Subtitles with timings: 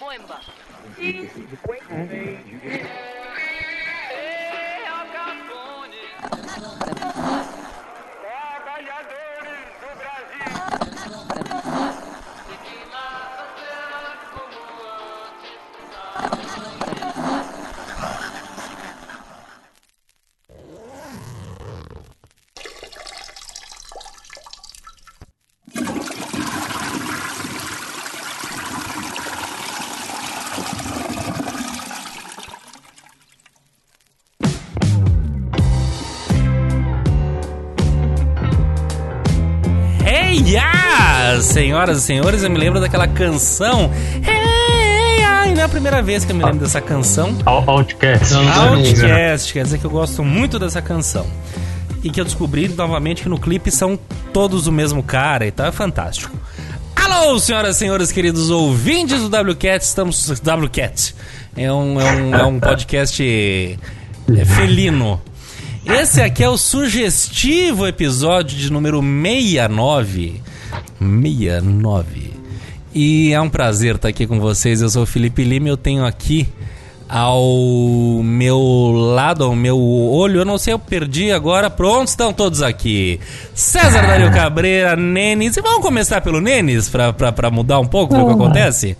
[0.00, 0.38] Bomba.
[41.58, 43.90] Senhoras e senhores, eu me lembro daquela canção.
[44.24, 45.48] Hey!
[45.50, 47.36] E não é a primeira vez que eu me lembro dessa canção.
[47.44, 48.32] Out- Outcast.
[48.32, 51.26] Outcast, quer dizer que eu gosto muito dessa canção.
[52.04, 53.98] E que eu descobri novamente que no clipe são
[54.32, 56.32] todos o mesmo cara e tal, é fantástico.
[56.94, 60.30] Alô, senhoras e senhores, queridos ouvintes do WCat, estamos.
[60.30, 61.12] WCat
[61.56, 65.20] é um, é um, é um podcast é, felino.
[65.84, 70.40] Esse aqui é o sugestivo episódio de número 69.
[71.00, 72.32] 69.
[72.94, 74.80] E é um prazer estar aqui com vocês.
[74.82, 76.48] Eu sou o Felipe Lima e eu tenho aqui
[77.08, 77.42] ao
[78.22, 78.60] meu
[79.14, 81.70] lado, ao meu olho, eu não sei, eu perdi agora.
[81.70, 83.18] Pronto, estão todos aqui.
[83.54, 85.56] César Dario Cabreira, Nenes.
[85.56, 88.96] E vamos começar pelo Nenes pra, pra, pra mudar um pouco o que acontece?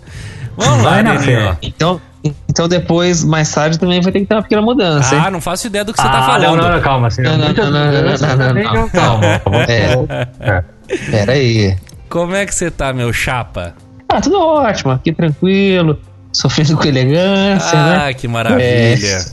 [0.57, 1.21] Vamos lá, Vai Neninho.
[1.23, 1.57] fé.
[1.61, 2.01] Então,
[2.49, 5.21] então depois, mais tarde, também vai ter que ter uma pequena mudança, hein?
[5.25, 6.43] Ah, não faço ideia do que você tá Ah, falando.
[6.43, 7.07] Não, não, não, calma.
[7.07, 8.89] Assim, Não, não, muita- não, não, não, não, não, não, não.
[8.89, 9.41] Calma.
[9.45, 10.27] vamos- É.
[10.39, 10.63] é.
[11.11, 11.75] Pera aí.
[12.09, 13.75] Como é que você tá, meu chapa?
[14.07, 15.99] Ah, tudo ótimo, aqui tranquilo,
[16.33, 18.13] sofrendo com elegância, Ah, né?
[18.13, 19.25] que maravilha.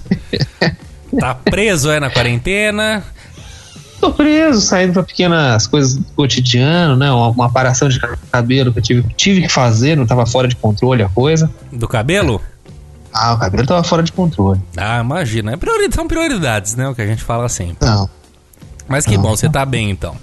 [1.19, 3.03] Tá preso, é, na quarentena?
[3.99, 7.11] Tô preso, saindo pra pequenas coisas do cotidiano, né?
[7.11, 7.99] Uma, uma aparação de
[8.31, 11.51] cabelo que eu tive, tive que fazer, não tava fora de controle a coisa.
[11.73, 12.43] Do cabelo?
[13.15, 14.61] Ah, o cabelo tava fora de controle.
[14.77, 15.53] Ah, imagina.
[15.55, 16.87] É priori- São prioridades, né?
[16.87, 17.89] O que a gente fala sempre.
[17.89, 18.11] Não,
[18.87, 20.15] Mas que bom, você tá bem então.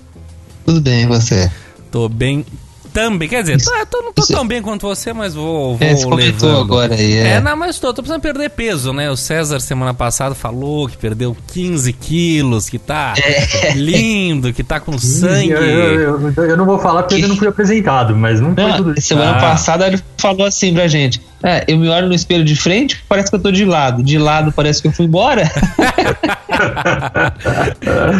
[0.63, 1.51] tudo bem, e você?
[1.93, 2.43] Tô bem
[2.91, 3.29] também.
[3.29, 6.03] Quer dizer, tô, tô- não tô tão bem quanto você, mas vou, vou É, você
[6.05, 7.39] comentou agora aí, É, é.
[7.39, 9.09] não, mas tô, tô precisando perder peso, né?
[9.11, 13.73] O César semana passada falou que perdeu 15 quilos, que tá É.
[13.73, 15.51] lindo, que tá com sangue.
[15.51, 18.63] Eu, eu- eu- eu não vou falar porque eu não fui apresentado, mas não foi
[18.63, 19.07] Não, tudo isso.
[19.09, 19.39] semana Ah.
[19.41, 23.29] passada ele falou assim pra gente: É, eu me olho no espelho de frente, parece
[23.29, 24.01] que eu tô de lado.
[24.03, 25.43] De lado parece que eu fui embora.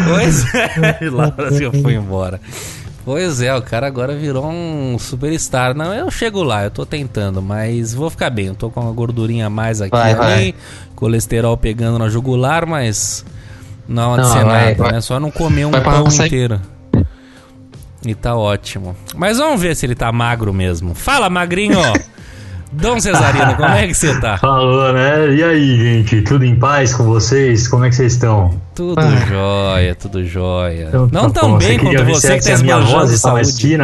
[0.08, 2.40] Pois é, Laura, que eu fui embora.
[3.04, 5.74] Pois é, o cara agora virou um superstar.
[5.74, 8.46] Não, eu chego lá, eu tô tentando, mas vou ficar bem.
[8.46, 10.54] Eu tô com uma gordurinha a mais aqui Vai, vai.
[10.96, 13.24] colesterol pegando na jugular, mas
[13.86, 14.92] não vai, nada, vai.
[14.92, 15.00] né?
[15.02, 16.60] Só não comer um Vai pão inteiro.
[18.06, 18.96] E tá ótimo.
[19.14, 20.94] Mas vamos ver se ele tá magro mesmo.
[20.94, 21.78] Fala, magrinho!
[22.74, 24.36] Dom Cesarino, como é que você tá?
[24.38, 25.34] Falou, né?
[25.34, 26.22] E aí, gente?
[26.22, 27.68] Tudo em paz com vocês?
[27.68, 28.58] Como é que vocês estão?
[28.74, 29.26] Tudo Ah.
[29.28, 30.86] jóia, tudo jóia.
[30.88, 31.58] Então, não tá tão bom.
[31.58, 33.78] bem quanto você que se tá minha esbanjando voz está saúde.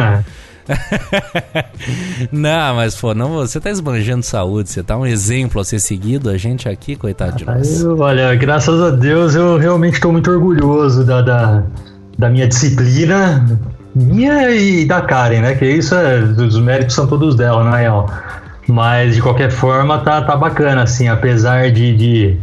[2.31, 6.29] não, mas pô, não, você tá esbanjando saúde, você tá um exemplo a ser seguido,
[6.29, 7.81] a gente aqui, coitado de nós.
[7.81, 11.63] Eu, olha, graças a Deus eu realmente estou muito orgulhoso da, da,
[12.17, 13.59] da minha disciplina,
[13.95, 15.55] minha e da Karen, né?
[15.55, 18.09] Que isso é, os méritos são todos dela, na real.
[18.71, 22.37] Mas de qualquer forma tá, tá bacana, assim, apesar de, de,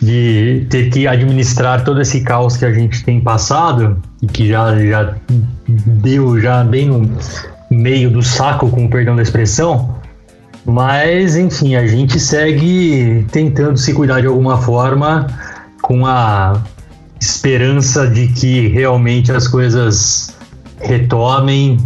[0.00, 4.78] de ter que administrar todo esse caos que a gente tem passado e que já,
[4.78, 5.14] já
[5.66, 7.10] deu já bem no
[7.68, 9.96] meio do saco, com o perdão da expressão.
[10.64, 15.26] Mas, enfim, a gente segue tentando se cuidar de alguma forma
[15.82, 16.62] com a
[17.20, 20.32] esperança de que realmente as coisas
[20.78, 21.76] retomem,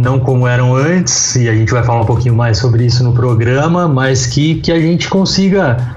[0.00, 3.12] não como eram antes, e a gente vai falar um pouquinho mais sobre isso no
[3.12, 5.96] programa, mas que, que a gente consiga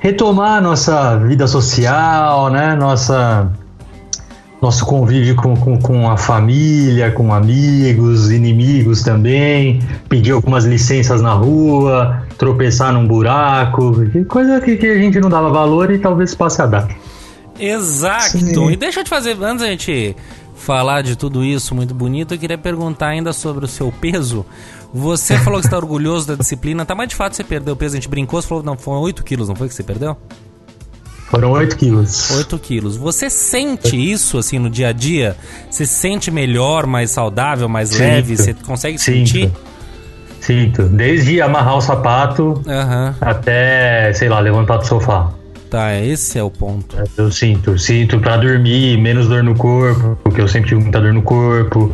[0.00, 2.74] retomar nossa vida social, né?
[2.74, 3.52] Nossa,
[4.60, 11.32] nosso convívio com, com, com a família, com amigos, inimigos também, pedir algumas licenças na
[11.32, 13.94] rua, tropeçar num buraco,
[14.28, 16.88] coisa que, que a gente não dava valor e talvez passe a dar.
[17.58, 18.38] Exato.
[18.38, 18.70] Sim.
[18.70, 20.16] E deixa eu te fazer, antes da gente
[20.62, 24.46] falar de tudo isso muito bonito, eu queria perguntar ainda sobre o seu peso.
[24.94, 26.94] Você falou que está orgulhoso da disciplina, tá?
[26.94, 29.48] Mas de fato você perdeu peso, a gente brincou, você falou, não, foi 8 quilos,
[29.48, 30.16] não foi que você perdeu?
[31.28, 32.30] Foram 8 quilos.
[32.30, 32.96] 8 quilos.
[32.96, 35.34] Você sente isso, assim, no dia a dia?
[35.70, 38.00] Você se sente melhor, mais saudável, mais Sinto.
[38.00, 38.36] leve?
[38.36, 39.28] Você consegue Sinto.
[39.28, 39.52] sentir?
[40.40, 40.82] Sinto.
[40.82, 43.14] Desde amarrar o sapato Aham.
[43.20, 45.32] até, sei lá, levantar do sofá.
[45.72, 46.94] Tá, esse é o ponto.
[47.16, 47.78] Eu sinto.
[47.78, 51.90] Sinto pra dormir, menos dor no corpo, porque eu sempre tive muita dor no corpo.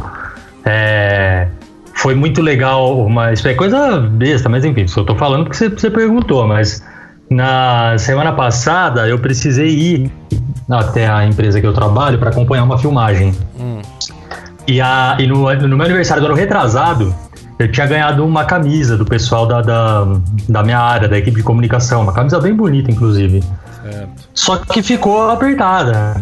[0.64, 1.46] É,
[1.94, 5.88] foi muito legal, mas é coisa besta, mas enfim, só tô falando porque você, você
[5.88, 6.84] perguntou, mas
[7.30, 10.12] na semana passada eu precisei ir
[10.69, 13.32] até a empresa que eu trabalho para acompanhar uma filmagem.
[14.66, 17.14] E, a, e no, no meu aniversário do ano retrasado,
[17.60, 20.04] eu tinha ganhado uma camisa do pessoal da, da,
[20.48, 23.40] da minha área, da equipe de comunicação, uma camisa bem bonita, inclusive.
[24.35, 26.20] Só que ficou apertada.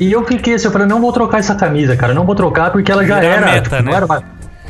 [0.00, 2.70] E eu fiquei assim, eu falei, não vou trocar essa camisa, cara, não vou trocar
[2.72, 3.46] porque ela já Vira era.
[3.46, 3.82] meta, tipo, né?
[3.82, 4.22] não era uma,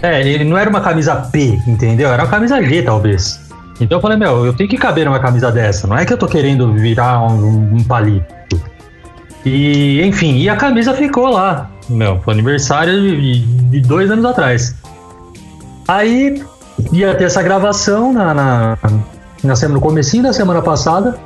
[0.03, 2.11] é, ele não era uma camisa P, entendeu?
[2.11, 3.41] Era uma camisa G, talvez.
[3.81, 5.87] Então eu falei, meu, eu tenho que caber numa camisa dessa.
[5.87, 8.61] Não é que eu tô querendo virar um, um palito.
[9.45, 11.71] E, enfim, e a camisa ficou lá.
[11.89, 14.75] Meu, foi aniversário de, de dois anos atrás.
[15.87, 16.43] Aí
[16.93, 18.79] ia ter essa gravação na, na,
[19.43, 21.17] na semana, no comecinho da semana passada.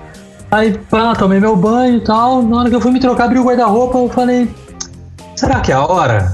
[0.50, 2.42] Aí, pá, tomei meu banho e tal.
[2.42, 4.48] Na hora que eu fui me trocar, abri o guarda-roupa, eu falei,
[5.34, 6.32] será que é a hora?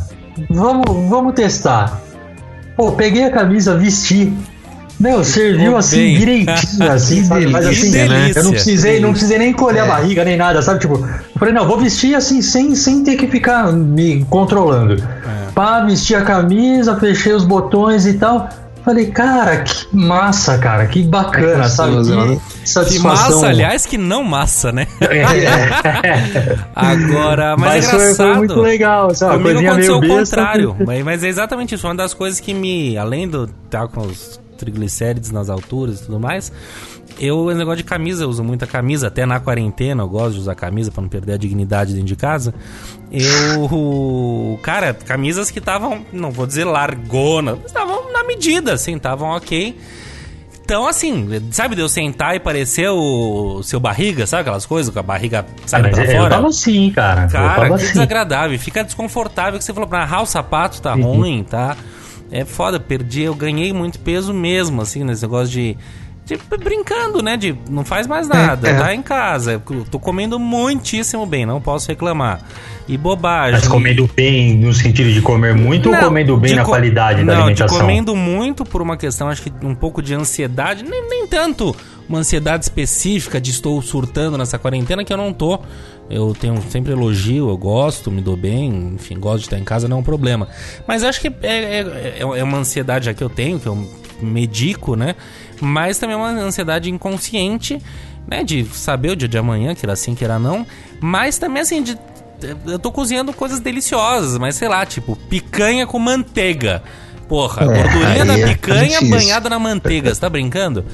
[0.50, 2.00] Vamos, vamos testar.
[2.76, 4.32] Pô, peguei a camisa, vesti.
[5.00, 7.46] Meu, serviu assim direitinho, assim, sabe?
[7.48, 8.32] Mas assim, delícia, né?
[8.36, 9.82] eu não precisei, não precisei nem encolher É.
[9.82, 10.78] a barriga nem nada, sabe?
[10.78, 14.94] Tipo, eu falei, não, vou vestir assim, sem, sem ter que ficar me controlando.
[14.94, 15.50] É.
[15.54, 18.48] Pá, vesti a camisa, fechei os botões e tal.
[18.84, 22.02] Falei, cara, que massa, cara, que bacana, É sabe?
[22.02, 22.40] Que né?
[22.62, 23.30] Que satisfação.
[23.36, 24.86] massa, aliás, que não massa, né?
[25.00, 26.58] É.
[26.74, 28.16] Agora, mas, Mas é engraçado.
[28.28, 29.32] foi muito legal, sabe?
[29.34, 30.76] Comigo coisinha aconteceu meio o contrário.
[30.84, 31.86] Mas, mas é exatamente isso.
[31.86, 32.96] Uma das coisas que me.
[32.96, 36.52] Além do estar com os triglicérides nas alturas e tudo mais.
[37.20, 40.40] Eu, esse negócio de camisa, eu uso muita camisa, até na quarentena eu gosto de
[40.40, 42.54] usar camisa pra não perder a dignidade dentro de casa.
[43.10, 44.58] Eu.
[44.62, 47.91] Cara, camisas que estavam, não vou dizer largona, mas estavam
[48.34, 49.78] medida, assim, estavam ok.
[50.64, 55.00] Então, assim, sabe de eu sentar e parecer o seu barriga, sabe aquelas coisas com
[55.00, 56.30] a barriga saindo Mas pra eu fora?
[56.30, 57.24] tava assim, cara.
[57.24, 57.86] eu Cara, que assim.
[57.88, 58.58] desagradável.
[58.58, 61.16] Fica desconfortável que você falou, pra narrar o sapato tá Uhum.
[61.16, 61.76] ruim, tá?
[62.30, 65.76] É foda, perdi, eu ganhei muito peso mesmo, assim, nesse negócio de.
[66.36, 67.36] De brincando, né?
[67.36, 68.74] De não faz mais nada, é.
[68.78, 69.62] tá em casa.
[69.90, 72.40] Tô comendo muitíssimo bem, não posso reclamar.
[72.88, 73.60] E bobagem.
[73.60, 77.24] Mas comendo bem no sentido de comer muito Não, ou comendo bem na co- qualidade
[77.24, 77.78] da não, alimentação?
[77.78, 81.74] de comendo muito por uma questão, acho que um pouco de ansiedade, nem, nem tanto
[82.08, 85.60] uma ansiedade específica de estou surtando nessa quarentena, que eu não tô.
[86.10, 89.86] Eu tenho sempre elogio, eu gosto, me dou bem, enfim, gosto de estar em casa,
[89.88, 90.48] não é um problema.
[90.86, 93.88] Mas acho que é, é, é uma ansiedade já que eu tenho, que eu
[94.24, 95.14] medico, né?
[95.60, 97.80] Mas também é uma ansiedade inconsciente,
[98.26, 98.42] né?
[98.42, 100.66] De saber o dia de amanhã, que era assim, que era não.
[101.00, 101.96] Mas também, assim, de
[102.66, 106.82] eu tô cozinhando coisas deliciosas, mas sei lá, tipo, picanha com manteiga.
[107.28, 109.10] Porra, É, gordurinha da é picanha difícil.
[109.10, 110.84] banhada na manteiga, você tá brincando?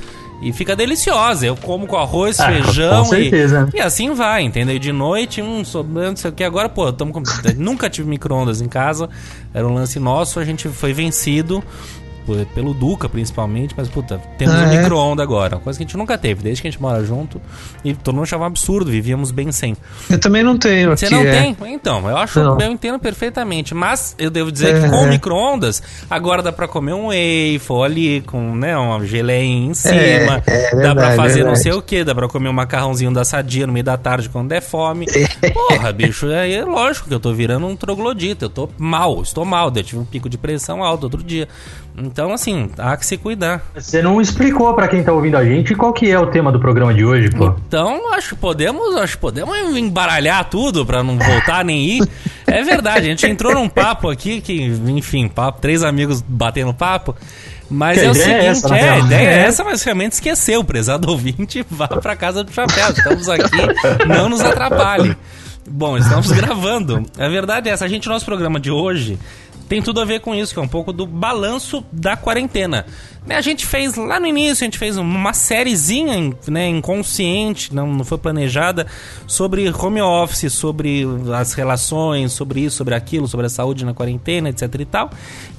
[0.43, 1.47] E fica deliciosa.
[1.47, 3.69] Eu como com arroz, Ah, feijão com certeza.
[3.75, 4.77] e, e assim vai, entendeu?
[4.77, 6.45] E de noite, um sobrando, não sei o que.
[6.45, 7.23] Agora, pô, tamo com...
[7.57, 9.09] nunca tive micro-ondas em casa.
[9.53, 11.65] Era um lance nosso, a gente foi vencido
[12.29, 13.75] por- pelo Duca, principalmente.
[13.77, 14.77] Mas, puta, temos Ah, um é?
[14.79, 15.57] micro-ondas agora.
[15.57, 17.41] Uma coisa que a gente nunca teve, desde que a gente mora junto.
[17.83, 19.75] E todo mundo achava um absurdo, vivíamos bem sem.
[20.11, 20.91] Eu também não tenho.
[20.97, 21.31] Você aqui, não é.
[21.55, 21.57] tem?
[21.73, 22.61] Então, eu acho, Não.
[22.61, 23.75] eu entendo perfeitamente.
[23.75, 24.91] Mas eu devo dizer que É.
[24.91, 29.95] com micro-ondas, agora dá pra comer um waffle ali, com né, uma geleinha em cima.
[29.99, 31.63] é dá pra verdade, fazer não verdade.
[31.63, 34.49] sei o que, dá pra comer um macarrãozinho da sadia no meio da tarde quando
[34.49, 35.07] der fome.
[35.53, 38.45] Porra, bicho, aí é lógico que eu tô virando um troglodita.
[38.47, 39.73] Eu tô mal, estou mal.
[39.75, 41.49] Eu tive um pico de pressão alto outro dia.
[42.01, 43.61] Então, assim, há que se cuidar.
[43.75, 46.61] Você não explicou pra quem tá ouvindo a gente qual que é o tema do
[46.61, 47.55] programa de hoje, pô.
[47.67, 52.09] Então, acho que podemos, acho que podemos embaralhar tudo pra não voltar nem ir.
[52.47, 57.15] É verdade, a gente entrou num papo aqui que, enfim, papo, três amigos batendo papo.
[57.71, 59.39] Mas Que é o a ideia é seguinte, essa, na é, a ideia é É.
[59.47, 60.65] essa, mas realmente esqueceu.
[60.65, 62.89] Prezado ouvinte, vá pra casa do chapéu.
[62.91, 63.57] Estamos aqui,
[64.09, 65.15] não nos atrapalhe.
[65.71, 67.05] Bom, estamos gravando.
[67.19, 69.19] A verdade é essa, a gente, nosso programa de hoje
[69.69, 72.87] tem tudo a ver com isso, que é um pouco do balanço da quarentena.
[73.27, 77.87] Né, A gente fez lá no início, a gente fez uma sériezinha né, inconsciente, não,
[77.87, 78.87] não foi planejada,
[79.27, 81.05] sobre home office, sobre
[81.39, 85.11] as relações, sobre isso, sobre aquilo, sobre a saúde na quarentena, etc e tal.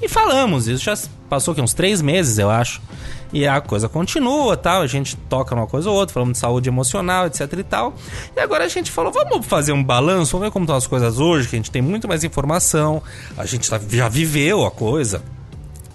[0.02, 0.98] E falamos, isso já
[1.28, 2.82] passou aqui uns três meses, eu acho.
[3.32, 6.68] E a coisa continua, tal, a gente toca numa coisa ou outra, falamos de saúde
[6.68, 7.94] emocional, etc e tal.
[8.36, 11.18] E agora a gente falou, vamos fazer um balanço, vamos ver como estão as coisas
[11.18, 13.02] hoje, que a gente tem muito mais informação,
[13.38, 15.22] a gente tá- já viveu a coisa.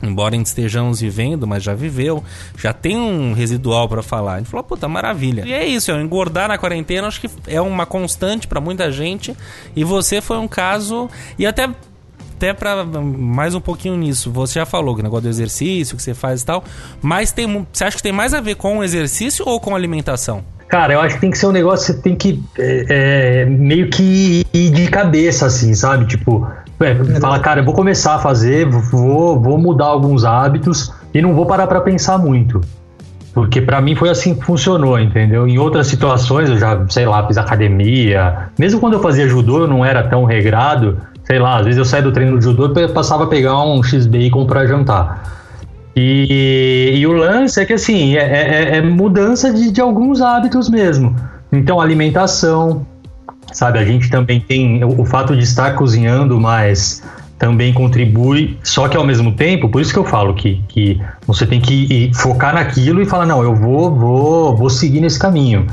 [0.03, 2.23] Embora estejamos vivendo, mas já viveu,
[2.57, 4.35] já tem um residual pra falar.
[4.35, 5.43] A gente falou, puta, maravilha.
[5.47, 9.35] E é isso, é, engordar na quarentena acho que é uma constante pra muita gente.
[9.75, 11.09] E você foi um caso.
[11.39, 11.69] E até
[12.35, 16.13] até para mais um pouquinho nisso, você já falou que negócio do exercício que você
[16.13, 16.63] faz e tal,
[17.01, 20.43] mas tem, você acha que tem mais a ver com o exercício ou com alimentação?
[20.67, 23.45] Cara, eu acho que tem que ser um negócio que você tem que é, é,
[23.45, 26.05] meio que ir de cabeça, assim, sabe?
[26.05, 26.47] Tipo,
[26.79, 31.33] é, fala, cara, eu vou começar a fazer, vou, vou mudar alguns hábitos e não
[31.33, 32.61] vou parar para pensar muito.
[33.33, 35.47] Porque para mim foi assim que funcionou, entendeu?
[35.47, 38.49] Em outras situações eu já, sei lá, fiz academia.
[38.57, 40.97] Mesmo quando eu fazia judô, eu não era tão regrado.
[41.25, 43.83] Sei lá, às vezes eu saía do treino do judô e passava a pegar um
[43.83, 45.23] X-Bacon pra jantar.
[45.95, 50.69] E, e, o lance é que assim, é, é, é mudança de, de, alguns hábitos
[50.69, 51.15] mesmo.
[51.51, 52.85] Então, alimentação,
[53.53, 53.79] sabe?
[53.79, 57.01] A gente também tem o, o fato de estar cozinhando mais
[57.39, 61.45] também contribui, só que ao mesmo tempo, por isso que eu falo que, que você
[61.45, 65.65] tem que focar naquilo e falar, não, eu vou, vou, vou seguir nesse caminho.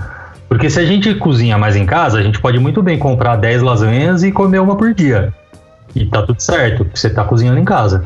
[0.49, 3.63] Porque se a gente cozinha mais em casa, a gente pode muito bem comprar 10
[3.63, 5.33] lasanhas e comer uma por dia.
[5.95, 8.03] E tá tudo certo, você tá cozinhando em casa.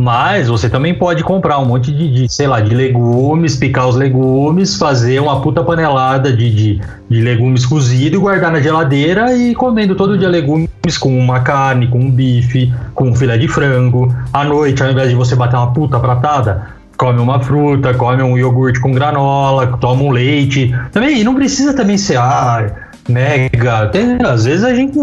[0.00, 3.96] Mas você também pode comprar um monte de, de, sei lá, de legumes, picar os
[3.96, 9.54] legumes, fazer uma puta panelada de, de, de legumes cozido e guardar na geladeira e
[9.54, 14.10] comendo todo dia legumes com uma carne, com um bife, com um filé de frango.
[14.32, 18.38] À noite, ao invés de você bater uma puta pratada, come uma fruta, come um
[18.38, 20.74] iogurte com granola, toma um leite.
[20.92, 23.86] Também não precisa também ser ah, mega.
[23.88, 24.98] Tem, às vezes a gente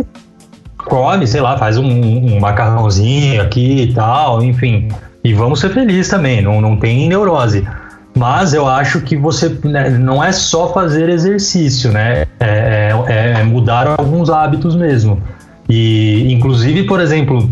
[0.87, 4.89] come, sei lá, faz um, um macarrãozinho aqui e tal, enfim.
[5.23, 7.67] E vamos ser felizes também, não, não tem neurose.
[8.17, 12.25] Mas eu acho que você né, não é só fazer exercício, né?
[12.39, 15.21] É, é, é, mudar alguns hábitos mesmo.
[15.69, 17.51] E, inclusive, por exemplo,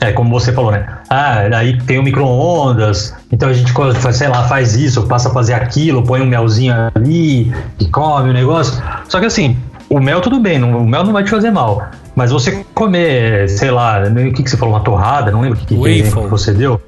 [0.00, 0.86] é como você falou, né?
[1.10, 3.72] Ah, aí tem o micro-ondas, então a gente,
[4.12, 8.32] sei lá, faz isso, passa a fazer aquilo, põe um melzinho ali e come o
[8.32, 8.80] negócio.
[9.08, 9.56] Só que assim,
[9.88, 11.90] o mel tudo bem, o mel não vai te fazer mal.
[12.14, 15.60] Mas você comer, sei lá, o que, que você falou, uma torrada, não lembro o
[15.60, 16.80] que, que, que você deu.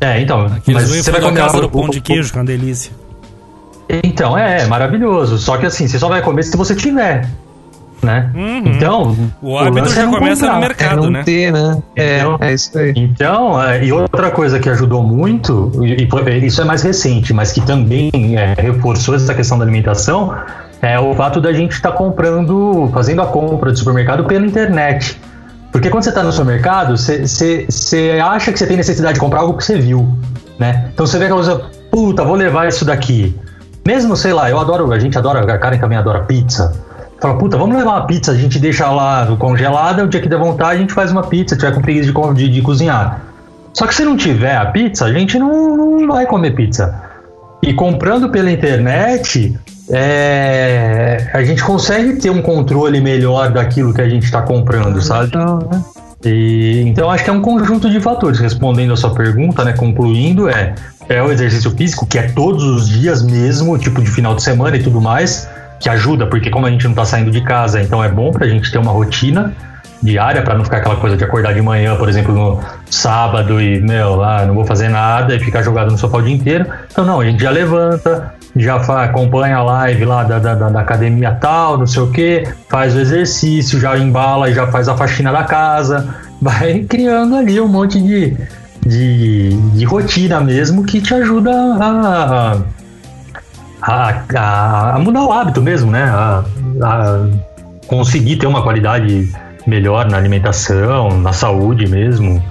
[0.00, 0.46] É, então.
[0.46, 2.92] Aqueles mas você vai comer casa do pão de queijo, que é uma delícia.
[4.02, 5.38] Então, é, é, maravilhoso.
[5.38, 7.28] Só que assim, você só vai comer se você tiver.
[8.02, 8.30] Né?
[8.34, 8.62] Uhum.
[8.64, 10.54] Então, o hábito o já é começa comprar.
[10.54, 11.22] no mercado, é né?
[11.22, 11.82] Ter, né?
[11.94, 12.94] É, então, é isso aí.
[12.96, 17.52] Então, é, e outra coisa que ajudou muito, e, e isso é mais recente, mas
[17.52, 20.34] que também é, reforçou essa questão da alimentação,
[20.82, 25.20] é o fato da gente estar tá comprando, fazendo a compra de supermercado pela internet.
[25.70, 29.56] Porque quando você está no supermercado, você acha que você tem necessidade de comprar algo
[29.56, 30.08] que você viu,
[30.58, 30.90] né?
[30.92, 33.38] Então você vê aquela coisa, puta, vou levar isso daqui.
[33.86, 36.72] Mesmo, sei lá, eu adoro, a gente adora, a Karen também adora pizza.
[37.20, 40.38] Fala, puta, vamos levar uma pizza, a gente deixa lá congelada, o dia que der
[40.38, 43.20] vontade a gente faz uma pizza, tiver com preguiça de, de, de cozinhar.
[43.74, 47.02] Só que se não tiver a pizza, a gente não, não vai comer pizza.
[47.62, 49.58] E comprando pela internet,
[49.92, 55.28] é, a gente consegue ter um controle melhor daquilo que a gente está comprando, sabe?
[55.28, 55.84] Então, né?
[56.24, 58.38] E, então acho que é um conjunto de fatores.
[58.38, 60.74] Respondendo a sua pergunta, né, concluindo, é,
[61.08, 64.76] é o exercício físico, que é todos os dias mesmo, tipo de final de semana
[64.76, 65.48] e tudo mais,
[65.80, 68.46] que ajuda, porque como a gente não está saindo de casa, então é bom para
[68.46, 69.54] a gente ter uma rotina
[70.02, 73.80] diária para não ficar aquela coisa de acordar de manhã, por exemplo, no sábado e,
[73.80, 76.66] meu, ah, não vou fazer nada e ficar jogado no sofá o dia inteiro.
[76.90, 81.32] Então, não, a gente já levanta, já acompanha a live lá da, da, da, academia
[81.32, 85.32] tal, não sei o que, faz o exercício, já embala e já faz a faxina
[85.32, 88.36] da casa, vai criando ali um monte de,
[88.84, 92.56] de, de rotina mesmo que te ajuda a,
[93.82, 96.04] a, a, a mudar o hábito mesmo, né?
[96.04, 96.44] A,
[96.82, 97.26] a
[97.86, 99.30] conseguir ter uma qualidade
[99.66, 102.42] melhor na alimentação, na saúde mesmo.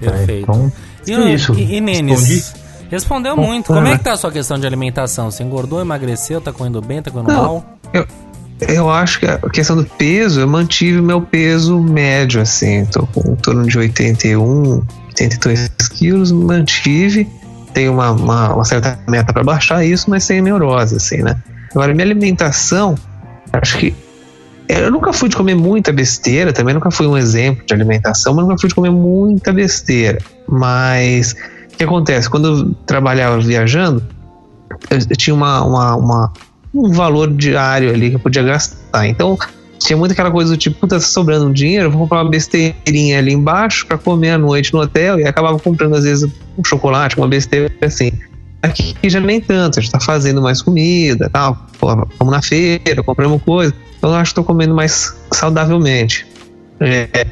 [0.00, 0.30] Perfeito.
[0.30, 0.72] É, então,
[1.06, 1.54] e, é isso.
[1.54, 2.54] E, e Nenes,
[2.90, 3.66] respondeu muito.
[3.66, 5.30] Como é que tá a sua questão de alimentação?
[5.30, 7.78] Você engordou, emagreceu, tá comendo bem, tá comendo Não, mal?
[7.92, 8.06] Eu,
[8.68, 12.84] eu acho que a questão do peso, eu mantive o meu peso médio, assim.
[12.86, 17.28] Tô com em torno de 81, 82 quilos, mantive.
[17.72, 21.36] Tenho uma, uma, uma certa meta para baixar isso, mas sem neurose, assim, né?
[21.70, 22.96] Agora, minha alimentação,
[23.52, 23.94] acho que
[24.68, 28.44] eu nunca fui de comer muita besteira, também nunca fui um exemplo de alimentação, mas
[28.44, 30.18] nunca fui de comer muita besteira.
[30.48, 31.34] Mas
[31.80, 32.28] que acontece?
[32.28, 34.04] Quando eu trabalhava viajando,
[34.90, 36.32] eu tinha uma, uma, uma
[36.74, 39.06] um valor diário ali que eu podia gastar.
[39.06, 39.38] Então,
[39.78, 43.18] tinha muito aquela coisa do tipo, puta, tá sobrando um dinheiro, vou comprar uma besteirinha
[43.18, 47.16] ali embaixo para comer à noite no hotel e acabava comprando às vezes um chocolate,
[47.16, 48.12] uma besteira assim.
[48.62, 51.86] Aqui já nem tanto, a gente tá fazendo mais comida, tal, pô,
[52.18, 53.72] vamos na feira, compramos coisa.
[53.96, 56.26] Então eu acho que estou comendo mais saudavelmente.
[56.78, 57.26] É,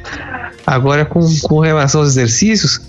[0.65, 2.81] agora, com, com relação aos exercícios,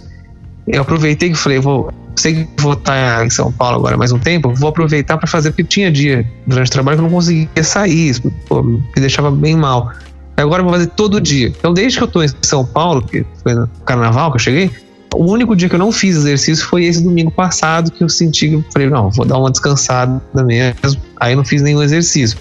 [0.72, 4.18] eu aproveitei que falei, vou, sei que vou estar em São Paulo agora mais um
[4.18, 7.48] tempo, vou aproveitar para fazer, porque tinha dia durante o trabalho que eu não conseguia
[7.62, 9.92] sair, pô, me deixava bem mal.
[10.36, 11.48] Agora eu vou fazer todo dia.
[11.48, 14.70] Então, desde que eu estou em São Paulo, que foi no carnaval que eu cheguei,
[15.14, 18.48] o único dia que eu não fiz exercício foi esse domingo passado, que eu senti
[18.48, 21.00] que eu falei, não, vou dar uma descansada mesmo.
[21.18, 22.38] Aí eu não fiz nenhum exercício.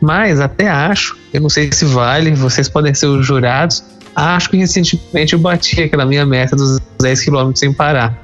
[0.00, 3.82] Mas até acho, eu não sei se vale, vocês podem ser os jurados,
[4.14, 8.16] acho que recentemente eu bati aquela minha meta dos 10 km sem parar.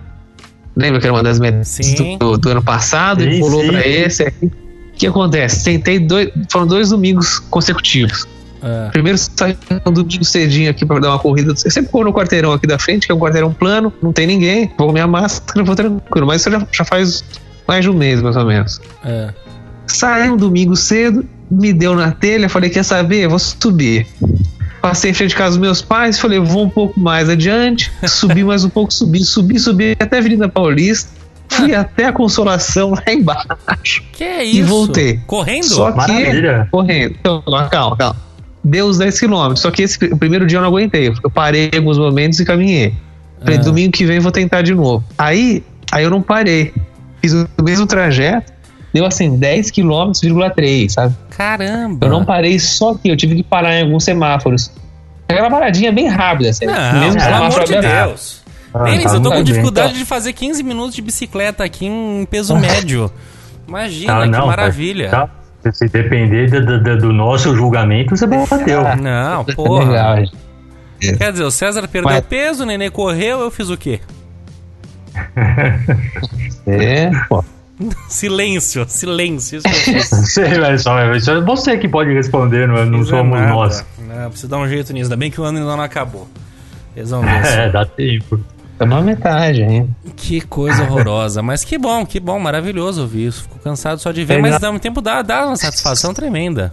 [0.76, 1.78] Lembra que era uma das metas
[2.18, 3.68] do, do ano passado e Sim, pulou sim.
[3.68, 4.46] pra esse aqui.
[4.46, 5.64] O que acontece?
[5.64, 6.30] Tentei dois.
[6.50, 8.26] Foram dois domingos consecutivos.
[8.62, 8.88] É.
[8.90, 11.52] Primeiro saí um domingo cedinho aqui pra dar uma corrida.
[11.52, 14.26] Eu sempre corro no quarteirão aqui da frente, que é um quarteirão plano, não tem
[14.26, 14.72] ninguém.
[14.78, 16.26] Vou com minha máscara, vou tranquilo.
[16.26, 17.22] Mas isso já, já faz
[17.68, 18.80] mais de um mês, mais ou menos.
[19.04, 19.32] É.
[19.86, 21.24] Saí um domingo cedo,
[21.54, 23.28] me deu na telha, falei, quer saber?
[23.28, 24.06] Vou subir.
[24.82, 28.44] Passei em frente de casa dos meus pais, falei, vou um pouco mais adiante, subi
[28.44, 31.10] mais um pouco, subi, subi, subi até a Avenida Paulista,
[31.48, 34.02] fui até a Consolação lá embaixo.
[34.12, 34.68] Que é E isso?
[34.68, 35.20] voltei.
[35.26, 35.64] Correndo?
[35.64, 36.68] Só que, Maravilha.
[36.70, 38.16] correndo, então, calma, calma.
[38.62, 41.70] Deu os 10 km, só que esse o primeiro dia eu não aguentei, eu parei
[41.72, 42.94] em alguns momentos e caminhei.
[43.40, 43.62] Falei, Ah.
[43.62, 45.02] domingo que vem eu vou tentar de novo.
[45.18, 46.72] Aí, aí eu não parei.
[47.22, 48.52] Fiz o mesmo trajeto,
[48.94, 51.14] deu assim 10 km,3, sabe?
[51.36, 52.06] Caramba.
[52.06, 54.70] Eu não parei só que eu tive que parar em alguns semáforos.
[55.28, 56.64] Aquela paradinha bem rápida, assim.
[56.66, 57.80] Não, mesmo pelo amor de.
[57.80, 58.42] Deus.
[58.72, 59.98] Ah, Denis, tá eu tô com dificuldade Então.
[60.00, 63.10] de fazer 15 minutos de bicicleta aqui em peso médio.
[63.68, 65.10] Imagina, Ah, que não, maravilha.
[65.10, 65.28] Tá?
[65.72, 68.86] Se depender do, do- do nosso julgamento, você bateu.
[68.86, 68.96] Ah.
[68.96, 69.84] Não, É porra.
[69.84, 71.16] legal, gente.
[71.18, 74.00] Quer dizer, o César perdeu Mas- peso, o Nenê correu, eu fiz o quê?
[76.66, 77.44] É, pô.
[78.08, 79.58] Silêncio, silêncio.
[79.58, 80.08] Isso que eu fiz.
[80.10, 83.52] Você, vai só, é você que pode responder, não, não somos nada.
[83.52, 83.84] nós.
[83.98, 85.06] Não, preciso dar um jeito nisso.
[85.06, 86.28] Ainda bem que o ano ainda não acabou.
[86.96, 87.30] Eles vão ver.
[87.44, 88.38] É, dá tempo.
[88.78, 89.88] É uma metade ainda.
[90.16, 91.42] Que coisa horrorosa.
[91.42, 93.42] Mas que bom, que bom, maravilhoso ouvir isso.
[93.42, 94.50] Fico cansado só de ver, Legal.
[94.52, 96.72] mas ao mesmo tempo dá, dá uma satisfação tremenda.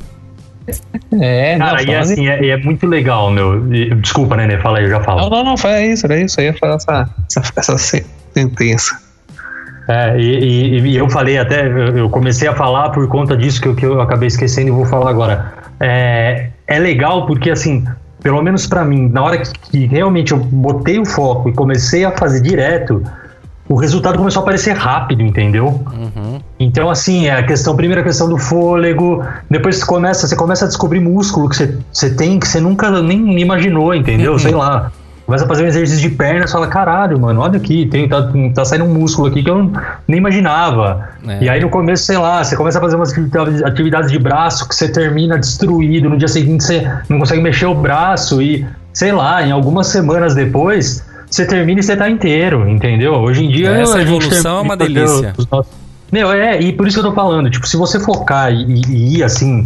[1.20, 3.74] É, Cara, não, e é fala- assim, é, é muito legal, meu.
[3.74, 5.30] E- Desculpa, Nenê, fala aí, eu já Não, falo.
[5.30, 6.40] não, não, faz isso, era isso.
[6.40, 9.00] Eu ia falar essa, essa, essa se- sentença.
[9.88, 13.68] É, e, e- e eu falei até, eu comecei a falar por conta disso que,
[13.68, 15.54] eu- que eu acabei esquecendo e vou falar agora.
[15.80, 17.86] É, é legal porque, assim,
[18.22, 22.06] pelo menos pra mim, na hora que, que realmente eu botei o foco e comecei
[22.06, 23.04] a fazer direto,
[23.68, 25.66] o resultado começou a aparecer rápido, entendeu?
[25.68, 26.40] Uhum.
[26.60, 30.68] Então, assim, é a questão, primeira questão do fôlego, depois você começa, você começa a
[30.68, 34.38] descobrir músculo que você, você tem que você nunca nem imaginou, entendeu?
[34.38, 34.92] Sei lá.
[35.32, 38.30] Começa a fazer um exercício de perna e fala, caralho, mano, olha aqui, tem, tá,
[38.54, 39.72] tá saindo um músculo aqui que eu não-
[40.06, 41.08] nem imaginava.
[41.26, 41.46] É.
[41.46, 43.14] E aí no começo, sei lá, você começa a fazer umas
[43.64, 47.74] atividades- de braço que você termina destruído, no dia seguinte você não consegue mexer o
[47.74, 53.14] braço e, sei lá, em algumas semanas depois, você termina e você tá inteiro, entendeu?
[53.14, 53.70] Hoje em dia...
[53.70, 55.34] Essa a gente evolução é uma delícia.
[55.38, 55.72] os nossos-
[56.12, 59.18] Meu, é, e por isso que eu tô falando, tipo, se você focar e, e-
[59.20, 59.66] ir assim.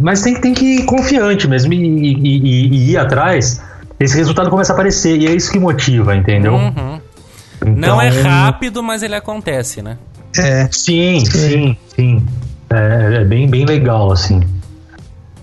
[0.00, 3.60] Mas tem, que- tem que ir confiante mesmo e, e- e- e ir atrás,
[3.98, 6.54] esse resultado começa a aparecer, e é isso que motiva, entendeu?
[6.54, 7.00] Uhum.
[7.62, 9.96] Então, Não é rápido, mas ele acontece, né?
[10.36, 12.26] É, Sim, sim, sim.
[12.68, 14.40] É, é bem, bem legal, assim.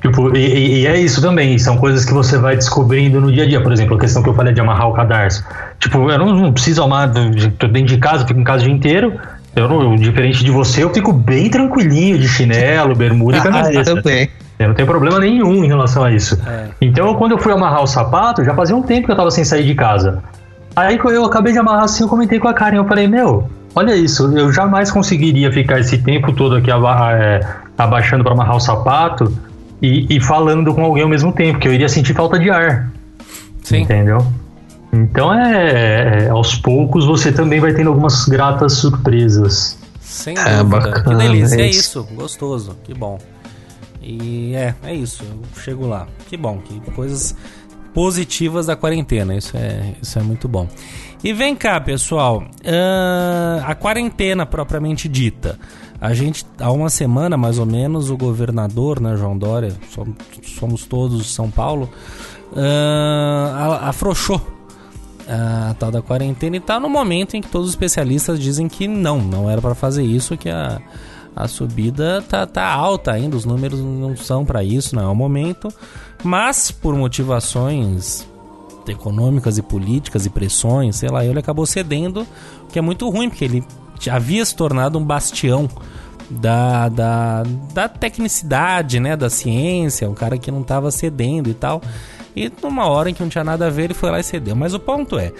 [0.01, 3.47] Tipo, e, e- é isso também, são coisas que você vai descobrindo no dia a
[3.47, 3.61] dia.
[3.61, 5.43] Por exemplo, a questão que eu falei de amarrar o cadarço.
[5.79, 7.11] Tipo, eu não, não preciso amar,
[7.57, 9.19] tô dentro de casa, fico em casa o dia inteiro.
[9.55, 13.51] Eu não, diferente de você, eu fico bem tranquilinho de chinelo, bermuda e ah, eu
[13.51, 13.95] camiseta.
[14.01, 14.29] também.
[14.63, 16.37] Eu não tenho problema nenhum em relação a isso.
[16.47, 16.67] É.
[16.81, 19.43] Então, quando eu fui amarrar o sapato, já fazia um tempo que eu tava sem
[19.43, 20.21] sair de casa.
[20.75, 22.77] Aí, quando eu acabei de amarrar assim, eu comentei com a Karen.
[22.77, 27.41] Eu falei, meu, olha isso, eu jamais conseguiria ficar esse tempo todo aqui aba- é,
[27.77, 29.31] abaixando para amarrar o sapato
[29.81, 32.89] e, e falando com alguém ao mesmo tempo, que eu iria sentir falta de ar.
[33.63, 33.81] Sim.
[33.81, 34.25] Entendeu?
[34.93, 39.77] Então, é, é, aos poucos você também vai tendo algumas gratas surpresas.
[40.01, 40.63] Sem É, dúvida.
[40.65, 42.05] bacana, que delícia, é é isso.
[42.13, 43.17] Gostoso, que bom.
[44.01, 45.23] E é, é isso.
[45.23, 46.07] Eu chego lá.
[46.27, 47.35] Que bom, que coisas
[47.93, 49.35] positivas da quarentena.
[49.35, 50.67] Isso é, isso é muito bom.
[51.23, 52.43] E vem cá, pessoal.
[52.65, 55.59] ahn, a quarentena propriamente dita.
[55.99, 60.15] A gente, há uma semana mais ou menos, o governador, né, João Dória, somos,
[60.57, 61.87] somos todos São Paulo,
[62.55, 64.41] a- afrouxou
[65.27, 68.87] a tal da quarentena e tá no momento em que todos os especialistas dizem que
[68.87, 70.81] não, não era para fazer isso, que a,
[71.35, 75.15] a subida tá, tá alta ainda, os números não são para isso, não é o
[75.15, 75.69] momento,
[76.23, 78.27] mas por motivações
[78.87, 82.27] econômicas e políticas e pressões, sei lá, ele acabou cedendo,
[82.63, 83.63] o que é muito ruim, porque ele
[84.09, 85.69] havia se tornado um bastião
[86.29, 91.81] da, da, da tecnicidade, né, da ciência, um cara que não estava cedendo e tal.
[92.35, 94.55] E numa hora em que não tinha nada a ver, ele foi lá e cedeu.
[94.55, 95.33] Mas o ponto é,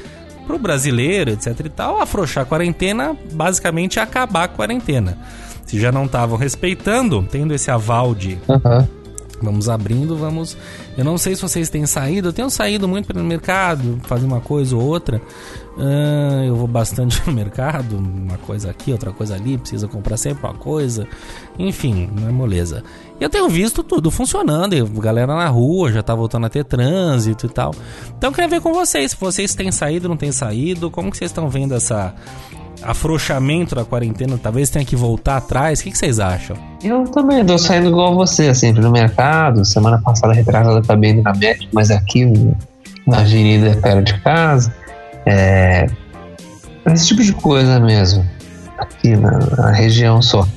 [0.45, 5.17] pro brasileiro, etc e tal, afrouxar a quarentena, basicamente é acabar a quarentena.
[5.65, 8.87] Se já não estavam respeitando, tendo esse aval de Aham.
[9.41, 10.55] Vamos abrindo, vamos.
[10.95, 12.29] Eu não sei se vocês têm saído.
[12.29, 15.21] Eu tenho saído muito pelo mercado, fazer uma coisa ou outra.
[15.77, 19.57] Ah, eu vou bastante no mercado, uma coisa aqui, outra coisa ali.
[19.57, 21.07] Precisa comprar sempre uma coisa.
[21.57, 22.83] Enfim, não é moleza.
[23.19, 24.75] E eu tenho visto tudo funcionando.
[24.75, 27.73] e galera na rua já tá voltando a ter trânsito e tal.
[28.17, 29.11] Então eu queria ver com vocês.
[29.11, 30.91] Se vocês têm saído, não têm saído.
[30.91, 32.13] Como que vocês estão vendo essa
[32.83, 34.37] afrouxamento da quarentena?
[34.41, 35.79] Talvez tenha que voltar atrás.
[35.79, 36.55] O que, que vocês acham?
[36.83, 39.63] Eu também tô saindo igual você, assim, no mercado.
[39.65, 42.25] Semana passada, retrasada, eu também indo na médica, mas aqui
[43.07, 44.73] na avenida perto de casa.
[45.25, 45.87] É,
[46.87, 48.25] esse tipo de coisa mesmo.
[48.77, 50.47] Aqui na, na região só.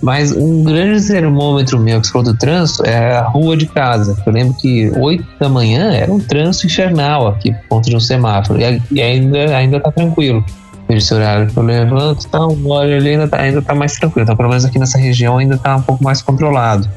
[0.00, 4.16] Mas um grande termômetro meu que você falou do trânsito é a rua de casa.
[4.24, 8.00] Eu lembro que 8 da manhã era um trânsito infernal aqui, por conta de um
[8.00, 8.60] semáforo.
[8.60, 10.44] E, e ainda, ainda tá tranquilo.
[10.88, 14.22] Esse horário que eu levanto, tá, uma hora ali ainda tá, ainda tá mais tranquilo.
[14.24, 16.88] Então, pelo menos aqui nessa região ainda tá um pouco mais controlado.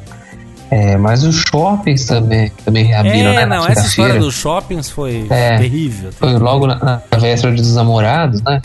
[0.70, 3.46] É, mas os shoppings também, também reabriram, é, né?
[3.46, 5.58] não, essa história dos shoppings foi É.
[5.58, 6.12] terrível.
[6.14, 8.62] Foi logo na, na véspera dos namorados, né?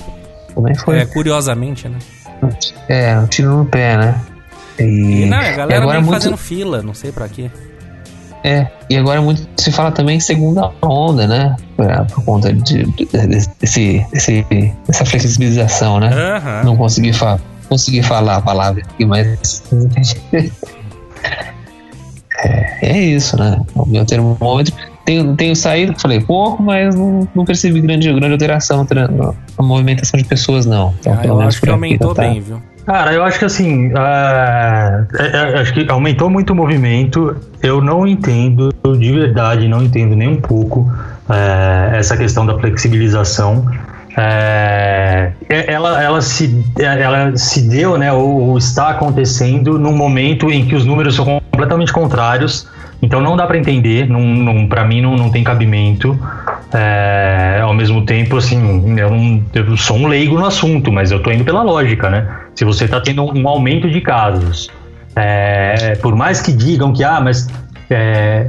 [0.54, 0.98] Também foi.
[1.00, 1.98] É, curiosamente, né?
[2.88, 4.20] É, um tiro no pé, né?
[4.78, 7.50] E, E não, a e galera agora vem muito, fazendo fila, não sei pra quê.
[8.44, 11.56] É, e agora muito se fala também segunda onda, né?
[11.76, 13.06] Por, por conta de, de-
[13.60, 14.46] desse, desse,
[14.86, 16.10] dessa flexibilização, né?
[16.12, 16.62] Aham.
[16.64, 19.62] Não consegui, fa consegui falar a palavra aqui, mas.
[22.38, 23.60] é, é isso, né?
[23.74, 24.74] O meu termômetro.
[25.04, 30.24] Tenho, tenho saído, falei pouco, mas não, não percebi grande, grande alteração na movimentação de
[30.24, 30.92] pessoas, não.
[30.98, 32.60] Então, Ah, eu acho que aqui aumentou tá- bem, viu?
[32.86, 37.36] Cara, eu acho que assim, é, é, é, acho que aumentou muito o movimento.
[37.60, 40.88] Eu não entendo, de verdade, não entendo nem um pouco
[41.28, 43.66] é, essa questão da flexibilização.
[44.16, 50.48] É, é- ela, ela, se, ela se deu, né, ou, ou está acontecendo num momento
[50.48, 52.68] em que os números são completamente contrários.
[53.00, 56.18] Então não dá para entender, não, não, para mim não, não tem cabimento.
[56.72, 61.22] É, ao mesmo tempo, assim, eu, não, eu sou um leigo no assunto, mas eu
[61.22, 62.26] tô indo pela lógica, né?
[62.54, 64.70] Se você tá tendo um aumento de casos,
[65.14, 67.48] é, por mais que digam que, ah, mas
[67.88, 68.48] é,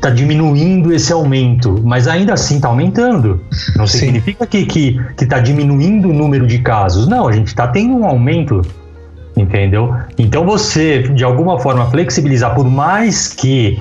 [0.00, 3.40] tá diminuindo esse aumento, mas ainda assim tá aumentando.
[3.76, 3.98] Não Sim.
[3.98, 7.06] significa que, que, que tá diminuindo o número de casos.
[7.06, 8.62] Não, a gente tá tendo um aumento
[9.36, 9.94] entendeu?
[10.18, 13.78] Então você, de alguma forma, flexibilizar, por mais que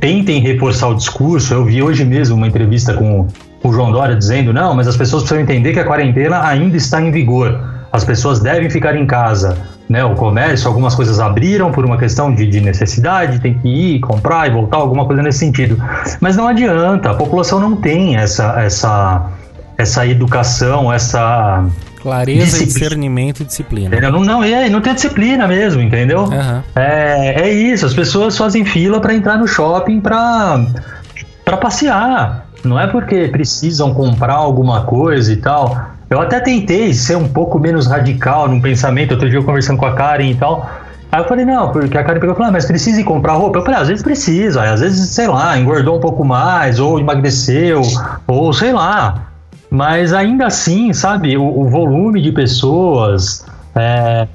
[0.00, 3.28] tentem reforçar o discurso, eu vi hoje mesmo uma entrevista com
[3.62, 7.00] o João Dória dizendo, não, mas as pessoas precisam entender que a quarentena ainda está
[7.00, 7.60] em vigor,
[7.92, 10.02] as pessoas devem ficar em casa, né?
[10.02, 14.48] O comércio, algumas coisas abriram por uma questão de, de necessidade, tem que ir, comprar
[14.48, 15.76] e voltar, alguma coisa nesse sentido.
[16.20, 19.30] Mas não adianta, a população não tem essa, essa,
[19.76, 21.64] essa educação, essa
[22.02, 22.72] Clareza, Disciplina.
[22.72, 23.86] discernimento e disciplina.
[23.86, 24.10] Entendeu?
[24.10, 26.24] Não, não, é, não tem disciplina mesmo, entendeu?
[26.24, 26.64] Aham.
[26.74, 30.66] É, é isso, as pessoas fazem fila para entrar no shopping para
[31.44, 32.46] para passear.
[32.64, 35.90] Não é porque precisam comprar alguma coisa e tal.
[36.08, 39.12] Eu até tentei ser um pouco menos radical num pensamento.
[39.12, 40.70] Outro dia eu conversando com a Karen e tal.
[41.10, 43.32] Aí eu falei, não, porque a Karen pegou e falou, ah, mas precisa ir comprar
[43.34, 43.58] roupa?
[43.58, 46.98] Eu falei, ah, às vezes precisa, às vezes, sei lá, engordou um pouco mais, ou
[46.98, 47.82] emagreceu,
[48.26, 49.31] ou sei lá.
[49.72, 53.42] Mas ainda assim, sabe, o, o volume de pessoas
[53.74, 54.28] é,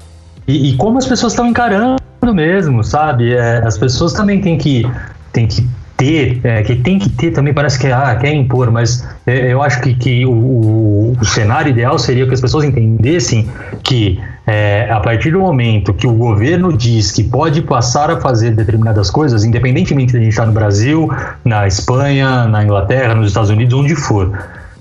[0.48, 2.00] e, e como as pessoas estão encarando
[2.34, 3.32] mesmo, sabe?
[3.34, 4.84] É, as pessoas também têm que,
[5.32, 5.64] têm que
[5.96, 9.62] ter, é, que tem que ter também, parece que ah, quer impor, mas é, eu
[9.62, 13.48] acho que, que o, o- o cenário ideal seria que as pessoas entendessem
[13.84, 18.50] que é, a partir do momento que o governo diz que pode passar a fazer
[18.52, 21.08] determinadas coisas, independentemente de a gente estar no Brasil,
[21.44, 24.32] na Espanha, na Inglaterra, nos Estados Unidos, onde for,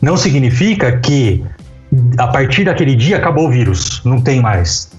[0.08, 1.44] não significa que
[2.18, 4.90] a partir daquele dia acabou o vírus, não tem mais.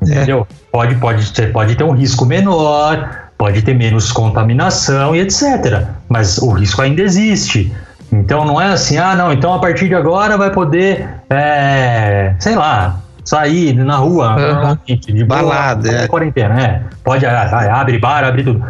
[0.00, 0.46] Entendeu?
[0.72, 5.84] Pode, pode, ter, pode ter um risco menor, pode ter menos contaminação e etc.
[6.08, 7.70] Mas o risco ainda existe.
[8.10, 12.54] Então não é assim, ah, não, então a partir de agora vai poder, é, sei
[12.54, 16.04] lá, sair na rua, normalmente, de boa, Balada, é.
[16.04, 16.08] é.
[16.08, 16.82] quarentena, é.
[17.04, 18.64] Pode, ah, abre bar, abre tudo.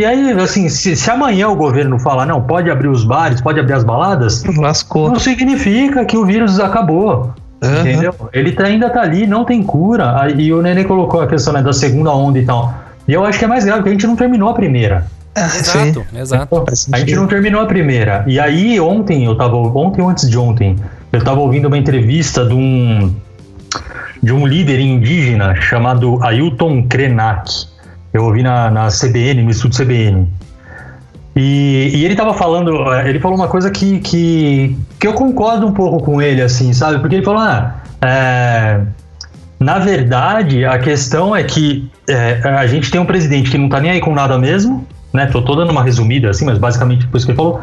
[0.00, 3.60] E aí, assim, se, se amanhã o governo falar, não, pode abrir os bares, pode
[3.60, 5.10] abrir as baladas, Lascou.
[5.10, 7.34] não significa que o vírus acabou.
[7.62, 7.80] Aham.
[7.80, 8.14] Entendeu?
[8.32, 10.18] Ele tá- ainda tá ali, não tem cura.
[10.22, 12.72] Aí- E o Nenê colocou a questão né, da segunda onda e tal.
[13.06, 15.04] E eu acho que é mais grave, porque a gente não terminou a primeira.
[15.34, 15.88] Ah, sim.
[15.88, 16.46] Exato, exato.
[16.46, 18.24] Pô, faz A gente não terminou a primeira.
[18.26, 19.56] E aí, ontem, eu tava.
[19.56, 20.76] Ontem ou antes de ontem,
[21.12, 23.14] eu tava ouvindo uma entrevista de um.
[24.22, 27.68] De um líder indígena chamado Ailton Krenak.
[28.12, 30.28] Eu ouvi na, na CBN, no estúdio CBN.
[31.36, 35.66] E, e ele tava falando, eh, ele falou uma coisa que, que, que eu concordo
[35.66, 36.98] um pouco com ele, assim, sabe?
[36.98, 38.80] Porque ele falou, ah, é,
[39.60, 43.78] Na verdade, a questão é que é, a gente tem um presidente que não tá
[43.78, 45.26] nem aí com nada mesmo, né?
[45.26, 47.60] Tô, tô dando uma resumida assim, mas basicamente por isso que ele falou.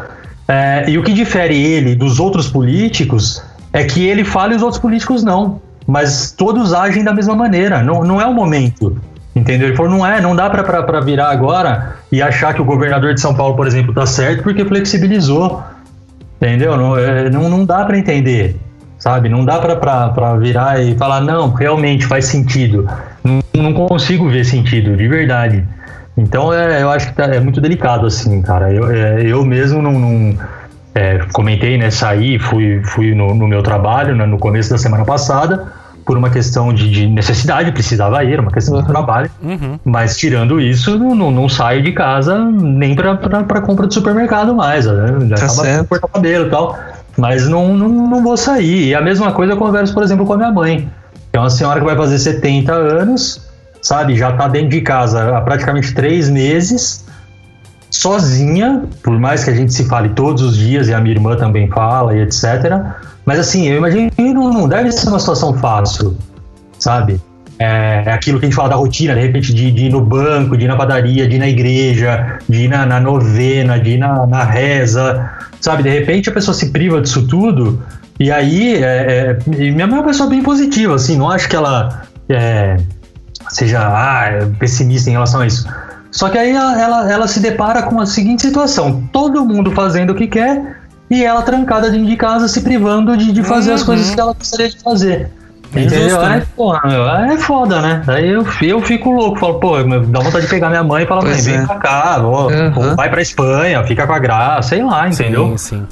[0.48, 4.62] É, e o que difere ele dos outros políticos é que ele fala e os
[4.62, 5.60] outros políticos não.
[5.86, 7.82] Mas todos agem da mesma maneira.
[7.82, 8.96] Não, não é o momento.
[9.38, 9.68] Entendeu?
[9.68, 13.22] Ele falou, não é, não dá pra virar agora e achar que o governador de
[13.22, 15.62] São Paulo, por exemplo, tá certo porque flexibilizou.
[16.42, 16.76] Entendeu?
[16.76, 18.56] Não, é, não, não dá para entender.
[18.98, 19.30] Sabe?
[19.30, 22.90] Não dá pra virar e falar, não, realmente faz sentido.
[23.24, 25.64] Não, não consigo ver sentido, de verdade.
[26.18, 28.74] Então é, eu acho que tá, é muito delicado, assim, cara.
[28.74, 29.94] Eu, é, eu mesmo não.
[29.94, 30.38] não
[30.96, 31.92] é, comentei, né?
[31.92, 35.68] Saí, fui, fui no, no meu trabalho né, no começo da semana passada,
[36.08, 38.82] por uma questão de, de necessidade, precisava ir, uma questão Uhum.
[38.82, 39.30] de trabalho.
[39.44, 39.78] Uhum.
[39.84, 44.86] Mas tirando isso, não, não, saio de casa nem pra compra de supermercado mais.
[44.86, 45.28] Né?
[45.30, 45.88] Já Tá certo.
[45.90, 46.80] cortar cabelo e tal.
[47.18, 48.88] Mas não, não, não vou sair.
[48.88, 50.90] E a mesma coisa eu converso, por exemplo, com a minha mãe.
[51.32, 53.46] Que é uma senhora que vai fazer 70 anos,
[53.82, 54.16] sabe?
[54.16, 57.06] Já tá dentro de casa há praticamente três meses,
[57.90, 61.36] sozinha, por mais que a gente se fale todos os dias, e a minha irmã
[61.36, 62.44] também fala, e etc.
[63.28, 66.18] Mas assim, eu imagino que não, deve ser uma situação fácil,
[66.80, 67.22] sabe?
[67.60, 70.00] É, é aquilo que a gente fala da rotina, de repente, de, de ir no
[70.00, 73.92] banco, de ir na padaria, de ir na igreja, de ir na, na novena, de
[73.92, 75.84] ir na, na reza, sabe?
[75.84, 77.84] De repente a pessoa se priva disso tudo,
[78.18, 81.56] e aí, é, é, minha mãe é uma pessoa bem positiva, assim, não acho que
[81.56, 82.78] ela é,
[83.50, 85.68] seja ah, é pessimista em relação a isso.
[86.12, 90.12] Só que aí ela, ela, ela se depara com a seguinte situação: todo mundo fazendo
[90.12, 90.78] o que quer
[91.10, 93.88] e ela trancada dentro de casa se privando de, de fazer as Uhum.
[93.88, 95.32] coisas que ela gostaria de fazer.
[95.74, 96.22] É Entendeu?
[96.22, 96.46] né?
[96.56, 98.02] porra, meu, é foda, né?
[98.08, 101.08] Aí eu, eu fico louco, falo, pô, meu, dá vontade de pegar minha mãe e
[101.08, 101.66] falar, mãe, Pois vem é.
[101.66, 102.96] pra cá, ó, Uhum.
[102.96, 105.58] vai pra Espanha, fica com a graça, sei lá, entendeu?
[105.58, 105.88] Sim, sim.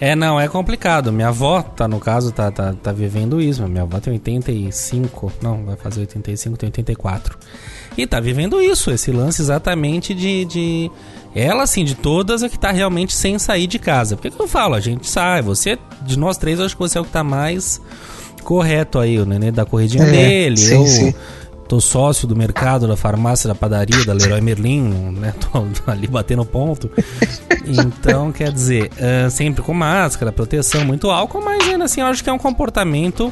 [0.00, 1.10] É, não, é complicado.
[1.12, 3.66] Minha avó, tá, no caso, tá, tá, tá vivendo isso.
[3.66, 7.36] Minha avó tem 85, não, vai fazer 85, tem 84.
[7.98, 10.44] E tá vivendo isso, esse lance exatamente de.
[10.44, 10.90] de
[11.34, 14.16] ela, assim, de todas, é que tá realmente sem sair de casa.
[14.16, 14.74] Por que, que eu falo?
[14.74, 17.22] A gente sai, você, de nós três, eu acho que você é o que tá
[17.24, 17.80] mais
[18.44, 20.56] correto aí, o nenê da corridinha É, dele.
[20.56, 21.14] sim, eu sim.
[21.68, 24.80] tô sócio do mercado, da farmácia, da padaria, da Leroy Merlin,
[25.18, 25.34] né?
[25.52, 26.90] Tô ali batendo ponto.
[27.66, 32.24] Então, quer dizer, ah, sempre com máscara, proteção, muito álcool, mas ainda assim eu acho
[32.24, 33.30] que é um comportamento.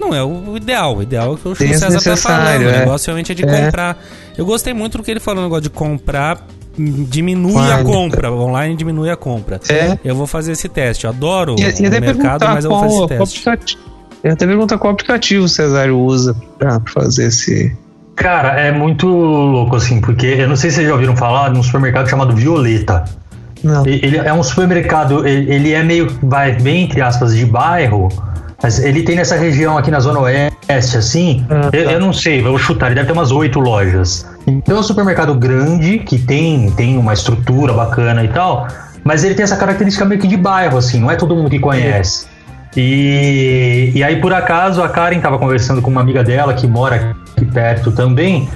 [0.00, 0.96] Não é o ideal.
[0.96, 2.62] O ideal é o que o Chico César tá falando.
[2.62, 2.78] O é.
[2.80, 3.64] negócio realmente é de É.
[3.64, 3.96] comprar.
[4.36, 6.46] Eu gostei muito do que ele falou, o negócio de comprar
[6.78, 7.84] hum, diminui a Claro.
[7.84, 8.32] compra.
[8.32, 9.60] Online diminui a compra.
[9.68, 9.98] É.
[10.04, 11.04] Eu vou fazer esse teste.
[11.04, 12.04] Eu adoro E, e o até mercado,
[12.40, 13.38] perguntar mas eu vou fazer qual, esse teste.
[13.48, 13.82] aplicativo.
[14.24, 17.76] Eu até perguntar qual aplicativo o Cesário usa pra fazer esse.
[18.16, 21.58] Cara, é muito louco, assim, porque eu não sei se vocês já ouviram falar de
[21.58, 23.04] um supermercado chamado Violeta.
[23.62, 23.84] Não.
[23.86, 28.08] Ele é um supermercado, ele ele é meio, vai, bem entre aspas, de bairro,
[28.62, 31.92] mas ele tem nessa região aqui na Zona Oeste, assim, Ah, eu, tá.
[31.92, 34.26] eu não sei, vou chutar, ele deve ter umas oito lojas.
[34.46, 38.66] Então é um supermercado grande, que tem, tem uma estrutura bacana e tal,
[39.04, 41.58] mas ele tem essa característica meio que de bairro, assim, não é todo mundo que
[41.58, 42.26] conhece.
[42.76, 47.16] E, e aí, por acaso, a Karen estava conversando com uma amiga dela que mora
[47.36, 48.48] aqui perto também.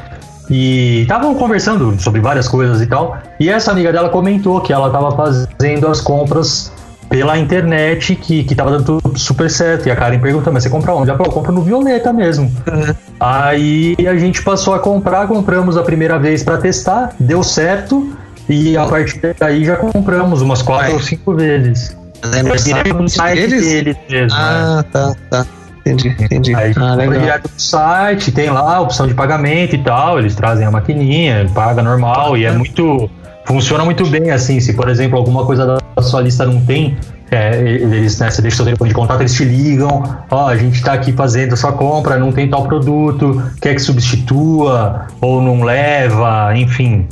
[0.51, 3.17] E estavam conversando sobre várias coisas e tal.
[3.41, 6.71] E essa amiga dela comentou que ela estava fazendo as compras
[7.09, 9.87] pela internet, que, que tava dando tudo super certo.
[9.87, 11.11] E a Karen perguntou, mas você compra onde?
[11.11, 12.51] Eu compro no Violeta mesmo.
[13.21, 18.13] Aí a gente passou a comprar, compramos a primeira vez para testar, deu certo.
[18.49, 20.95] E a partir daí já compramos umas quatro Vai.
[20.95, 21.97] ou cinco vezes.
[22.35, 23.67] É no É direto no site deles?
[23.67, 24.29] deles mesmo.
[24.39, 24.45] né?
[24.45, 25.47] Ah, tá, tá.
[25.85, 26.55] Entendi, entendi.
[26.55, 27.21] Aí Ah, legal.
[27.21, 31.47] direto no site, tem lá a opção de pagamento e tal, eles trazem a maquininha,
[31.55, 33.11] paga normal e é muito.
[33.45, 34.61] Funciona muito bem assim.
[34.61, 36.97] Se, por exemplo, alguma coisa da sua lista não tem,
[37.31, 40.83] é, eles, né, você deixa seu telefone de contato, eles te ligam, ó, a gente
[40.83, 45.63] tá aqui fazendo a sua compra, não tem tal produto, quer que substitua ou não
[45.63, 47.09] leva, enfim.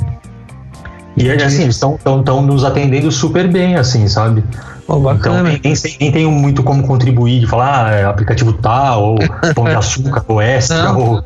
[1.17, 1.99] E assim, eles estão
[2.43, 4.45] nos atendendo super bem, assim, sabe?
[4.87, 5.61] Pô, Então nem,
[6.01, 9.19] nem, tenho muito como contribuir de falar ah, é aplicativo tal, ou
[9.55, 11.25] pão de açúcar, ou extra, Não, ou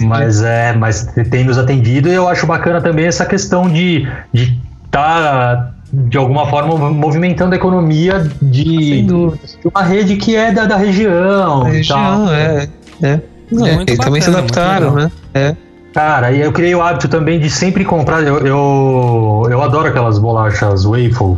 [0.00, 4.60] mas é, mas tem nos atendido e eu acho bacana também essa questão de de
[4.90, 9.42] tá de alguma forma movimentando a economia de, dúvida.
[9.60, 11.64] de uma rede que é da, da região.
[11.66, 12.24] A e tal.
[12.26, 12.68] região, é.
[13.02, 13.20] É.
[13.50, 15.12] Não, É, eles também se bacana, adaptaram, né?
[15.34, 15.56] É.
[15.92, 18.22] Cara, e eu criei o hábito também de sempre comprar.
[18.22, 21.36] Eu, eu, eu adoro aquelas bolachas waffle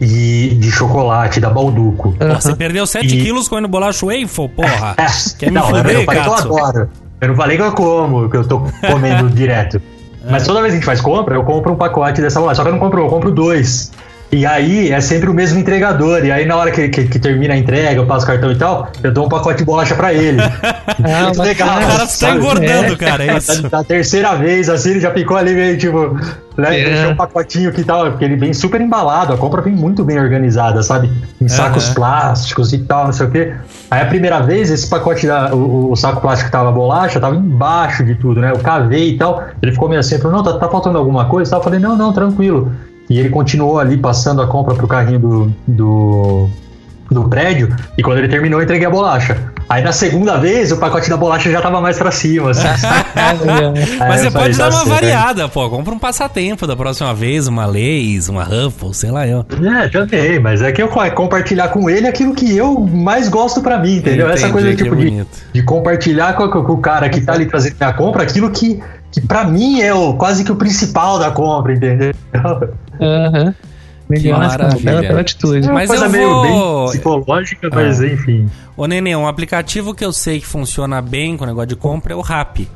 [0.00, 2.14] e de chocolate da Balduco.
[2.40, 4.94] Você perdeu 7 E- quilos comendo bolacha waffle, porra.
[5.38, 6.88] Quer me não, eu fuder, não falei que eu adoro.
[7.20, 9.82] Eu não falei que eu como, que eu tô comendo direto.
[10.28, 12.56] Mas toda vez que a gente faz compra, eu compro um pacote dessa bolacha.
[12.56, 13.90] Só que eu não compro, eu compro dois.
[14.32, 16.24] E aí é sempre o mesmo entregador.
[16.24, 18.56] E aí na hora que, que, que termina a entrega, eu passo o cartão e
[18.56, 20.38] tal, eu dou um pacote de bolacha pra ele.
[21.02, 21.78] Ah, Muito legal.
[21.78, 23.62] O cara tá engordando, cara, é isso.
[23.62, 26.14] Da, da terceira vez, assim, ele já ficou ali meio tipo,
[26.58, 26.78] né?
[26.78, 26.84] É.
[26.84, 30.18] Deixou um pacotinho que tal, porque ele vem super embalado, a compra vem muito bem
[30.18, 31.10] organizada, sabe?
[31.40, 31.94] Em sacos Aham.
[31.94, 33.54] plásticos e tal, não sei o quê.
[33.90, 37.34] Aí a primeira vez, esse pacote, da, o, o saco plástico que tava bolacha, tava
[37.36, 38.50] embaixo de tudo, né?
[38.50, 39.42] Eu cavei e tal.
[39.62, 41.60] Ele ficou meio assim, falou, não, tá, tá faltando alguma coisa e tal.
[41.60, 42.70] Eu falei, não, não, tranquilo.
[43.10, 46.48] E ele continuou ali passando a compra pro carrinho do, do,
[47.10, 47.74] do prédio.
[47.98, 49.36] E quando ele terminou, eu entreguei a bolacha.
[49.68, 52.66] Aí na segunda vez, o pacote da bolacha já tava mais pra cima, assim.
[53.98, 54.88] Mas Aí você falei, pode dar uma certo.
[54.88, 55.68] variada, pô.
[55.70, 59.44] Compra um passatempo da próxima vez, uma Lays, uma Ruffles, sei lá eu.
[59.64, 63.60] É, também, mas é que eu co- compartilhar com ele aquilo que eu mais gosto
[63.60, 64.28] pra mim, entendeu?
[64.28, 67.32] Essa Entendi, coisa que tipo de, de compartilhar com, com- com o cara que tá
[67.34, 68.80] ali trazendo minha compra, aquilo que,
[69.12, 72.12] que pra mim é o, quase que o principal da compra, entendeu?
[73.00, 73.54] Aham.
[74.08, 75.00] Legal, Que maravilha.
[75.02, 75.68] bela, atitude.
[75.70, 78.06] Mas coisa eu meio vou- bem psicológica, mas Ah.
[78.08, 78.50] enfim.
[78.76, 82.12] Ô, Nenê, um aplicativo que eu sei que funciona bem com o negócio de compra
[82.12, 82.68] é o Rappi.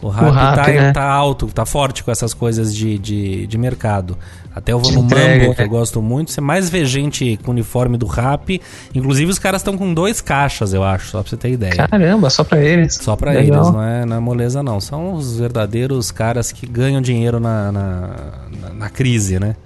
[0.00, 0.92] O Rappi, Rappi, tá, né?
[0.92, 4.16] tá alto, tá forte com essas coisas de, de, de mercado.
[4.54, 5.64] Até eu vou no Mambo, que é.
[5.64, 6.30] eu gosto muito.
[6.30, 8.60] Você mais vê gente com uniforme do Rappi.
[8.94, 11.74] Inclusive, os caras estão com dois caixas, eu acho, só pra você ter ideia.
[11.88, 12.94] Caramba, só pra eles.
[12.94, 13.58] Só pra Legal.
[13.62, 14.80] eles, não é na moleza, não.
[14.80, 18.00] São os verdadeiros caras que ganham dinheiro na, na,
[18.60, 19.56] na- na crise, né?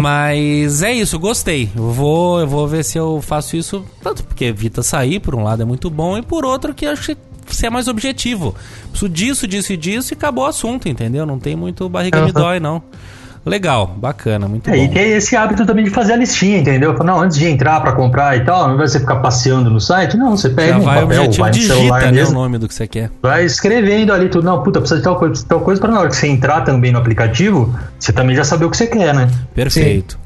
[0.00, 1.68] Mas é isso, gostei.
[1.76, 5.42] Eu vou, eu vou ver se eu faço isso, tanto porque evita sair, por um
[5.42, 7.20] lado é muito bom, e por outro que acho que
[7.54, 8.54] você é mais objetivo.
[8.90, 11.24] Preciso disso, disso e disso e acabou o assunto, entendeu?
[11.26, 12.40] Não tem muito barriga me Aham.
[12.40, 12.82] dói, não.
[13.44, 14.94] Legal, bacana, muito É, e bom.
[14.94, 16.92] tem esse hábito também de fazer a listinha, entendeu?
[17.04, 20.16] Não, antes de entrar pra comprar e tal, invés de você ficar passeando no site,
[20.16, 22.12] não, você pega Já um vai o papel, objetivo, vai no digita celular né, o
[22.12, 23.08] mesmo, nome do que você quer.
[23.22, 24.44] vai escrevendo ali tudo.
[24.44, 26.26] Não, puta, precisa de tal coisa, precisa de tal coisa, pra na hora que você
[26.26, 29.30] entrar também no aplicativo, você também já saber o que você quer, né?
[29.54, 30.18] Perfeito.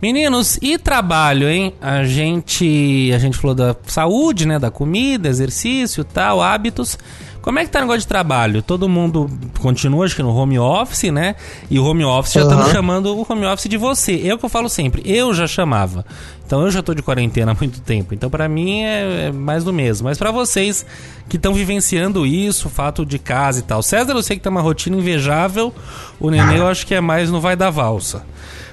[0.00, 1.74] Meninos, e trabalho, hein?
[1.80, 4.56] A gente, a gente falou da saúde, né?
[4.58, 6.96] Da comida, exercício, tal, hábitos.
[7.42, 8.62] Como é que tá o negócio de trabalho?
[8.62, 11.34] Todo mundo continua, acho que no home office, né?
[11.70, 14.20] E o home office já estamos chamando o home office de você.
[14.28, 16.04] É o que eu falo sempre, eu já chamava.
[16.46, 18.12] Então eu já tô de quarentena há muito tempo.
[18.14, 20.08] Então pra mim é, é mais do mesmo.
[20.08, 20.84] Mas pra vocês
[21.28, 23.82] que estão vivenciando isso, o fato de casa e tal.
[23.82, 25.74] César, eu sei que tem uma rotina invejável.
[26.20, 28.24] O Nenê eu acho que é mais no vai da valsa.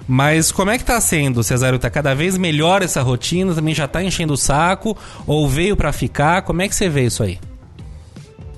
[0.08, 1.80] Mas como é que tá sendo, Cesário?
[1.80, 3.54] Tá cada vez melhor essa rotina?
[3.54, 4.96] Também já tá enchendo o saco?
[5.26, 6.44] Ou veio pra ficar?
[6.44, 7.40] Como é que você vê isso aí?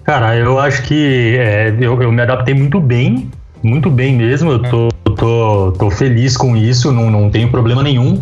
[0.04, 3.30] Cara, eu acho que é, eu, eu me adaptei muito bem,
[3.64, 4.52] muito bem mesmo.
[4.52, 8.22] Eu tô, tô, tô feliz com isso, não, não tenho problema nenhum.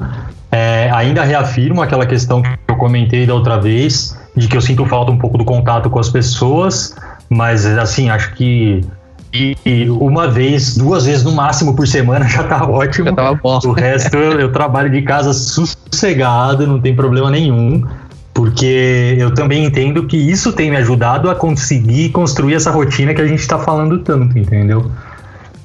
[0.51, 4.85] É, ainda reafirmo aquela questão que eu comentei da outra vez, de que eu sinto
[4.85, 6.95] falta um pouco do contato com as pessoas,
[7.29, 8.81] mas assim, acho que
[9.35, 13.09] e- e uma vez, duas vezes no máximo por semana já tá ótimo.
[13.09, 13.59] Já tava bom.
[13.65, 17.83] O resto eu, eu trabalho de casa sossegado, não tem problema nenhum.
[18.33, 23.21] Porque eu também entendo que isso tem me ajudado a conseguir construir essa rotina que
[23.21, 24.91] a gente tá falando tanto, entendeu?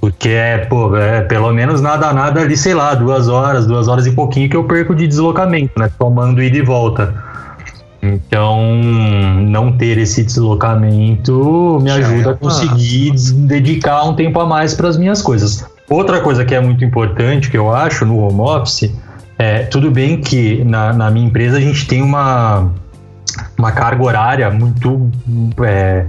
[0.00, 4.06] Porque é, pô, é pelo menos nada, nada ali, sei lá, duas horas, duas horas
[4.06, 5.90] e pouquinho que eu perco de deslocamento, né?
[5.98, 7.12] Tomando ida e volta.
[8.02, 8.74] Então,
[9.42, 13.12] não ter esse deslocamento me ajuda é a conseguir
[13.46, 15.66] dedicar um tempo a mais para as minhas coisas.
[15.88, 18.90] Outra coisa que é muito importante, que eu acho, no home office,
[19.38, 22.70] é tudo bem que na, na minha empresa a gente tem uma,
[23.58, 25.10] uma carga horária muito
[25.62, 26.06] é,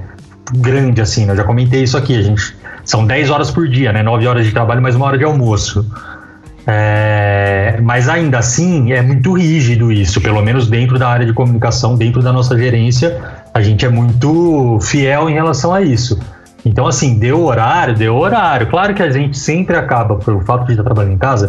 [0.53, 1.33] grande, assim, né?
[1.33, 4.01] Eu já comentei isso aqui, a gente são 10 horas por dia, né?
[4.03, 5.85] 9 horas de trabalho mais uma hora de almoço.
[6.65, 11.95] É, mas ainda assim é muito rígido isso, pelo menos dentro da área de comunicação,
[11.95, 13.19] dentro da nossa gerência,
[13.53, 16.19] a gente é muito fiel em relação a isso.
[16.63, 18.67] Então, assim, deu horário, deu horário.
[18.67, 21.47] Claro que a gente sempre acaba, pelo fato de estar trabalhando em casa,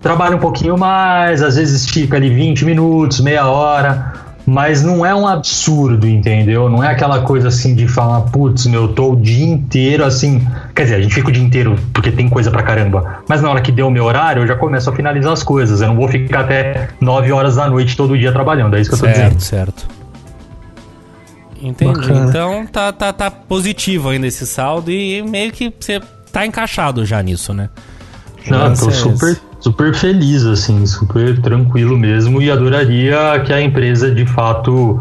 [0.00, 4.12] trabalha um pouquinho mais, às vezes estica ali 20 minutos, meia hora,
[4.46, 6.68] mas não é um absurdo, entendeu?
[6.68, 10.46] Não é aquela coisa assim de falar, putz, meu, eu tô o dia inteiro assim.
[10.74, 13.50] Quer dizer, a gente fica o dia inteiro porque tem coisa pra caramba, mas na
[13.50, 15.80] hora que deu o meu horário, eu já começo a finalizar as coisas.
[15.80, 18.96] Eu não vou ficar até 9 horas da noite todo dia trabalhando, é isso que
[18.96, 19.40] eu tô dizendo.
[19.40, 20.02] Certo, certo.
[21.62, 22.00] Entendi.
[22.00, 22.28] Bacana.
[22.28, 26.00] Então tá, tá, tá positivo ainda esse saldo e meio que você
[26.32, 27.68] tá encaixado já nisso, né?
[28.48, 29.40] Não, tô é super, esse.
[29.62, 34.98] Super feliz, assim, super tranquilo mesmo e adoraria que a empresa de fato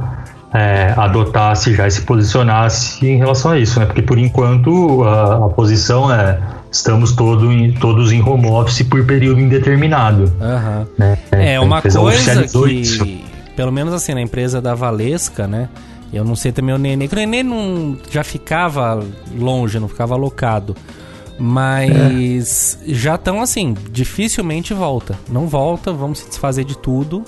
[0.54, 3.86] é, adotasse já e se posicionasse em relação a isso, né?
[3.86, 6.39] Porque por enquanto a, a posição é
[6.71, 10.32] estamos todo em- todos em home office por período indeterminado.
[10.39, 10.88] Aham.
[10.97, 11.18] Né?
[11.32, 13.05] É, A uma coisa que, isso.
[13.55, 15.68] pelo menos assim, na empresa da Valesca, né?
[16.14, 19.01] Eu não sei também o Nenê, que o Nenê não, já ficava
[19.38, 20.76] longe, não ficava alocado.
[21.39, 25.17] Mas já estão assim, dificilmente volta.
[25.29, 27.23] Não volta, vamos se desfazer de tudo.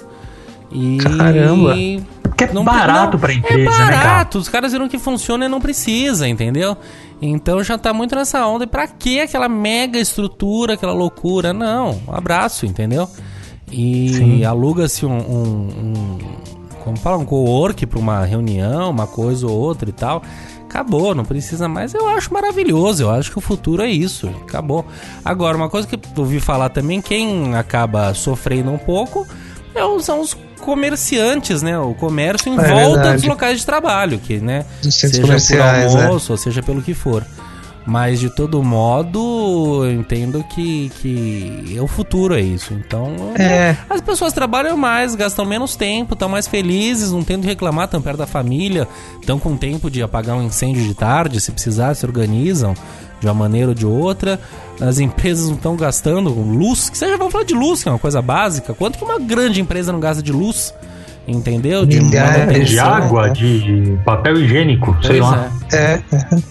[0.71, 0.97] E.
[1.17, 1.75] Caramba.
[2.23, 3.97] Porque é Não- barato não, pra empresa, é né, cara?
[3.97, 6.75] barato, os caras viram que funciona e não precisa, entendeu?
[7.21, 8.63] Então já tá muito nessa onda.
[8.63, 11.53] E pra que aquela mega estrutura, aquela loucura?
[11.53, 13.07] Não, um abraço, entendeu?
[13.71, 16.17] E aluga-se um, um, um-
[16.83, 17.17] Como fala?
[17.17, 20.21] Um co-work pra uma reunião, uma coisa ou outra e tal.
[20.73, 21.93] Acabou, não precisa mais.
[21.93, 24.27] Eu acho maravilhoso, eu acho que o futuro é isso.
[24.41, 24.83] Acabou.
[25.23, 29.27] Agora, uma coisa que eu ouvi falar também, quem acaba sofrendo um pouco
[29.75, 31.77] é os- são os comerciantes, né?
[31.77, 33.15] O comércio em É volta verdade.
[33.17, 34.65] dos locais de trabalho, que, né?
[34.81, 35.85] Dos seja por né?
[36.05, 37.23] almoço, ou seja pelo que for.
[37.85, 42.73] Mas de todo modo, eu entendo que, que é o futuro é isso.
[42.73, 43.75] Então, É.
[43.89, 48.01] as pessoas trabalham mais, gastam menos tempo, estão mais felizes, não tendo de reclamar, estão
[48.01, 48.87] perto da família,
[49.19, 52.73] estão com tempo de apagar um incêndio de tarde, se precisar, se organizam
[53.19, 54.39] de uma maneira ou de outra.
[54.79, 57.99] As empresas não estão gastando luz, que seja, vamos falar de luz, que é uma
[57.99, 58.73] coisa básica.
[58.73, 60.73] Quanto que uma grande empresa não gasta de luz?
[61.27, 61.85] Entendeu?
[61.85, 62.37] De Milhares.
[62.39, 62.65] manutenção.
[62.65, 65.51] De água, de, de papel higiênico, sei Pois lá.
[65.71, 65.77] é.
[65.77, 66.01] É,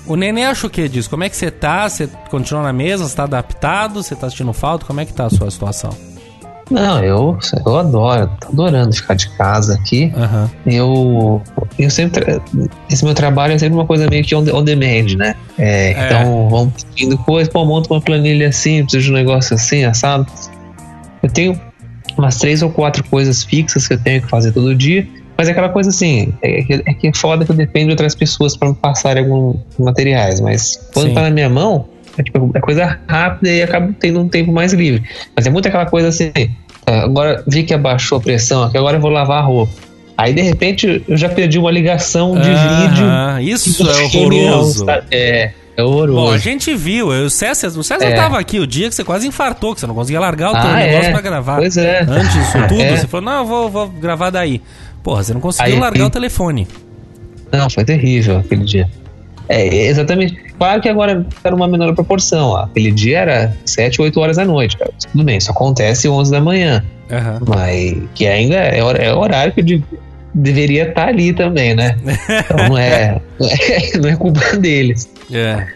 [0.07, 1.11] O Nenê acha o que disso?
[1.11, 1.89] Como é que você tá?
[1.89, 3.07] Você continua na mesa?
[3.07, 4.03] Você tá adaptado?
[4.03, 4.87] Você tá assistindo falta?
[4.87, 5.91] Como é que tá a sua situação?
[6.71, 10.11] Não, eu, eu adoro, tô adorando ficar de casa aqui.
[10.17, 10.51] Aham.
[10.65, 11.43] Eu,
[11.79, 12.41] eu sempre.
[12.89, 15.35] Esse meu trabalho é sempre uma coisa meio que on, on demand, né?
[15.59, 16.07] É, É.
[16.07, 20.27] Então, vão pedindo coisa, pô, monta uma planilha assim, preciso de um negócio assim, assado.
[21.23, 21.61] Eu tenho
[22.19, 25.07] umas três ou quatro coisas fixas que eu tenho que fazer todo dia,
[25.37, 27.93] mas é aquela coisa assim, é que é, que é foda que eu dependo de
[27.93, 31.15] outras pessoas para me passarem alguns materiais, mas quando Sim.
[31.15, 31.87] tá na minha mão,
[32.17, 35.03] é, tipo, é coisa rápida e acabo tendo um tempo mais livre.
[35.35, 36.31] Mas é muito aquela coisa assim,
[36.87, 39.73] é, agora vi que abaixou a pressão aqui, agora eu vou lavar a roupa.
[40.17, 43.05] Aí de repente eu já perdi uma ligação de vídeo.
[43.05, 44.87] Aham, Isso é horroroso.
[45.11, 46.19] É, é horroroso.
[46.27, 48.13] Bom, a gente viu, eu, o César, o César É.
[48.15, 50.61] tava aqui o dia que você quase infartou, que você não conseguia largar o teu
[50.71, 51.13] Ah, negócio é?
[51.13, 51.57] pra gravar.
[51.57, 52.01] Pois é.
[52.03, 52.97] Antes disso tudo, É.
[52.97, 54.61] você falou, não, eu vou, vou gravar daí.
[55.03, 56.67] Porra, você não conseguiu Aí- largar o telefone.
[57.53, 58.89] Não, foi terrível aquele dia.
[59.49, 60.35] É, exatamente.
[60.57, 62.57] Claro que agora era uma menor proporção.
[62.57, 64.77] Aquele dia era 7, 8 horas da noite.
[64.79, 64.91] Cara.
[65.11, 66.83] Tudo bem, isso acontece 11 da manhã.
[67.11, 67.41] Aham.
[67.47, 69.85] Mas que ainda é, é horário que eu de-
[70.35, 71.97] deveria estar ali também, né?
[72.45, 75.09] Então não é, não é, não é culpa deles.
[75.31, 75.67] É.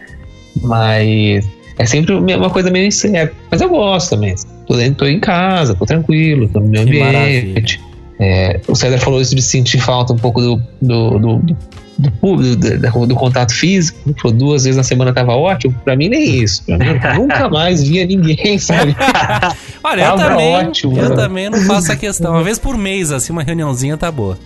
[0.61, 1.47] Mas
[1.77, 3.35] é sempre uma coisa meio incerta.
[3.51, 4.35] Mas eu gosto também.
[4.65, 7.79] Tô, dentro, tô em casa, tô tranquilo, tô no meu ambiente.
[8.19, 11.57] É, o César falou isso de sentir falta um pouco do, do, do,
[11.97, 13.97] do, público, do, do- do contato físico.
[14.05, 15.73] Ele falou duas vezes na semana tava ótimo.
[15.83, 16.63] Pra mim, nem isso.
[16.67, 18.95] Mim, eu nunca mais via ninguém, sabe?
[19.83, 21.15] Olha, eu Tava também, ótimo, eu né?
[21.15, 22.31] também não faço a questão.
[22.33, 24.37] Uma vez por mês, assim, uma reuniãozinha tá boa.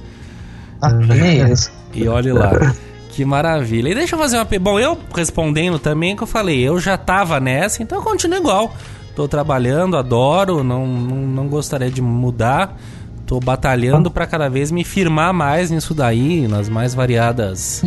[0.82, 1.72] Ah, nem isso.
[1.94, 2.74] E olhe lá.
[3.10, 3.90] Que maravilha.
[3.90, 4.46] E deixa eu fazer uma.
[4.60, 8.74] Bom, eu respondendo também que eu falei, eu já tava nessa, então eu continuo igual.
[9.16, 12.78] Tô trabalhando, adoro, não, não, não gostaria de mudar.
[13.32, 17.82] Tô batalhando pra cada vez me firmar mais nisso daí, nas mais variadas.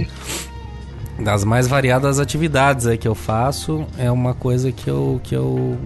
[1.20, 5.76] Das mais variadas atividades aí que eu faço, é uma coisa que eu, que eu,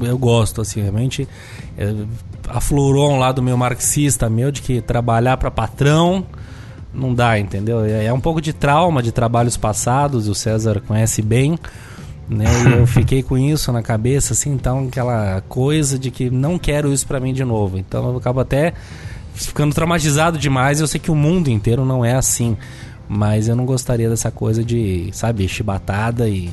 [0.00, 1.26] eu gosto, assim, realmente.
[1.76, 1.92] é,
[2.48, 6.24] aflorou um lado meu marxista meu de que trabalhar para patrão
[6.94, 7.84] não dá, entendeu?
[7.84, 11.58] É, é um pouco de trauma de trabalhos passados, o César conhece bem,
[12.30, 12.44] né?
[12.78, 17.06] Eu fiquei com isso na cabeça, assim, então aquela coisa de que não quero isso
[17.06, 17.76] pra mim de novo.
[17.76, 18.72] Então eu acabo até
[19.34, 20.80] ficando traumatizado demais.
[20.80, 22.56] Eu sei que o mundo inteiro não é assim,
[23.08, 26.50] mas eu não gostaria dessa coisa de, sabe, chibatada e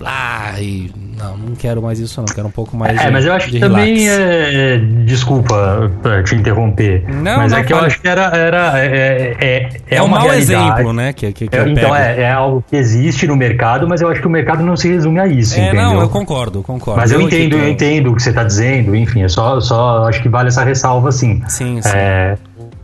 [0.00, 3.24] lá e não, não quero mais isso não, quero um pouco mais É, de, mas
[3.24, 4.18] eu acho que também relax.
[4.20, 4.78] é.
[5.04, 5.90] Desculpa
[6.24, 7.04] te interromper.
[7.08, 8.24] Não, mas não, é que eu acho que era.
[8.36, 10.70] era é, é, É, um uma mau realidade.
[10.76, 13.86] exemplo, né, que, que, que É, eu então é, é algo que existe no mercado,
[13.88, 15.82] mas eu acho que o mercado não se resume a isso, É, entendeu?
[15.82, 17.00] não, eu concordo, eu concordo.
[17.00, 20.04] Mas eu aqui entendo, eu entendo o que você está dizendo, enfim, é só, só
[20.08, 21.42] acho que vale essa ressalva, sim.
[21.48, 21.88] Sim, sim.
[21.94, 22.36] É,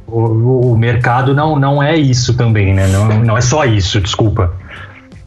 [0.07, 2.87] o, o- o mercado não, não é isso também, né?
[2.89, 4.53] Não, não é só isso, desculpa.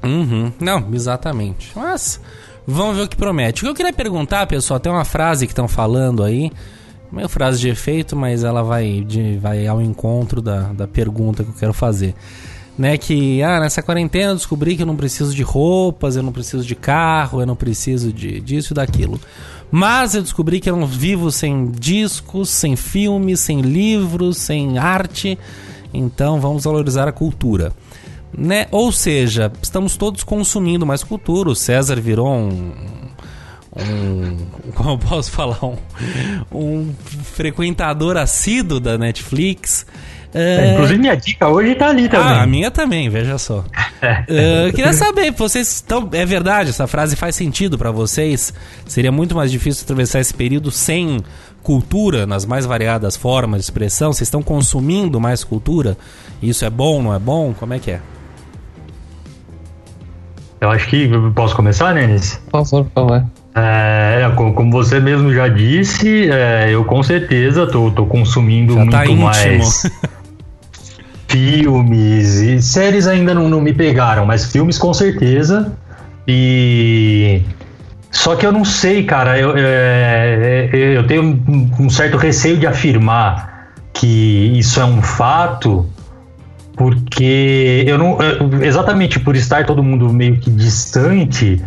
[0.04, 0.52] Uhum.
[0.60, 1.72] Não, exatamente.
[1.76, 2.20] Mas
[2.68, 3.62] vamos ver o que promete.
[3.62, 6.52] O que eu queria perguntar, pessoal, tem uma frase que estão falando aí,
[7.12, 11.50] meio frase de efeito, mas ela vai, de- vai ao encontro da, da pergunta que
[11.50, 12.14] eu quero fazer.
[12.76, 16.32] Né, que ah, nessa quarentena eu descobri que eu não preciso de roupas, eu não
[16.32, 19.22] preciso de carro, eu não preciso de disso e daquilo.
[19.70, 25.38] Mas eu descobri que eu não vivo sem discos, sem filmes, sem livros, sem arte.
[25.94, 27.72] Então vamos valorizar a cultura
[28.38, 28.68] né?
[28.72, 31.50] Ou seja, estamos todos consumindo mais cultura.
[31.50, 32.72] O César virou um.
[33.78, 34.38] um
[34.76, 35.64] como eu posso falar?
[35.64, 35.78] Um,
[36.52, 39.86] um frequentador assíduo da Netflix.
[40.36, 42.28] É, Inclusive, minha dica hoje tá ali também.
[42.28, 43.60] ah, a minha também, veja só.
[43.60, 44.34] Uh,
[44.68, 46.10] eu queria saber, vocês estão.
[46.12, 48.52] É verdade, essa frase faz sentido pra vocês?
[48.88, 51.20] Seria muito mais difícil atravessar esse período sem
[51.62, 54.12] cultura, nas mais variadas formas de expressão?
[54.12, 55.96] Vocês estão consumindo mais cultura?
[56.42, 57.54] Isso é bom, não é bom?
[57.54, 58.02] Como é que é?
[60.64, 61.10] Eu acho que.
[61.36, 62.40] Posso começar, Nenis?
[62.50, 63.26] Por favor, por favor.
[63.54, 68.80] É, co- como você mesmo já disse, é, eu com certeza tô, tô consumindo Já
[68.80, 69.84] muito tá mais
[71.28, 75.74] filmes e séries ainda não, não me pegaram, mas filmes com certeza.
[76.26, 77.42] E
[78.10, 81.44] só que eu não sei, cara, eu, é, é, eu tenho
[81.78, 85.86] um certo receio de afirmar que isso é um fato,
[86.76, 88.18] porque eu não.
[88.62, 91.62] Exatamente por estar todo mundo meio que distante,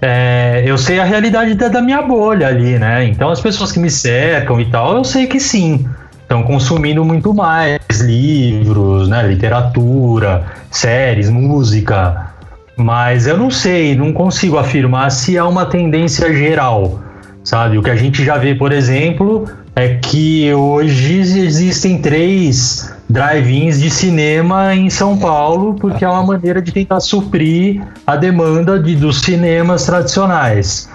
[0.00, 3.04] é, eu sei a realidade da, da minha bolha ali, né?
[3.04, 5.86] Então as pessoas que me cercam e tal, eu sei que sim.
[6.22, 9.26] Estão consumindo muito mais livros, né?
[9.26, 12.32] Literatura, séries, música.
[12.76, 17.00] Mas eu não sei, não consigo afirmar se há uma tendência geral.
[17.44, 17.78] Sabe?
[17.78, 23.88] O que a gente já vê, por exemplo, é que hoje existem três drive-ins de
[23.90, 29.20] cinema em São Paulo, porque é uma maneira de tentar suprir a demanda de, dos
[29.20, 30.88] cinemas tradicionais.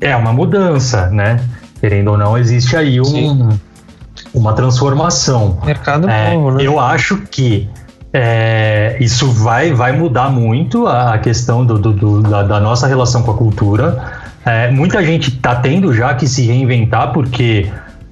[0.00, 1.40] É uma mudança, né?
[1.80, 3.50] Querendo ou não, existe aí um,
[4.34, 5.58] uma transformação.
[5.64, 6.64] Mercado É, novo, né?
[6.64, 7.68] Eu acho que
[8.12, 12.86] é, isso vai, vai mudar muito a a questão do, do- do- da, da nossa
[12.86, 14.04] relação com a cultura.
[14.44, 17.70] É, muita gente está tendo já que se reinventar, porque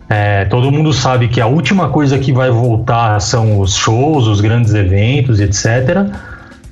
[0.08, 4.40] é, todo mundo sabe que a última coisa que vai voltar são os shows, os
[4.40, 6.06] grandes eventos, etc.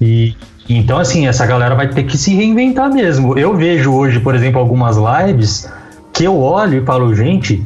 [0.00, 0.34] E
[0.68, 3.36] então, assim, essa galera vai ter que se reinventar mesmo.
[3.38, 5.68] Eu vejo hoje, por exemplo, algumas lives
[6.12, 7.64] que eu olho e falo, gente,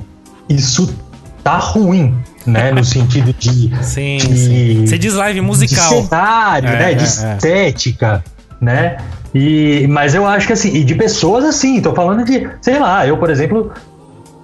[0.48, 0.94] isso
[1.44, 2.14] tá ruim,
[2.46, 2.70] né?
[2.72, 4.86] No sentido de, Sim, de- sim.
[4.86, 6.00] Você diz live musical.
[6.02, 6.94] de cenário, É, né?
[6.94, 7.34] De é, é.
[7.36, 8.24] estética,
[8.60, 8.96] né?
[9.34, 13.06] E, mas eu acho que assim, e de pessoas assim, tô falando de, sei lá,
[13.06, 13.72] eu, por exemplo,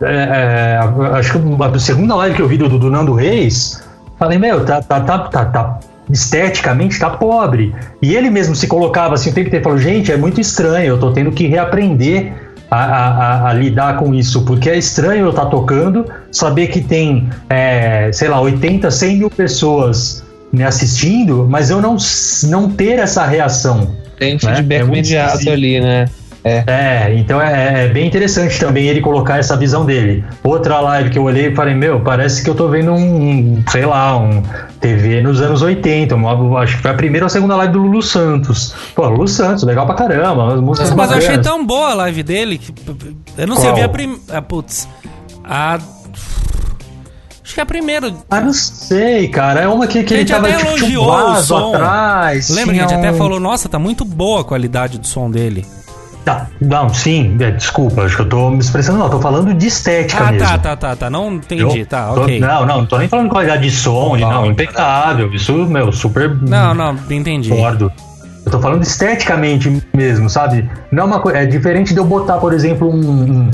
[0.02, 0.78] é, é,
[1.18, 3.82] acho que a segunda live que eu vi do, do Nando Reis,
[4.18, 5.78] falei, meu, tá, tá, tá, tá, tá-
[6.10, 7.74] esteticamente tá pobre.
[8.00, 10.98] E ele mesmo se colocava assim o tempo inteiro, falou, gente, é muito estranho, eu
[10.98, 12.32] tô tendo que reaprender
[12.70, 17.28] a, a- a- lidar com isso, porque é estranho eu estar tocando, saber que tem,
[17.48, 21.96] é, sei lá, 80, 100 mil pessoas me assistindo, mas eu não,
[22.44, 23.94] não ter essa reação.
[24.18, 24.38] Tem né?
[24.38, 26.06] feedback É imediato ali, né?
[26.44, 30.24] É, então é, é bem interessante também ele colocar essa visão dele.
[30.42, 32.96] Outra live que eu olhei e falei, meu, parece que eu tô vendo um,
[33.58, 34.42] um, sei lá, um
[34.80, 36.16] TV nos anos 80.
[36.16, 38.74] uma- acho que foi a primeira ou a segunda live do Lulu Santos.
[38.92, 41.94] Pô, Lulu Santos, legal pra caramba, as músicas Nossa, mas eu achei tão boa a
[41.94, 42.74] live dele que.
[43.38, 43.76] Eu não sei, eu Qual?
[43.76, 44.42] vi a primeira.
[44.42, 44.88] putz.
[45.44, 45.78] A.
[47.44, 48.12] Acho que é a primeira.
[48.30, 49.60] Ah, não sei, cara.
[49.60, 51.74] É uma que, que ele tava até tipo, tinha um elogiou o som.
[51.74, 52.48] atrás.
[52.50, 55.06] Lembra que a gente tinha até um- falou, nossa, tá muito boa a qualidade do
[55.06, 55.64] som dele.
[56.24, 59.66] Tá, não, sim, é, desculpa, acho que eu tô me expressando, não, tô falando de
[59.66, 60.46] estética Ah, mesmo.
[60.46, 61.10] tá, tá, tá, tá.
[61.10, 62.38] Não entendi, Eu tá, tô- ok.
[62.38, 65.32] Não, não, não tô nem falando de qualidade de som, de- não, impecável.
[65.34, 66.32] Isso, meu, super.
[66.40, 67.48] Não, não, entendi.
[67.50, 67.90] Concordo.
[68.46, 70.68] Eu tô falando esteticamente mesmo, sabe?
[70.92, 71.38] Não é uma coisa.
[71.38, 73.50] É diferente de eu botar, por exemplo, um, um-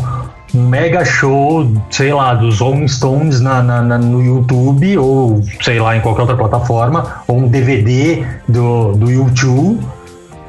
[0.55, 5.79] um mega show, sei lá, dos Rolling Stones na, na- na- no YouTube, ou sei
[5.79, 9.79] lá, em qualquer outra plataforma, ou um DVD do, do YouTube,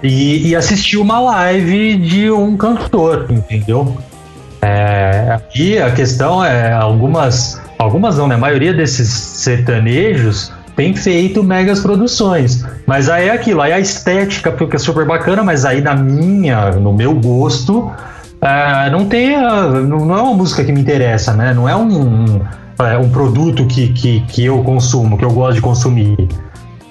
[0.01, 3.97] e, e assistir uma live de um cantor, entendeu?
[4.61, 5.37] É,
[5.83, 8.35] a questão é algumas, algumas não, né?
[8.35, 14.51] A maioria desses sertanejos tem feito megas produções, mas aí é aquilo, aí a estética
[14.51, 17.91] fica super bacana, mas aí na minha, no meu gosto,
[18.41, 21.53] é, não tem, não, é uma música que me interessa, né?
[21.53, 22.41] Não é um,
[22.79, 26.15] é, um produto que, que, que eu consumo, que eu gosto de consumir.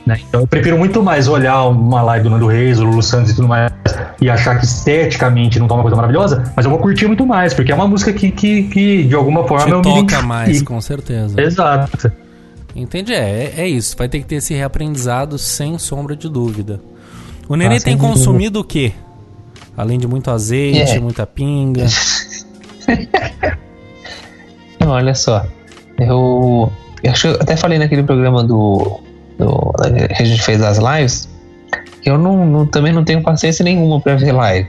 [0.08, 0.20] Né?
[0.28, 3.34] Então eu prefiro muito mais olhar uma live do Nando Reis, do Lulu Santos e
[3.36, 3.70] tudo mais
[4.20, 7.54] e achar que esteticamente não tá uma coisa maravilhosa, mas eu vou curtir muito mais,
[7.54, 10.62] porque é uma música que, que, que de alguma forma Te eu me toca mais,
[10.62, 11.40] com certeza.
[11.40, 12.10] Exato.
[12.74, 13.96] Entendi, é, é isso.
[13.96, 16.80] Vai ter que ter esse reaprendizado sem sombra de dúvida.
[17.48, 18.14] O Nenê Ah, tem sem dúvida.
[18.14, 18.92] consumido o quê?
[19.76, 21.00] Além de muito azeite, É.
[21.00, 21.86] muita pinga.
[24.80, 25.46] Não, olha só.
[25.98, 26.70] Eu,
[27.02, 29.00] eu acho que eu até falei naquele programa do,
[29.38, 29.72] do
[30.14, 31.28] que a gente fez das lives
[32.04, 34.68] eu não, não- também não tenho paciência nenhuma pra ver live.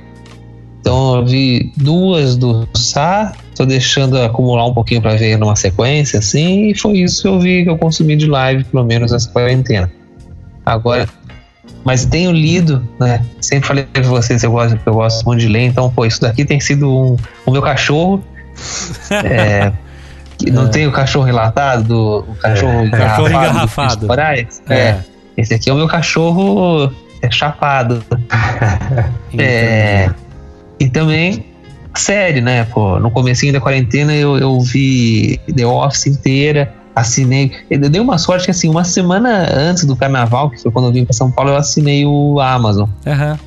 [0.81, 6.19] Então eu vi duas do Sá, tô deixando acumular um pouquinho pra ver numa sequência
[6.19, 9.29] assim, e foi isso que eu vi que eu consumi de live pelo menos essa
[9.29, 9.91] quarentena.
[10.65, 11.07] Agora,
[11.83, 13.23] mas tenho lido, né?
[13.41, 16.45] Sempre falei pra vocês eu gosto, eu gosto muito de ler, então pô, isso daqui
[16.45, 17.15] tem sido um,
[17.45, 18.23] o meu cachorro
[19.25, 19.71] é,
[20.39, 24.07] que não tem o cachorro relatado, do, o cachorro É, cachorro do engarrafado.
[24.07, 24.61] Moraes?
[24.69, 24.75] É.
[24.75, 24.99] É.
[25.37, 28.03] Esse aqui é o meu cachorro é chapado.
[29.37, 30.09] É,
[30.79, 31.45] e também
[31.93, 32.63] série, né?
[32.65, 37.51] Pô, no comecinho da quarentena eu, eu vi The Office inteira, assinei.
[37.69, 40.91] Eu dei uma sorte que assim, uma semana antes do carnaval, que foi quando eu
[40.91, 42.89] vim para São Paulo, eu assinei o Amazon.
[43.05, 43.37] Aham.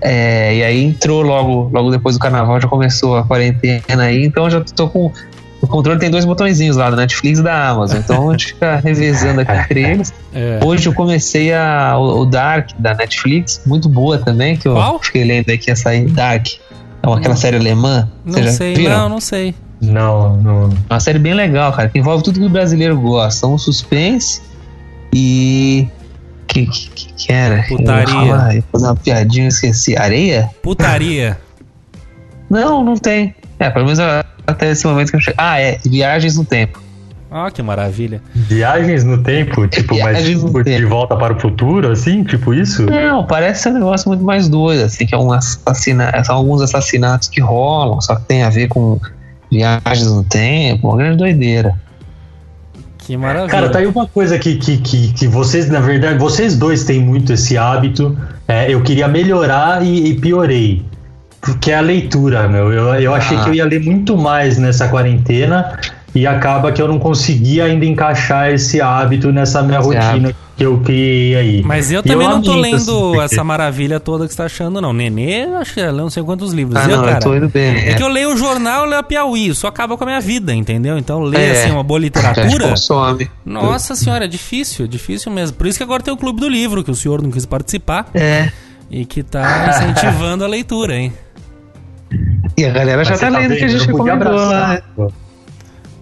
[0.00, 4.44] É, e aí entrou logo, logo depois do carnaval, já começou a quarentena aí, então
[4.44, 5.12] eu já tô com.
[5.72, 7.96] O controle tem dois botõezinhos lá, da Netflix e da Amazon.
[7.96, 10.12] Então a gente fica revezando aqui entre eles.
[10.34, 10.60] É.
[10.62, 15.02] Hoje eu comecei a, o, Dark da Netflix, muito boa também, que eu Qual?
[15.02, 16.46] fiquei lendo aí que ia sair Dark.
[17.02, 18.06] É uma, aquela série alemã.
[18.22, 18.98] Não sei, viram?
[18.98, 19.54] não, não sei.
[19.80, 20.70] Não, não.
[20.90, 23.46] Uma série bem legal, cara, que envolve tudo que o brasileiro gosta.
[23.46, 24.42] Um suspense
[25.10, 25.88] e.
[26.48, 27.62] Que, que, que, era?
[27.66, 28.14] Putaria.
[28.14, 29.96] Eu ia fazer uma piadinha, esqueci.
[29.96, 30.50] Areia?
[30.62, 31.40] Putaria.
[32.50, 33.34] Não, não tem.
[33.62, 34.00] É, pelo menos
[34.46, 35.36] até esse momento que eu cheguei.
[35.38, 35.78] Ah, é.
[35.84, 36.80] Viagens no Tempo.
[37.34, 38.20] Ó, que maravilha.
[38.34, 40.88] Viagens no tempo, tipo, mas Viagens tipo, de tempo.
[40.90, 42.84] volta para o futuro, assim, tipo isso?
[42.84, 46.12] Não, parece ser um negócio muito mais doido, assim, que é um assassina...
[46.24, 49.00] são alguns assassinatos que rolam, só que tem a ver com
[49.50, 51.74] viagens no tempo, uma grande doideira.
[52.98, 53.48] Que maravilha.
[53.50, 57.00] Cara, tá aí uma coisa que, que, que, que vocês, na verdade, vocês dois têm
[57.00, 58.14] muito esse hábito.
[58.46, 60.84] É, eu queria melhorar e, e piorei.
[61.60, 62.72] Que é a leitura, meu.
[62.72, 63.42] Eu, eu achei Ah.
[63.44, 65.76] que eu ia ler muito mais nessa quarentena
[66.14, 70.64] e acaba que eu não consegui ainda encaixar esse hábito nessa minha Esse rotina que
[70.64, 71.62] eu criei aí.
[71.64, 74.44] Mas eu E também não tô lendo assim, porque- essa maravilha toda que você tá
[74.44, 74.92] achando, não.
[74.92, 76.76] Nenê, eu acho que leu não sei quantos livros.
[76.76, 77.88] Ah, eu, não, cara, eu tô indo bem.
[77.88, 80.20] É que eu leio o jornal, eu leio a Piauí, isso acaba com a minha
[80.20, 80.96] vida, entendeu?
[80.96, 81.50] Então ler É.
[81.62, 82.68] assim uma boa literatura.
[82.70, 83.28] consome.
[83.44, 85.56] Nossa senhora, é difícil, é difícil mesmo.
[85.56, 88.06] Por isso que agora tem o Clube do Livro, que o senhor não quis participar
[88.14, 88.50] É.
[88.88, 91.12] e que tá incentivando a leitura, hein?
[92.56, 94.82] E a galera já tá você lendo vendo, que a gente recomendou lá.
[94.98, 95.08] né?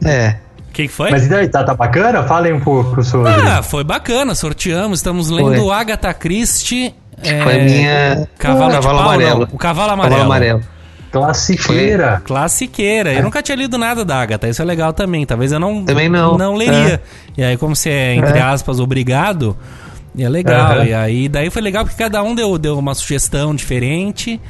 [0.05, 0.37] É.
[0.69, 1.11] O que, que foi?
[1.11, 2.23] Mas e daí, tá, tá bacana?
[2.25, 3.31] Falem um pouco sobre.
[3.33, 5.75] Ah, foi bacana, sorteamos, estamos lendo Foi.
[5.75, 6.95] Agatha Christie.
[7.23, 8.29] é, Foi a minha.
[8.39, 9.41] Cavalo, Cavalo pau, amarelo.
[9.41, 10.11] não, o Cavalo Amarelo.
[10.15, 10.63] Cavalo amarelo.
[11.11, 12.23] Classiqueira.
[12.25, 13.13] Classiqueira.
[13.13, 15.27] Eu nunca tinha lido nada da Agatha, isso é legal também.
[15.27, 16.39] Talvez eu não, Também não.
[16.39, 17.03] não leria.
[17.37, 18.43] E aí, como você é, entre É.
[18.43, 19.57] aspas, obrigado,
[20.17, 20.85] é legal.
[20.85, 24.41] E aí, daí foi legal porque cada um deu, deu uma sugestão diferente.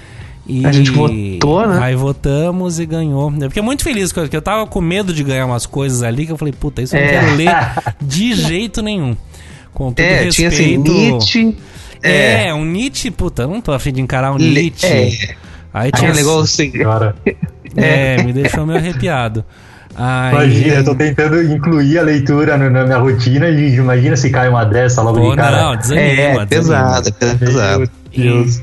[0.46, 1.78] E A gente votou, né?
[1.80, 3.32] Aí votamos e ganhou.
[3.40, 6.32] Eu fiquei muito feliz, porque eu tava com medo de ganhar umas coisas ali que
[6.32, 7.10] eu falei, puta, isso eu não É.
[7.12, 7.54] quero ler
[8.02, 9.16] de jeito nenhum.
[9.72, 10.92] Com todo É, tinha assim, respeito.
[10.92, 11.56] Nietzsche.
[12.02, 14.86] É, um Nietzsche, puta, eu não tô afim de encarar um Le- Nietzsche.
[14.86, 15.34] É.
[15.72, 16.70] Aí Tinha um negócio assim.
[16.72, 17.14] Cara,
[17.76, 19.44] É, me deixou meio arrepiado.
[19.94, 24.30] Aí, imagina, eu tô tentando incluir a leitura no- na minha rotina e imagina se
[24.30, 25.62] cai uma dessa logo Pô, de cara.
[25.64, 26.46] não, desanima, É, desanima.
[26.46, 27.90] pesado, é pesado.
[28.16, 28.56] Deus.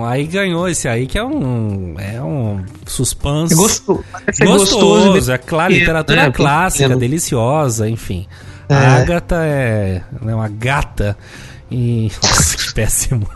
[0.00, 4.04] Então, aí ganhou esse aí que é um é um suspense Gostoso.
[4.10, 5.32] Parece gostoso, gostoso.
[5.32, 6.30] é claro, literatura né?
[6.32, 7.00] clássica, Pequeno.
[7.00, 8.26] deliciosa, enfim.
[8.68, 8.74] É.
[8.74, 11.16] A Agatha é, é uma gata
[11.70, 13.26] e Nossa, que péssimo.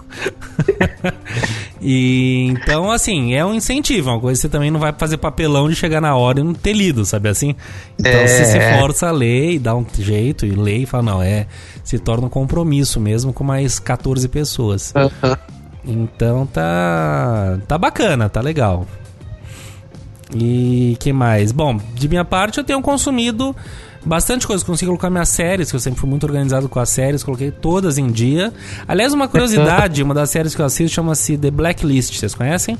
[1.80, 5.16] e então assim, é um incentivo, é uma coisa que você também não vai fazer
[5.18, 7.54] papelão de chegar na hora e não ter lido, sabe assim?
[7.98, 8.26] Então É.
[8.26, 11.46] você se força a ler e dá um jeito e lê e fala, não, é,
[11.82, 14.92] se torna um compromisso mesmo com mais 14 pessoas.
[14.96, 15.36] Aham.
[15.86, 18.86] Então tá tá bacana, tá legal.
[20.34, 21.52] E que mais?
[21.52, 23.54] Bom, de minha parte eu tenho consumido
[24.04, 24.64] bastante coisa.
[24.64, 27.98] Consegui colocar minhas séries, que eu sempre fui muito organizado com as séries, coloquei todas
[27.98, 28.52] em dia.
[28.88, 32.78] Aliás, uma curiosidade, uma das séries que eu assisto chama-se The Blacklist, vocês conhecem?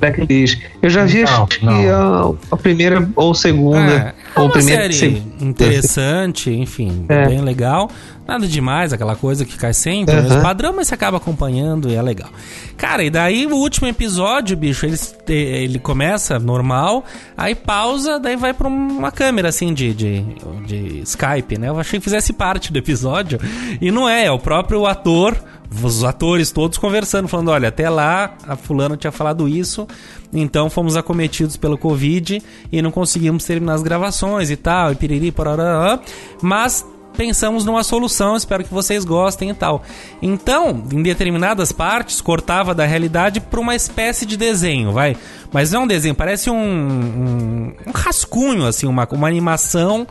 [0.00, 0.60] Blacklist.
[0.82, 2.38] Eu já vi, Não, acho que não.
[2.50, 4.14] a, a primeira ou segunda.
[4.36, 7.26] É, uma série interessante, enfim, É.
[7.26, 7.90] bem legal.
[8.26, 12.00] Nada demais, aquela coisa que cai sempre, mesmo padrão, mas você acaba acompanhando e é
[12.00, 12.30] legal.
[12.76, 14.96] Cara, e daí o último episódio, bicho, ele,
[15.28, 17.04] ele começa normal,
[17.36, 20.24] aí pausa, daí vai pra uma câmera assim de, de,
[20.66, 21.68] de Skype, né?
[21.68, 23.38] Eu achei que fizesse parte do episódio.
[23.78, 25.36] E não é, é o próprio ator,
[25.82, 29.86] os atores todos conversando, falando: olha, até lá a fulana tinha falado isso,
[30.34, 35.30] então fomos acometidos pelo Covid e não conseguimos terminar as gravações e tal, e piriri,
[35.30, 36.00] parará,
[36.42, 36.84] mas
[37.16, 39.82] pensamos numa solução, espero que vocês gostem e tal.
[40.20, 45.16] Então, em determinadas partes, cortava da realidade para uma espécie de desenho, vai.
[45.52, 50.06] Mas não é um desenho, parece um, um, um rascunho, assim, uma, uma animação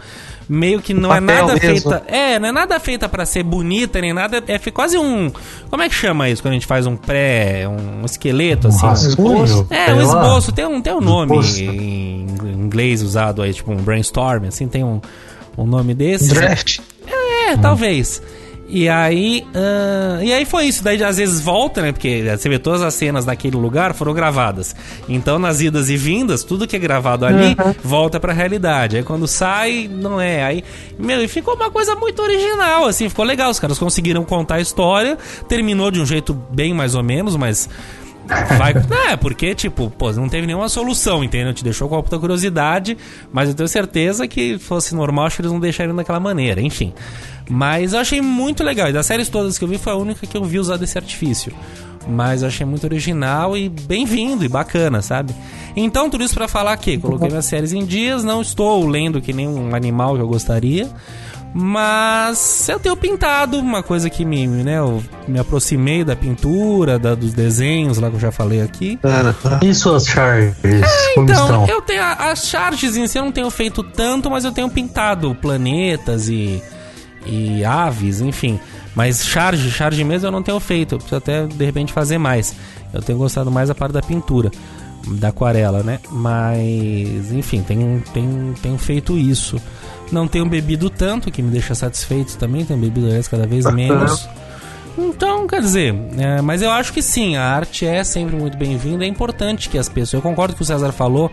[0.48, 1.90] meio que não é nada mesmo.
[1.92, 2.04] feita.
[2.08, 4.44] É, não é nada feita para ser bonita nem nada.
[4.48, 5.32] É fi- quase um.
[5.70, 7.66] Como é que chama isso quando a gente faz um pré.
[7.68, 8.86] um esqueleto, assim?
[8.86, 9.68] rascunho?
[9.70, 11.60] É, Sei um esboço, tem um, tem um nome Esboço.
[11.62, 12.26] em
[12.56, 15.00] inglês usado aí, tipo um brainstorm, assim, tem um,
[15.58, 16.30] um nome desse.
[16.34, 16.80] Draft.
[17.08, 18.22] É, talvez.
[18.76, 20.84] E aí, ah, e aí foi isso.
[20.84, 21.92] Daí às vezes volta, né?
[21.92, 24.76] Porque você vê todas as cenas naquele lugar foram gravadas.
[25.08, 28.98] Então nas idas e vindas, tudo que é gravado ali volta pra realidade.
[28.98, 30.44] Aí quando sai, não é.
[30.44, 30.64] Aí,
[30.98, 33.52] meu, e ficou uma coisa muito original, assim, ficou legal.
[33.52, 37.70] Os caras conseguiram contar a história, terminou de um jeito bem mais ou menos, mas
[38.58, 38.74] Vai,
[39.12, 41.54] é, porque, tipo, pô, não teve nenhuma solução, entendeu?
[41.54, 42.98] Te deixou com a puta curiosidade,
[43.32, 46.94] mas eu tenho certeza que fosse normal, acho que eles não deixariam daquela maneira, enfim.
[47.50, 48.90] Mas eu achei muito legal.
[48.90, 50.98] E das séries todas que eu vi, foi a única que eu vi usar desse
[50.98, 51.54] artifício.
[52.08, 55.34] Mas eu achei muito original e bem-vindo e bacana, sabe?
[55.76, 59.34] Então, tudo isso para falar que coloquei minhas séries em dias, não estou lendo que
[59.34, 60.90] nem um animal que eu gostaria.
[61.54, 67.14] Mas eu tenho pintado, uma coisa que me, né, eu me aproximei da pintura, da,
[67.14, 68.98] dos desenhos lá que eu já falei aqui.
[69.62, 70.56] E suas charges?
[71.14, 71.68] como Então, estão?
[71.68, 75.36] eu tenho as charges em si eu não tenho feito tanto, mas eu tenho pintado
[75.36, 76.62] planetas e,
[77.26, 78.60] e aves, enfim.
[78.96, 80.96] Mas charge, charge mesmo eu não tenho feito.
[80.96, 82.56] Eu preciso até de repente fazer mais.
[82.92, 84.52] Eu tenho gostado mais da parte da pintura,
[85.08, 86.00] da aquarela, né?
[86.12, 89.60] Mas, enfim, tenho, tenho, tenho feito isso.
[90.12, 92.64] Não tenho bebido tanto, que me deixa satisfeito também.
[92.66, 94.28] Tenho bebido aliás, cada vez menos.
[94.98, 99.04] Então, quer dizer, é, mas eu acho que sim, a arte é sempre muito bem-vinda.
[99.04, 100.14] É importante que as pessoas.
[100.14, 101.32] Eu concordo com o César falou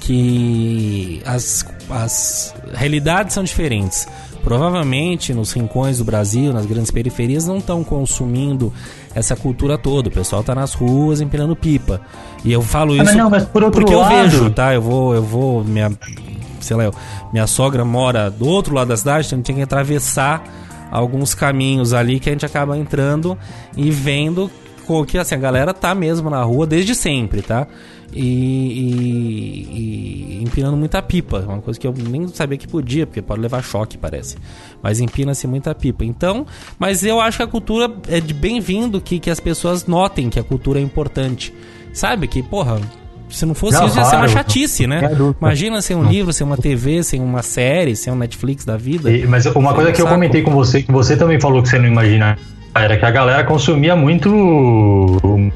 [0.00, 4.06] que as, as realidades são diferentes.
[4.42, 8.70] Provavelmente nos rincões do Brasil, nas grandes periferias, não estão consumindo
[9.14, 10.08] essa cultura toda.
[10.08, 12.00] O pessoal tá nas ruas empinando pipa.
[12.44, 14.74] E eu falo isso mas não, mas por outro porque lado- eu vejo, tá?
[14.74, 15.90] Eu vou, eu vou, minha,
[16.64, 16.90] sei lá,
[17.32, 20.42] minha sogra mora do outro lado da cidade, então tinha que atravessar
[20.90, 23.36] alguns caminhos ali que a gente acaba entrando
[23.76, 24.50] e vendo
[25.08, 27.66] que assim, a galera tá mesmo na rua desde sempre, tá?
[28.12, 28.20] E,
[29.72, 33.40] e- e empinando muita pipa, uma coisa que eu nem sabia que podia, porque pode
[33.40, 34.36] levar choque, parece.
[34.82, 36.04] Mas empina-se muita pipa.
[36.04, 36.46] Então,
[36.78, 40.38] mas eu acho que a cultura é de bem-vindo que, que as pessoas notem que
[40.38, 41.52] a cultura é importante.
[41.92, 42.28] Sabe?
[42.28, 42.78] Que, porra,
[43.28, 45.00] se não fosse isso, ia ser uma chatice, né?
[45.16, 45.36] Dúvida.
[45.40, 49.10] Imagina sem um livro, sem uma TV, sem uma série, sem um Netflix da vida.
[49.10, 51.78] E- mas uma coisa que eu comentei com você, que você também falou que você
[51.78, 52.36] não imagina,
[52.74, 54.30] era que a galera consumia muito,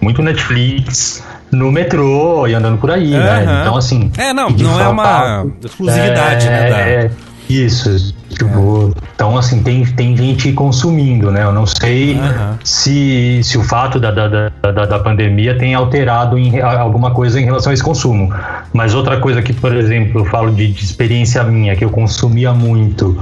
[0.01, 3.43] muito Netflix no metrô e andando por aí, né?
[3.45, 3.61] Aham.
[3.63, 4.11] Então, assim.
[4.19, 6.71] É, não, não é uma exclusividade, né?
[6.71, 7.11] da- é,
[7.49, 11.43] Isso, tipo, então assim, tem, tem gente consumindo, né?
[11.43, 12.59] Eu não sei Aham.
[12.63, 17.45] se, se o fato da, da, da, da, pandemia tem alterado em, alguma coisa em
[17.45, 18.33] relação a esse consumo.
[18.73, 22.53] Mas outra coisa que, por exemplo, eu falo de, de experiência minha, que eu consumia
[22.53, 23.21] muito,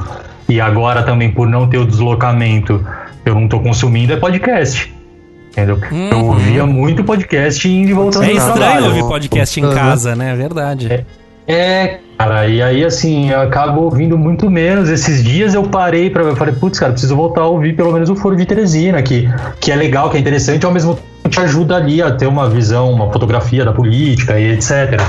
[0.49, 2.85] e agora também por não ter o deslocamento,
[3.25, 4.95] eu não tô consumindo, é podcast.
[5.51, 5.81] Entendeu?
[5.91, 6.27] Eu Uhum.
[6.33, 9.75] ouvia muito podcast indo e voltando É estranho ouvir podcast em Aham.
[9.75, 10.33] casa, né?
[10.33, 10.93] É verdade.
[10.93, 11.05] É,
[12.19, 14.89] cara, e aí assim, eu acabo ouvindo muito menos.
[14.89, 16.23] Esses dias eu parei pra.
[16.23, 19.29] Eu falei, putz, cara, preciso voltar a ouvir pelo menos o Foro de Teresina, que,
[19.61, 22.49] que é legal, que é interessante, ao mesmo tempo te ajuda ali a ter uma
[22.49, 25.01] visão, uma fotografia da política e etc.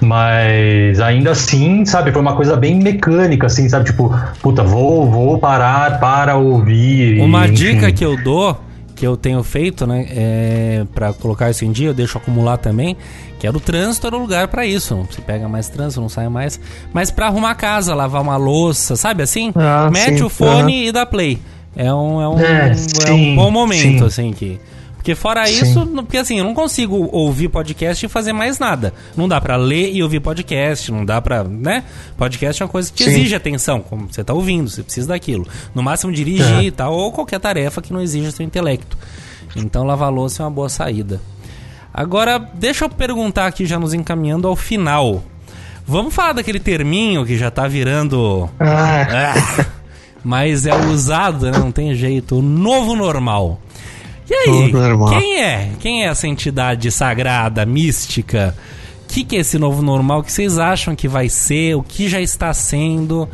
[0.00, 3.86] Mas ainda assim, sabe, foi uma coisa bem mecânica, assim, sabe?
[3.86, 7.20] Tipo, puta, vou, vou parar para ouvir.
[7.20, 7.54] Uma enfim.
[7.54, 8.58] dica que eu dou,
[8.96, 12.96] que eu tenho feito, né, é para colocar isso em dia, eu deixo acumular também,
[13.38, 15.06] que é o trânsito era o lugar pra isso.
[15.10, 16.58] Se pega mais trânsito, não sai mais.
[16.92, 19.52] Mas pra arrumar a casa, lavar uma louça, sabe assim?
[19.54, 21.38] Ah, Mete sim, o fone e dá play.
[21.76, 22.74] É um, é um, É, é um
[23.18, 24.04] sim, bom momento, sim.
[24.06, 24.58] assim, que.
[25.06, 25.62] Porque fora Sim.
[25.62, 28.92] isso, porque assim, eu não consigo ouvir podcast e fazer mais nada.
[29.16, 31.84] Não dá pra ler e ouvir podcast, não dá pra, né?
[32.16, 33.10] Podcast é uma coisa que Sim.
[33.10, 35.46] exige atenção, como você tá ouvindo, você precisa daquilo.
[35.72, 36.62] No máximo dirigir É.
[36.64, 38.98] e tal, ou qualquer tarefa que não exija seu intelecto.
[39.54, 41.20] Então lavar louça é uma boa saída.
[41.94, 45.22] Agora, deixa eu perguntar aqui, já nos encaminhando ao final.
[45.86, 48.50] Vamos falar daquele terminho que já tá virando.
[48.58, 49.06] Ah,
[49.38, 49.66] Ah,
[50.24, 51.56] mas é usado, né?
[51.56, 52.40] Não tem jeito.
[52.40, 53.60] O novo normal.
[54.28, 54.72] E aí?
[55.18, 55.70] Quem é?
[55.78, 58.54] Quem é essa entidade sagrada, mística?
[59.04, 60.20] O que, que é esse novo normal?
[60.20, 61.76] O que vocês acham que vai ser?
[61.76, 63.28] O que já está sendo?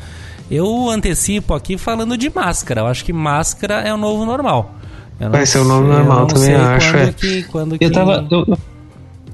[0.50, 2.82] Eu antecipo aqui falando de máscara.
[2.82, 4.74] Eu acho que máscara é o novo normal.
[5.18, 7.12] Vai ser o novo normal, não também sei acho, Quando é.
[7.12, 7.84] que, quando que...
[7.84, 8.26] eu tava.
[8.30, 8.58] eu- eu-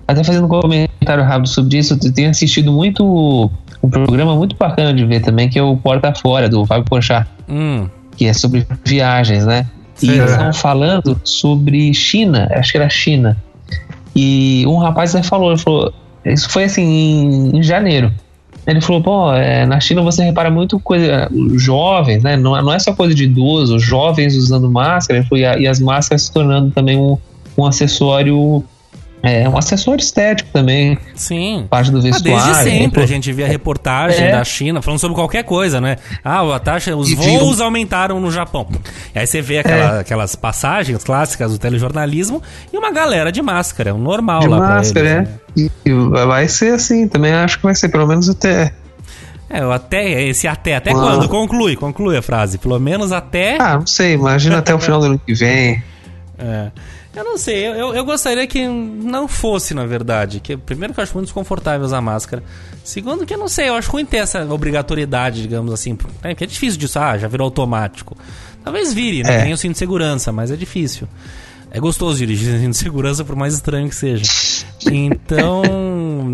[0.07, 3.51] até fazendo um comentário rápido sobre isso, eu tenho assistido muito.
[3.83, 7.29] Um programa muito bacana de ver também, que é o Porta Fora, do Fábio Porchat,
[7.49, 9.67] Hum, que é sobre viagens, né?
[10.03, 13.37] E eles estavam falando sobre China, acho que era China.
[14.15, 15.93] E um rapaz aí falou, ele falou,
[16.25, 18.13] isso foi assim em, em janeiro.
[18.67, 22.37] Ele falou, pô, é, na China você repara muito coisa, jovens, né?
[22.37, 25.59] Não, é- não é só coisa de idoso, os jovens usando máscara, falou, e, a-
[25.59, 27.17] e as máscaras se tornando também um,
[27.57, 28.63] um acessório
[29.23, 30.97] É um acessório estético também.
[31.15, 31.67] Sim.
[31.69, 32.45] Parte do Ah, vestuário.
[32.55, 33.05] desde sempre pô.
[33.05, 34.31] a gente via reportagem É.
[34.33, 35.97] da China falando sobre qualquer coisa, né?
[36.25, 38.69] Ah, a taxa, os E voos aumentaram no Japão.
[39.15, 42.41] E aí você vê aquela- aquelas passagens clássicas do telejornalismo
[42.73, 45.21] e uma galera de máscara, um normal De lá pra máscara, eles, é.
[45.23, 45.29] né?
[45.57, 45.93] E, e
[46.27, 48.73] vai ser assim, também acho que vai ser, pelo menos até.
[49.51, 50.95] É, até, esse até, até Ah.
[50.95, 51.29] quando?
[51.29, 52.59] Conclui, conclui a frase.
[52.59, 53.57] Pelo menos até.
[53.61, 55.83] Ah, não sei, imagina até o final do ano que vem.
[56.39, 56.69] É.
[57.15, 60.41] Eu não sei, eu, eu, gostaria que não fosse, na verdade.
[60.41, 62.43] Que, primeiro que eu acho muito desconfortável usar máscara.
[62.85, 65.97] Segundo que eu não sei, eu acho ruim ter essa obrigatoriedade, digamos assim.
[66.23, 68.17] É, que é difícil disso, ah, já virou automático.
[68.63, 69.41] Talvez vire, né?
[69.41, 69.45] É.
[69.45, 71.09] Nem o cinto de segurança, mas é difícil.
[71.71, 74.25] É gostoso dirigir cinto de segurança, por mais estranho que seja.
[74.87, 75.63] Então,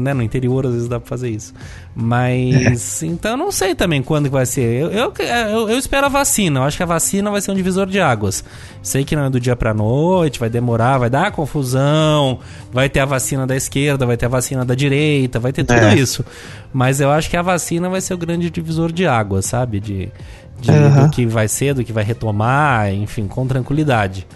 [0.04, 1.52] né, no interior às vezes dá pra fazer isso.
[1.96, 4.82] Mas, então eu não sei também quando que vai ser.
[4.82, 6.60] Eu, eu, eu, eu espero a vacina.
[6.60, 8.44] Eu acho que a vacina vai ser um divisor de águas.
[8.82, 12.38] Sei que não é do dia pra noite, vai demorar, vai dar confusão.
[12.72, 15.78] Vai ter a vacina da esquerda, vai ter a vacina da direita, vai ter tudo
[15.80, 15.94] É.
[15.94, 16.24] isso.
[16.72, 19.80] Mas eu acho que a vacina vai ser o grande divisor de águas, sabe?
[19.80, 20.12] De,
[20.60, 21.04] de Aham.
[21.06, 24.26] do que vai ser, do que vai retomar, enfim, com tranquilidade.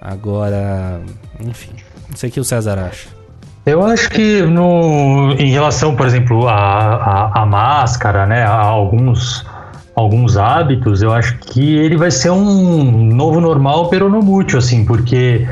[0.00, 1.00] Agora,
[1.40, 1.70] enfim,
[2.08, 3.08] não sei o que o César acha.
[3.64, 9.46] Eu acho que no, em relação, por exemplo, à máscara, né, a alguns,
[9.94, 15.46] alguns hábitos, eu acho que ele vai ser um novo normal peronomútil, assim, porque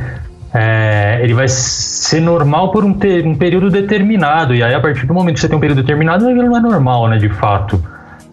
[0.52, 5.06] é, ele vai ser normal por um, te, um período determinado, e aí a partir
[5.06, 7.80] do momento que você tem um período determinado, ele não é normal, né, de fato.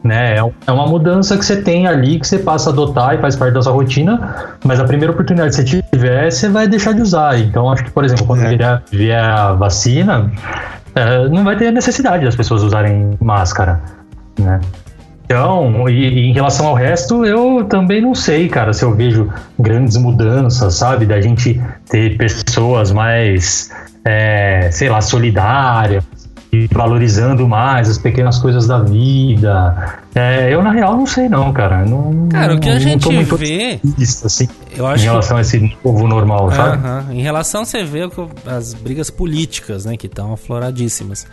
[0.03, 0.35] Né?
[0.35, 3.35] É, é uma mudança que você tem ali, que você passa a adotar e faz
[3.35, 7.01] parte da sua rotina, mas a primeira oportunidade que você tiver, você vai deixar de
[7.01, 7.37] usar.
[7.39, 8.55] Então, acho que, por exemplo, quando É.
[8.55, 10.31] vier, vier a vacina,
[10.95, 13.81] é, não vai ter necessidade das pessoas usarem máscara,
[14.39, 14.59] né?
[15.25, 19.29] Então, e, e em relação ao resto, eu também não sei, cara, se eu vejo
[19.59, 21.05] grandes mudanças, sabe?
[21.05, 23.69] Da gente ter pessoas mais,
[24.05, 26.05] é, sei lá, solidárias
[26.51, 29.99] e valorizando mais as pequenas coisas da vida.
[30.15, 31.85] É, eu, na real, não sei, não, cara.
[31.85, 35.41] Não, Cara, o que a gente vê, otimista, assim, eu em acho que relação a
[35.41, 36.77] esse novo normal, sabe?
[36.77, 37.05] Aham.
[37.11, 41.27] Em relação, você vê que- as brigas políticas, né, que estão afloradíssimas.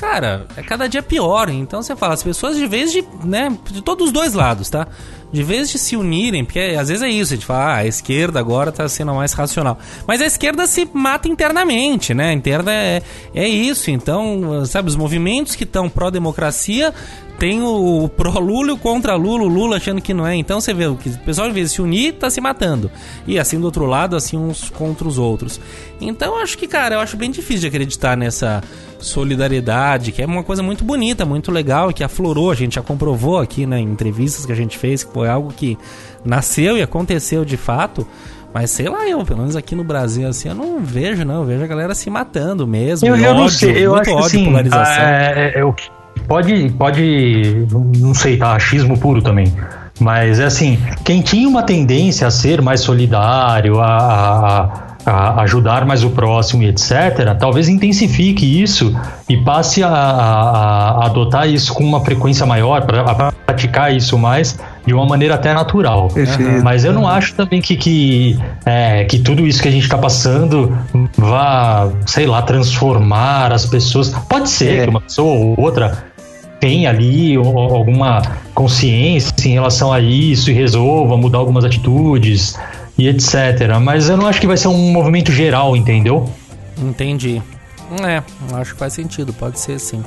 [0.00, 1.50] Cara, é cada dia pior.
[1.50, 4.88] Então você fala, as pessoas de vez de, né, de todos os dois lados, tá?
[5.30, 7.86] De vez de se unirem, porque às vezes é isso, a gente fala, ah, a
[7.86, 9.78] esquerda agora tá sendo mais racional.
[10.06, 12.30] Mas a esquerda se mata internamente, né?
[12.30, 13.02] A interna é,
[13.34, 13.90] é isso.
[13.90, 16.94] Então, sabe, os movimentos que estão pró-democracia
[17.40, 20.36] tem o pró-Lula e o contra-Lula, o Lula achando que não é.
[20.36, 22.90] Então você vê o que o pessoal, em vez de se unir, tá se matando.
[23.26, 25.58] E assim do outro lado, assim uns contra os outros.
[26.00, 28.62] Então eu acho que, cara, eu acho bem difícil de acreditar nessa
[28.98, 33.38] solidariedade, que é uma coisa muito bonita, muito legal, que aflorou, a gente já comprovou
[33.38, 35.78] aqui né, em entrevistas que a gente fez, que foi algo que
[36.24, 38.06] nasceu e aconteceu de fato.
[38.52, 41.36] Mas sei lá, eu, pelo menos aqui no Brasil, assim, eu não vejo, não.
[41.40, 43.08] Eu vejo a galera se matando mesmo.
[43.08, 45.02] Eu, eu não ódio, sei, eu acho que ódio, assim, polarização.
[45.04, 45.88] é, é, é, o que-
[46.26, 47.66] pode, pode,
[47.98, 49.52] não sei, tá, achismo puro também.
[49.98, 55.86] Mas é assim, quem tinha uma tendência a ser mais solidário, a, a- a ajudar
[55.86, 58.94] mais o próximo e etc., talvez intensifique isso
[59.28, 64.94] e passe a, a- adotar isso com uma frequência maior, para praticar isso mais de
[64.94, 66.08] uma maneira até natural.
[66.08, 66.62] Perfeito.
[66.64, 69.98] Mas eu não acho também que, que, é, que tudo isso que a gente está
[69.98, 70.76] passando
[71.16, 74.10] vá, sei lá, transformar as pessoas.
[74.28, 74.84] Pode ser É.
[74.84, 76.04] que uma pessoa ou outra
[76.58, 78.20] tenha ali alguma
[78.54, 82.58] consciência em relação a isso e resolva mudar algumas atitudes
[82.98, 83.78] e etc.
[83.80, 86.28] Mas eu não acho que vai ser um movimento geral, entendeu?
[86.78, 87.40] Entendi.
[88.06, 88.22] É,
[88.54, 90.04] acho que faz sentido, pode ser sim.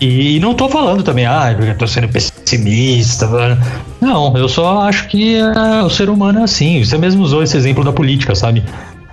[0.00, 2.08] E, e não tô falando também, ah, eu tô sendo
[2.56, 3.58] pessimista.
[4.00, 6.82] Não, eu só acho que é, o ser humano é assim.
[6.84, 8.64] Você mesmo usou esse exemplo da política, sabe?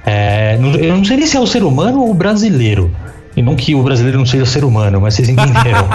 [0.05, 2.91] É, eu não sei nem se é o ser humano ou o brasileiro.
[3.35, 5.87] E não que o brasileiro não seja ser humano, mas vocês entenderam.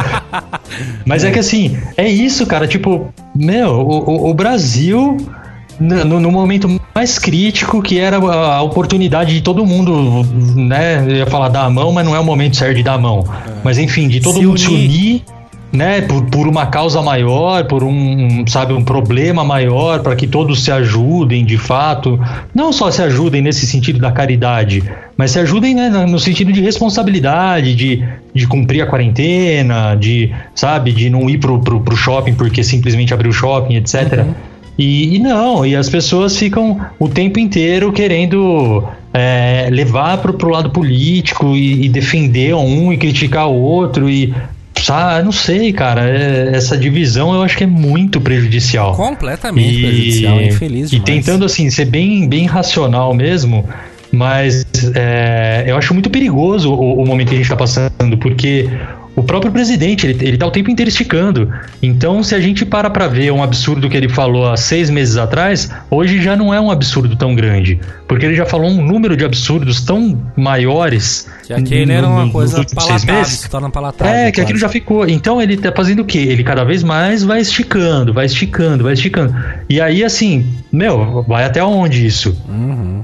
[1.05, 2.69] mas é que assim, é isso, cara.
[2.69, 5.17] Tipo, meu, o, o- Brasil,
[5.81, 10.25] no, no momento mais crítico, que era a, oportunidade de todo mundo,
[10.55, 11.03] né?
[11.05, 12.99] Eu ia falar dar a mão, mas não é o momento certo de dar a
[12.99, 13.25] mão.
[13.65, 15.25] Mas enfim, de todo Se mundo se unir.
[15.73, 20.63] Né, por, por uma causa maior, por um, sabe, um problema maior, para que todos
[20.63, 22.21] se ajudem de fato.
[22.55, 24.83] Não só se ajudem nesse sentido da caridade,
[25.17, 28.05] mas se ajudem né, no sentido de responsabilidade, de,
[28.35, 33.15] de cumprir a quarentena, de, sabe, de não ir pro, pro, pro shopping porque simplesmente
[33.15, 34.27] abriu o shopping, etc.
[34.77, 40.51] E, e não, e as pessoas ficam o tempo inteiro querendo é, levar pro, pro
[40.51, 44.35] lado político e, e defender um e criticar o outro e
[44.81, 48.95] sabe, não sei, cara, é- essa divisão eu acho que é muito prejudicial.
[48.95, 51.05] Completamente prejudicial, infeliz e demais.
[51.05, 53.69] tentando assim ser bem bem racional mesmo,
[54.15, 58.69] Mas é, eu acho muito perigoso o, o momento que a gente está passando, porque
[59.15, 61.53] o próprio presidente, ele, ele tá o tempo inteiro esticando.
[61.83, 65.17] Então, se a gente para pra ver um absurdo que ele falou há seis meses
[65.17, 67.79] atrás, hoje já não é um absurdo tão grande.
[68.09, 71.29] Porque ele já falou um número de absurdos tão maiores.
[71.47, 73.39] Que aquele era uma coisa palatável, meses.
[73.41, 74.15] se torna palatável.
[74.15, 74.41] É, que quase.
[74.43, 75.07] aquilo já ficou.
[75.07, 76.19] Então ele tá fazendo o quê?
[76.19, 79.35] Ele cada vez mais vai esticando, vai esticando, vai esticando.
[79.69, 82.37] E aí, assim, meu, vai até onde isso?
[82.49, 83.03] Uhum.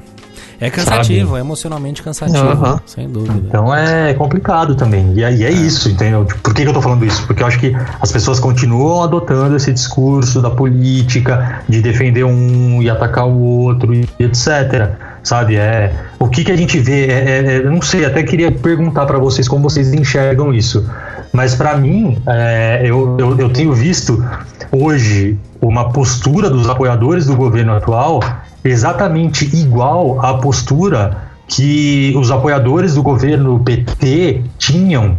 [0.61, 2.81] É cansativo, é emocionalmente cansativo, Aham.
[2.85, 3.35] sem dúvida.
[3.47, 5.13] Então é complicado também.
[5.15, 6.25] E aí é isso, entendeu?
[6.25, 7.25] Tipo, Por que, que eu tô falando isso?
[7.27, 12.83] Porque eu acho que as pessoas continuam adotando esse discurso da política, de defender um
[12.83, 14.91] e atacar o outro, e etc.
[15.23, 15.57] Sabe?
[15.57, 18.51] É, o que, que a gente vê, é, é- é- eu não sei, até queria
[18.51, 20.89] perguntar pra vocês como vocês enxergam isso.
[21.33, 24.25] Mas pra mim, é, eu, eu, eu tenho visto
[24.73, 28.21] hoje uma postura dos apoiadores do governo atual
[28.65, 35.17] exatamente igual à postura que os apoiadores do governo PT tinham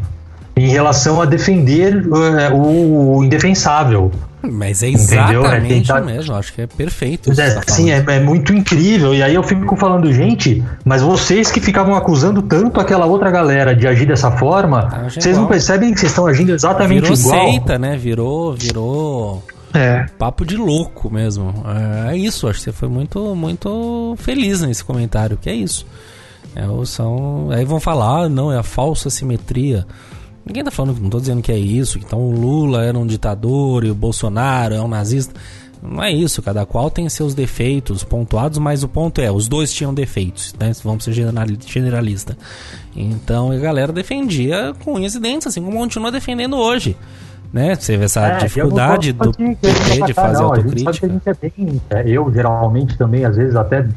[0.56, 2.06] em relação a defender
[2.40, 4.12] é, o indefensável.
[4.42, 4.88] Mas é?
[4.88, 7.32] É exatamente tentar- o mesmo, acho que é perfeito.
[7.40, 9.14] É, tá sim, é, é muito incrível.
[9.14, 13.76] E aí eu fico falando, gente, mas vocês que ficavam acusando tanto aquela outra galera
[13.76, 17.18] de agir dessa forma, Tá agindo vocês não percebem que vocês estão agindo exatamente Virou
[17.18, 17.46] igual?
[17.52, 17.98] seita, né?
[17.98, 19.44] Virou, virou
[19.74, 20.06] É.
[20.18, 21.54] papo de louco mesmo.
[22.08, 25.86] É, é isso, acho que você foi muito, muito feliz nesse comentário, que é isso.
[26.56, 29.86] É, são, aí vão falar, ah, não, é a falsa simetria.
[30.46, 33.84] Ninguém tá falando, não tô dizendo que é isso, então o Lula era um ditador
[33.84, 35.34] e o Bolsonaro é um nazista.
[35.82, 39.72] Não é isso, cada qual tem seus defeitos pontuados, mas o ponto é, os dois
[39.72, 40.74] tinham defeitos, né?
[40.84, 42.38] Vamos ser generali- generalista.
[42.94, 45.16] Então a galera defendia com unhas
[45.46, 46.98] assim como continua defendendo hoje.
[47.52, 47.76] Né?
[47.76, 51.06] Você vê essa É, dificuldade do gente PT de fazer não, a gente sabe que
[51.06, 51.06] autocrítica.
[51.06, 53.88] a gente é bem, é, eu geralmente também, às vezes até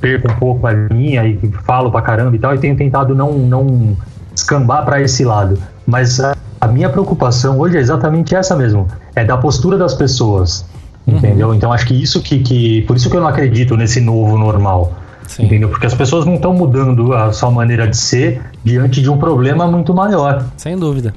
[0.00, 3.32] perco um pouco a linha e falo pra caramba e tal, e tenho tentado não,
[3.32, 3.96] não
[4.34, 5.58] escambar pra esse lado.
[5.86, 10.66] Mas a, a minha preocupação hoje é exatamente essa mesmo, é da postura das pessoas.
[11.06, 11.16] Uhum.
[11.16, 11.54] Entendeu?
[11.54, 12.82] Então acho que isso que, que.
[12.82, 14.94] Por isso que eu não acredito nesse novo normal.
[15.28, 15.44] Sim.
[15.44, 15.68] Entendeu?
[15.68, 19.66] Porque as pessoas não estão mudando a sua maneira de ser diante de um problema
[19.66, 20.44] muito maior.
[20.56, 21.14] Sem dúvida.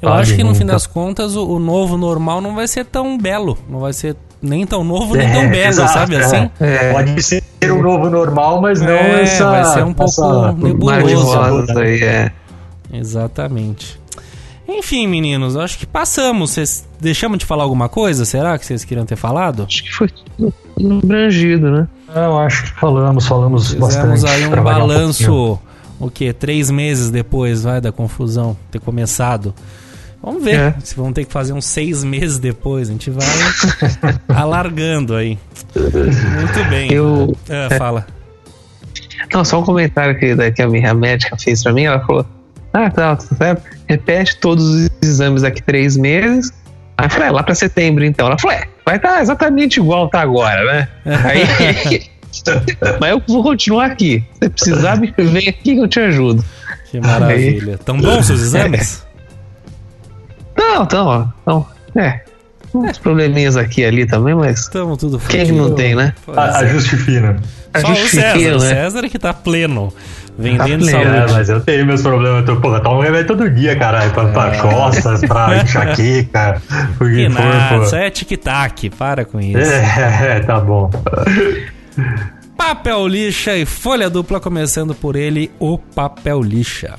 [0.00, 3.18] Eu acho que no fim das contas o, o novo normal não vai ser tão
[3.18, 3.58] belo.
[3.68, 6.18] Não vai ser nem tão novo, nem É, tão belo, exato, sabe é.
[6.20, 6.50] assim?
[6.60, 6.92] É.
[6.92, 9.50] Pode ser um novo normal, mas não É, essa.
[9.50, 11.78] vai ser um pouco essa- nebuloso.
[11.78, 12.30] Aí, é.
[12.92, 13.98] Exatamente.
[14.68, 16.50] Enfim, meninos, acho que passamos.
[16.50, 18.24] Vocês deixamos de falar alguma coisa?
[18.24, 19.64] Será que vocês queriam ter falado?
[19.66, 20.52] Acho que foi tudo
[21.02, 21.88] abrangido, né?
[22.14, 24.26] Não, acho que falamos, falamos Fizemos bastante.
[24.30, 25.58] aí um balanço,
[25.98, 26.32] o que?
[26.32, 29.54] Três meses depois, vai, da confusão ter começado.
[30.28, 30.74] Vamos ver É.
[30.84, 32.88] se vão ter que fazer uns seis meses depois.
[32.88, 33.26] A gente vai
[34.34, 35.38] alargando aí.
[35.74, 36.92] Muito bem.
[36.92, 38.06] Eu- Ah, fala.
[39.32, 41.84] Não, só um comentário que, da- que a minha médica fez pra mim.
[41.84, 42.26] Ela falou:
[42.72, 43.62] Ah, tá, tá certo.
[43.86, 46.52] Repete todos os exames daqui três meses.
[46.96, 48.26] Aí eu falei: é, lá pra setembro então.
[48.26, 50.88] Ela falou: É, vai estar exatamente igual tá agora, né?
[51.24, 52.02] Aí.
[53.00, 54.22] Mas eu vou continuar aqui.
[54.42, 56.44] Se precisar, me vem aqui que eu te ajudo.
[56.90, 57.78] Que maravilha.
[57.78, 59.04] Tão bons seus exames?
[60.74, 61.66] Não, então, então,
[61.96, 62.20] é.
[62.74, 66.12] Uns probleminhas aqui e ali também, mas Estamos tudo quem que não tem, né?
[66.26, 66.64] Pois A- é.
[66.66, 67.36] Ajuste fino.
[67.72, 68.68] A Só o gente César, fica, o né?
[68.74, 69.92] César é que tá pleno.
[70.38, 72.40] Vendendo Tá pleno, É, mas eu tenho meus problemas.
[72.40, 74.10] Eu tô, porra, tomo remédio todo dia, caralho.
[74.12, 76.62] Pra, pra costas, pra enxaqueca.
[77.00, 77.82] O Que for, nada, pô.
[77.84, 79.58] isso é tic-tac, para com isso.
[79.58, 80.90] É, é, tá bom.
[82.56, 86.94] Papel lixa e folha dupla, começando por ele, o papel lixa.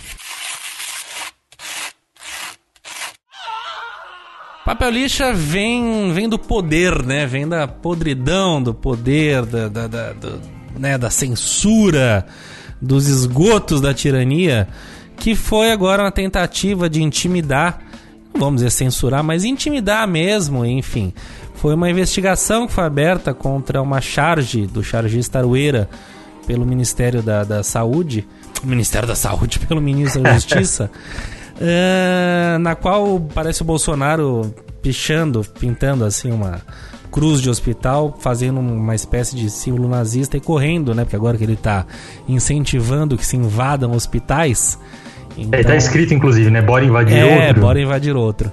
[4.69, 7.25] Papel lixa vem, vem do poder, né?
[7.25, 10.39] Vem da podridão do poder, da, da, da, do-
[10.77, 10.95] né?
[10.95, 12.23] da censura,
[12.79, 14.67] dos esgotos da tirania,
[15.17, 17.79] que foi agora uma tentativa de intimidar,
[18.37, 21.11] vamos dizer censurar, mas intimidar mesmo, enfim.
[21.55, 25.89] Foi uma investigação que foi aberta contra uma charge do chargista Arueira
[26.45, 28.23] pelo Ministério da, da Saúde,
[28.63, 30.91] Ministério da Saúde, pelo Ministro da Justiça,
[32.59, 36.61] na qual parece o Bolsonaro pichando, pintando assim uma
[37.11, 41.03] cruz de hospital, fazendo uma espécie de símbolo nazista e correndo, né?
[41.03, 41.85] Porque agora que ele tá
[42.27, 44.77] incentivando que se invadam hospitais.
[45.51, 46.61] É, tá escrito, inclusive, né?
[46.61, 47.61] Bora invadir É, outro.
[47.61, 48.51] bora invadir outro.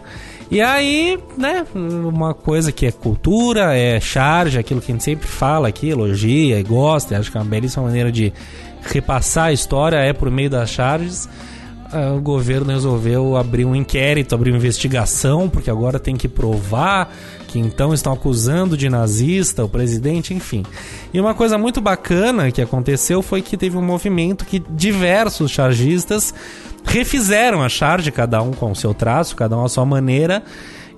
[0.51, 5.27] E aí, né, uma coisa que é cultura, é charge, aquilo que a gente sempre
[5.27, 8.33] fala aqui, elogia e gosta, acho que é uma belíssima maneira de
[8.83, 11.29] repassar a história é por meio das charges.
[11.93, 17.12] Ah, o governo resolveu abrir um inquérito, abrir uma investigação, porque agora tem que provar
[17.49, 20.64] que então estão acusando de nazista o presidente, enfim.
[21.12, 26.34] E uma coisa muito bacana que aconteceu foi que teve um movimento que diversos chargistas
[26.84, 30.43] refizeram a charge, cada um com o seu traço, cada um à sua maneira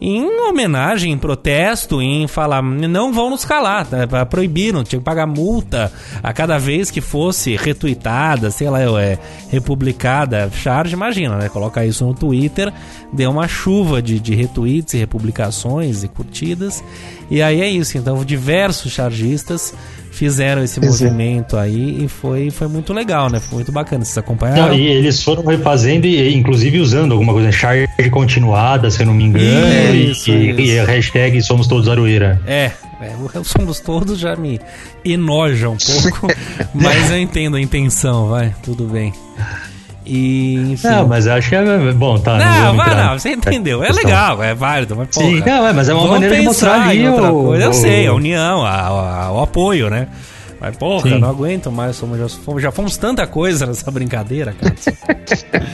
[0.01, 4.07] em homenagem, em protesto, em falar, não vão nos calar, né?
[4.29, 5.93] proibiram, tinha que pagar multa
[6.23, 9.19] a cada vez que fosse retweetada, sei lá, é,
[9.51, 11.49] republicada, charge, imagina, né?
[11.49, 12.73] Coloca isso no Twitter,
[13.13, 16.83] deu uma chuva de, de retweets e republicações e curtidas,
[17.31, 19.75] e aí é isso, então diversos chargistas
[20.19, 23.39] fizeram esse movimento aí e foi, foi muito legal, né?
[23.39, 24.05] Foi muito bacana.
[24.05, 24.69] Vocês acompanharam?
[24.69, 29.15] Não, e eles foram refazendo e inclusive usando alguma coisa, charge continuada, se eu não
[29.15, 30.61] me engano, isso, e, isso.
[30.61, 32.41] e, a hashtag Somos Todos Aroeira.
[32.45, 34.61] É, é, o Somos Todos já me
[35.05, 36.27] enoja um pouco,
[36.75, 39.13] mas eu entendo a intenção, vai, tudo bem.
[40.09, 40.89] E, enfim.
[40.89, 41.93] Não, mas acho que é.
[41.93, 42.39] Bom, tá.
[42.39, 43.85] Não, não, não você entendeu.
[43.85, 47.07] É legal, é válido, mas Sim, não, é, mas é uma maneira de mostrar ali
[47.07, 47.65] o, coisa.
[47.65, 50.09] Eu sei, a união, a, a, o apoio, né?
[50.59, 51.19] Mas, porra, Sim.
[51.19, 51.95] não aguento mais.
[51.97, 54.75] Somos, já, fomos, já fomos tanta coisa nessa brincadeira, cara.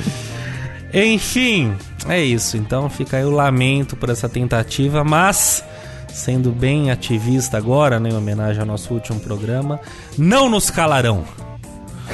[0.93, 1.73] Enfim,
[2.09, 2.57] é isso.
[2.57, 5.65] Então fica aí o lamento por essa tentativa, mas
[6.09, 9.79] sendo bem ativista agora, né, em homenagem ao nosso último programa,
[10.19, 11.25] não nos calarão.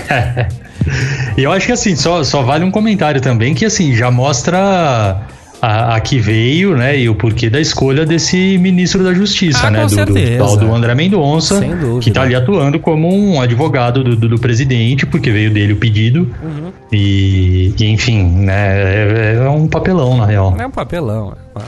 [1.37, 5.27] e eu acho que assim, só, só vale um comentário também, que assim, já mostra
[5.61, 9.71] a, a, que veio, né, e o porquê da escolha desse ministro da Justiça, ah,
[9.71, 11.61] né, do, do, do, André Mendonça,
[12.01, 15.77] que está ali atuando como um advogado do, do, do, presidente, porque veio dele o
[15.77, 16.73] pedido, uhum.
[16.91, 20.57] e, e, enfim, né, é, é, um papelão, na real.
[20.59, 21.61] É um papelão, é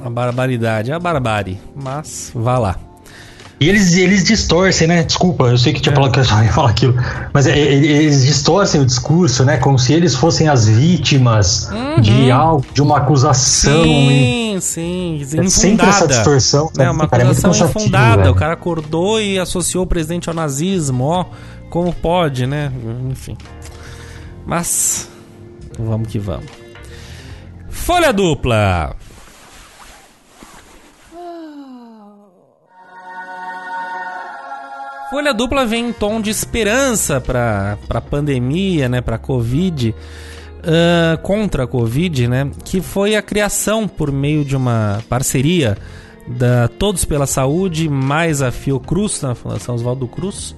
[0.00, 2.87] uma barbaridade, é uma barbárie, mas vá lá.
[3.60, 5.02] E eles, eles distorcem, né?
[5.02, 5.96] Desculpa, eu sei que tinha é.
[5.96, 6.94] falado que eu ia falar aquilo.
[7.32, 9.56] Mas é, eles distorcem o discurso, né?
[9.56, 12.00] Como se eles fossem as vítimas uhum.
[12.00, 13.82] de algo, de uma acusação.
[13.82, 14.60] Sim, e...
[14.60, 15.20] sim.
[15.36, 16.70] É sempre essa distorção.
[16.78, 18.22] É, uma cara, acusação é infundada.
[18.22, 18.32] Velho.
[18.32, 21.26] O cara acordou e associou o presidente ao nazismo, ó.
[21.68, 22.70] Como pode, né?
[23.10, 23.36] Enfim.
[24.46, 25.08] Mas.
[25.76, 26.46] Vamos que vamos.
[27.68, 28.94] Folha dupla.
[35.10, 41.18] Folha dupla vem em tom de esperança para a pandemia, né, para a Covid, uh,
[41.22, 45.78] contra a Covid, né, que foi a criação por meio de uma parceria
[46.26, 50.54] da Todos pela Saúde mais a Fiocruz, na Fundação Oswaldo Cruz,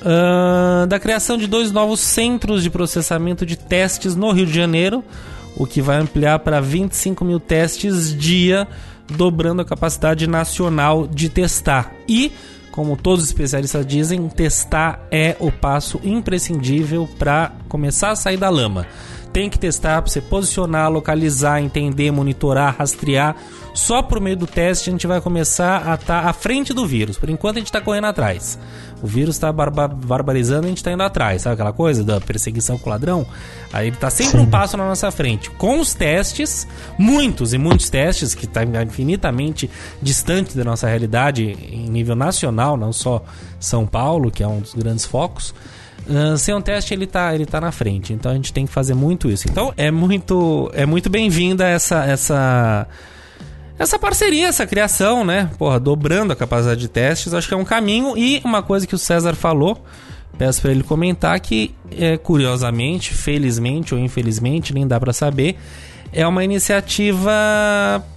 [0.00, 5.04] uh, da criação de dois novos centros de processamento de testes no Rio de Janeiro,
[5.58, 8.66] o que vai ampliar para 25 mil testes dia,
[9.10, 11.92] dobrando a capacidade nacional de testar.
[12.08, 12.32] E
[12.74, 18.50] como todos os especialistas dizem, testar é o passo imprescindível para começar a sair da
[18.50, 18.84] lama.
[19.34, 23.34] Tem que testar para você posicionar, localizar, entender, monitorar, rastrear.
[23.74, 26.86] Só por meio do teste a gente vai começar a estar tá à frente do
[26.86, 27.18] vírus.
[27.18, 28.56] Por enquanto a gente está correndo atrás.
[29.02, 31.42] O vírus está barba barbarizando, a gente está indo atrás.
[31.42, 33.26] Sabe aquela coisa da perseguição com o ladrão?
[33.72, 34.46] Aí ele está sempre Sim.
[34.46, 35.50] um passo na nossa frente.
[35.50, 36.64] Com os testes,
[36.96, 39.68] muitos e muitos testes, que está infinitamente
[40.00, 43.20] distante da nossa realidade em nível nacional, não só
[43.58, 45.52] São Paulo, que é um dos grandes focos.
[46.06, 48.72] Uh, sem um teste ele está ele tá na frente, então a gente tem que
[48.72, 49.48] fazer muito isso.
[49.48, 52.86] Então é muito é muito bem-vinda essa essa
[53.78, 55.50] essa parceria, essa criação, né?
[55.58, 58.16] Porra, dobrando a capacidade de testes, acho que é um caminho.
[58.16, 59.82] E uma coisa que o César falou,
[60.38, 65.56] peço para ele comentar, que é, curiosamente, felizmente ou infelizmente, nem dá para saber,
[66.12, 67.32] é uma iniciativa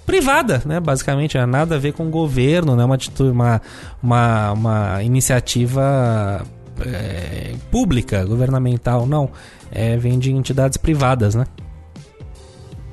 [0.05, 0.79] privada, né?
[0.79, 2.85] Basicamente, é nada a ver com o governo, né?
[2.85, 3.61] Uma, uma,
[4.03, 6.45] uma, uma iniciativa
[6.85, 9.29] é, pública, governamental, não.
[9.71, 11.45] É, vem de entidades privadas, né?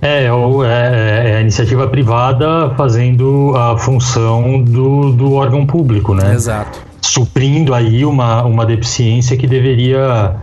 [0.01, 6.35] É, é, é, a iniciativa privada fazendo a função do, do órgão público, né?
[6.35, 6.83] Exato.
[7.01, 10.37] Suprindo aí uma, uma deficiência que deveria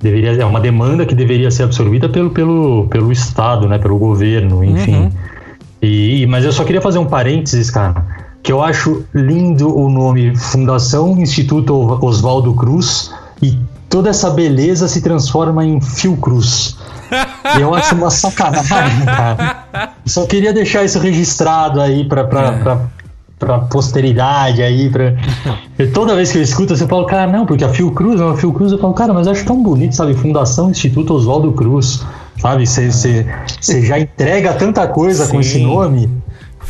[0.00, 3.78] deveria é uma demanda que deveria ser absorvida pelo, pelo, pelo Estado, né?
[3.78, 4.94] Pelo governo, enfim.
[4.94, 5.10] Uhum.
[5.82, 10.36] E, mas eu só queria fazer um parênteses, cara, que eu acho lindo o nome
[10.36, 11.74] Fundação Instituto
[12.04, 13.12] Oswaldo Cruz
[13.42, 16.76] e toda essa beleza se transforma em Fiocruz.
[17.58, 19.94] eu acho uma sacanagem, cara.
[20.06, 22.62] Só queria deixar isso registrado aí pra, pra, é.
[22.62, 22.80] pra,
[23.38, 24.88] pra posteridade aí.
[24.88, 25.14] Pra...
[25.92, 28.78] toda vez que eu escuto, você fala, cara, não, porque a Fiocruz, a Fiocruz, eu
[28.78, 30.14] falo, cara, mas eu acho tão bonito, sabe?
[30.14, 32.04] Fundação Instituto Oswaldo Cruz,
[32.38, 32.66] sabe?
[32.66, 33.26] Você
[33.82, 35.32] já entrega tanta coisa Sim.
[35.32, 36.08] com esse nome.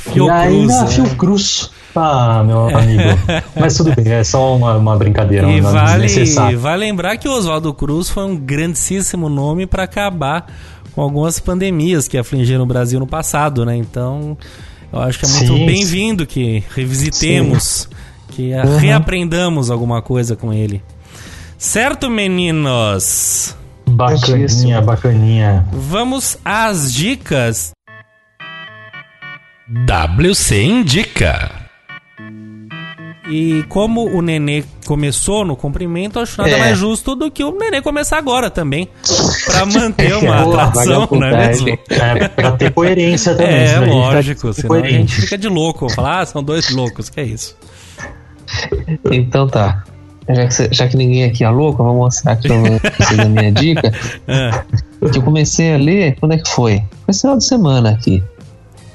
[0.01, 0.87] Fiocruz, e aí na é.
[0.87, 1.71] Fiocruz.
[1.95, 3.03] Ah, meu amigo.
[3.59, 7.75] Mas tudo bem, é só uma, uma brincadeira, E vale, vale lembrar que o Oswaldo
[7.75, 10.47] Cruz foi um grandíssimo nome para acabar
[10.95, 13.77] com algumas pandemias que afligiram o Brasil no passado, né?
[13.77, 14.37] Então,
[14.93, 15.67] eu acho que é muito Sim.
[15.67, 17.89] bem-vindo que revisitemos,
[18.29, 18.77] que ah, Uhum.
[18.79, 20.83] reaprendamos alguma coisa com ele.
[21.59, 23.55] Certo, meninos?
[23.89, 25.67] Bacaninha, bacaninha.
[25.73, 27.73] Vamos às dicas.
[29.71, 31.51] WC Indica.
[33.31, 36.59] E como o Nenê começou no cumprimento, acho nada É.
[36.59, 38.89] mais justo do que o Nenê começar agora também.
[39.47, 41.69] Pra manter uma Boa, atração, não é mesmo?
[41.89, 43.55] É, pra ter coerência também.
[43.55, 45.13] É, a lógico, ser senão a coerente.
[45.13, 45.89] gente fica de louco.
[45.89, 47.57] Falar, ah, são dois loucos, que é isso?
[49.13, 49.85] Então tá.
[50.29, 53.25] Já que, já que ninguém aqui é louco, eu vou mostrar aqui pra vocês a
[53.29, 53.93] minha dica.
[54.27, 54.65] Ah,
[55.13, 56.77] Que eu comecei a ler, quando é que foi?
[56.79, 58.23] Foi esse final de semana aqui.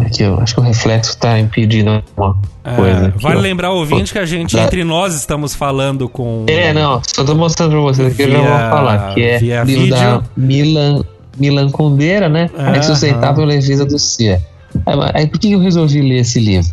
[0.05, 2.37] Aqui, eu acho que o reflexo tá impedindo alguma
[2.75, 3.05] coisa.
[3.05, 3.39] ah, aqui, vale ó.
[3.39, 6.45] lembrar, ouvinte, que a gente, Da- entre nós, estamos falando com.
[6.47, 9.13] É, não, só tô mostrando pra vocês aqui, eu já Via- vou falar.
[9.13, 9.97] Que é via livro vídeo.
[9.97, 11.03] da Milan,
[11.37, 12.49] Milan Kundera, né?
[12.57, 12.71] Aham.
[12.73, 13.95] A Insustentável Leveza do.
[14.85, 16.71] Aí, mas- Aí por que eu resolvi ler esse livro?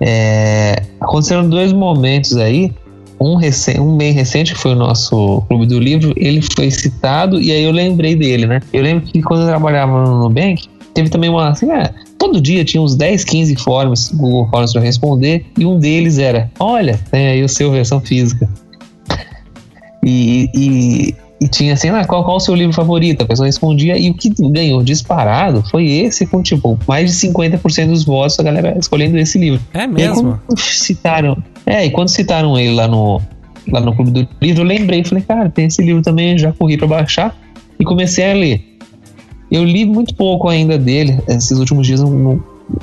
[0.00, 2.72] É, aconteceram dois momentos aí.
[3.20, 7.40] Um, recen- um bem recente, que foi o nosso Clube do Livro, ele foi citado
[7.40, 8.60] e aí eu lembrei dele, né?
[8.72, 11.48] Eu lembro que quando eu trabalhava no Nubank, teve também uma.
[11.48, 11.90] Assim, é,
[12.28, 16.50] todo dia tinha uns 10, 15 fóruns, Google Fóruns para responder, e um deles era:
[16.58, 18.48] Olha, tem aí o seu versão física.
[20.04, 23.22] E, e, e tinha assim, ah, qual, qual o seu livro favorito?
[23.22, 27.88] A pessoa respondia e o que ganhou disparado foi esse, com tipo, mais de 50%
[27.88, 29.60] dos votos, a galera escolhendo esse livro.
[29.74, 30.40] É aí, mesmo?
[30.56, 31.36] citaram,
[31.66, 33.20] é, e quando citaram ele lá no,
[33.70, 36.76] lá no Clube do Livro, eu lembrei, falei, cara, tem esse livro também, já corri
[36.76, 37.36] pra baixar
[37.78, 38.77] e comecei a ler.
[39.50, 42.42] Eu li muito pouco ainda dele, esses últimos dias eu não,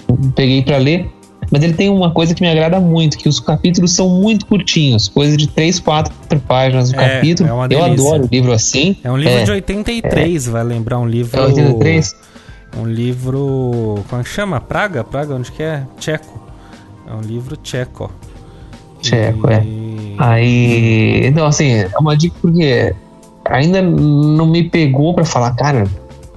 [0.10, 1.08] não peguei pra ler,
[1.52, 5.08] mas ele tem uma coisa que me agrada muito, que os capítulos são muito curtinhos,
[5.08, 6.12] coisa de 3, 4
[6.48, 7.50] páginas do É, capítulo.
[7.50, 8.96] é eu adoro livro assim.
[9.04, 9.44] É um livro É.
[9.44, 11.40] de 83, vai lembrar um livro.
[11.40, 12.16] É 83?
[12.78, 14.04] Um livro.
[14.10, 14.60] Como é que chama?
[14.60, 15.04] Praga?
[15.04, 15.84] Praga, onde que é?
[16.00, 16.42] Tcheco.
[17.08, 18.10] É um livro tcheco.
[19.02, 19.64] Tcheco, é.
[19.64, 22.94] E- Aí, então assim, é uma dica porque
[23.46, 25.86] ainda não me pegou pra falar, cara,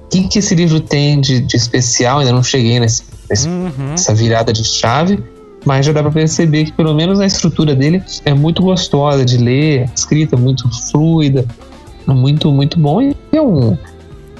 [0.09, 2.19] que, que esse livro tem de, de especial?
[2.19, 3.71] Ainda não cheguei nesse, nesse- Uhum.
[3.91, 5.23] nessa virada de chave,
[5.65, 9.37] mas já dá pra perceber que pelo menos a estrutura dele é muito gostosa de
[9.37, 11.45] ler, escrita muito fluida,
[12.07, 13.01] muito, muito bom.
[13.01, 13.77] E é um.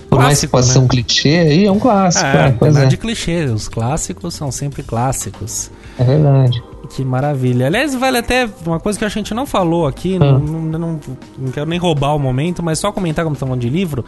[0.09, 0.73] Por mais que Clássico, possa né?
[0.73, 4.33] ser um clichê aí, é um clássico, É, é, pois é, de clichê, os clássicos
[4.33, 5.69] são sempre clássicos.
[5.99, 6.63] é verdade.
[6.95, 7.67] Que maravilha.
[7.67, 10.19] Aliás, vale até uma coisa que a gente não falou aqui, Ah.
[10.19, 10.99] não, não, não-
[11.37, 14.03] não quero nem roubar o momento, mas só comentar como estamos falando de livro.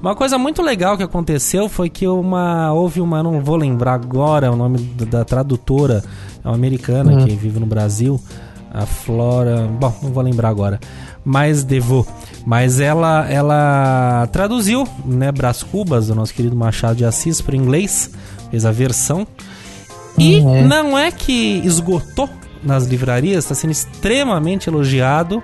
[0.00, 4.52] Uma coisa muito legal que aconteceu foi que uma houve uma, não vou lembrar agora
[4.52, 6.04] o nome da, tradutora,
[6.44, 7.24] é uma americana Hum.
[7.24, 8.20] que vive no Brasil,
[8.72, 10.78] a Flora, bom, não vou lembrar agora,
[11.24, 12.06] mas devo.
[12.44, 18.10] Mas ela ela traduziu, né, Brás Cubas, do nosso querido Machado de Assis para inglês,
[18.50, 19.26] fez a versão.
[20.18, 20.62] E Hum, é.
[20.62, 22.28] não é que esgotou
[22.62, 25.42] nas livrarias, está sendo extremamente elogiado.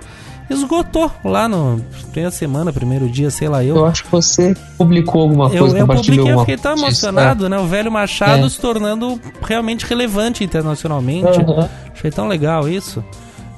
[0.49, 3.77] Esgotou lá no primeira semana, primeiro dia, sei lá eu.
[3.77, 7.57] Eu acho que você publicou alguma coisa, eu compartilhou publiquei, eu fiquei tão emocionado, né?
[7.57, 8.49] O velho Machado É.
[8.49, 11.39] se tornando realmente relevante internacionalmente.
[11.41, 11.69] Aham.
[11.93, 13.03] Achei tão legal isso.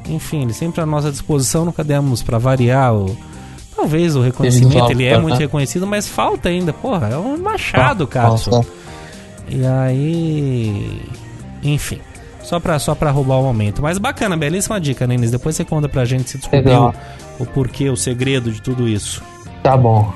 [0.08, 3.18] Enfim, ele sempre à nossa disposição, nunca demos pra variar o.
[3.76, 5.40] Talvez o reconhecimento, ele é muito né?
[5.40, 6.72] reconhecido, mas falta ainda.
[6.72, 8.66] Porra, é um Machado, Cássio.
[9.50, 11.02] E aí.
[11.62, 12.00] Enfim.
[12.46, 13.82] Só pra, só pra roubar o momento.
[13.82, 15.32] Mas bacana, belíssima dica, Nenis.
[15.32, 16.94] Depois você conta pra gente se descobriu Legal.
[17.40, 19.24] o porquê, o segredo de tudo isso.
[19.64, 20.14] Tá bom.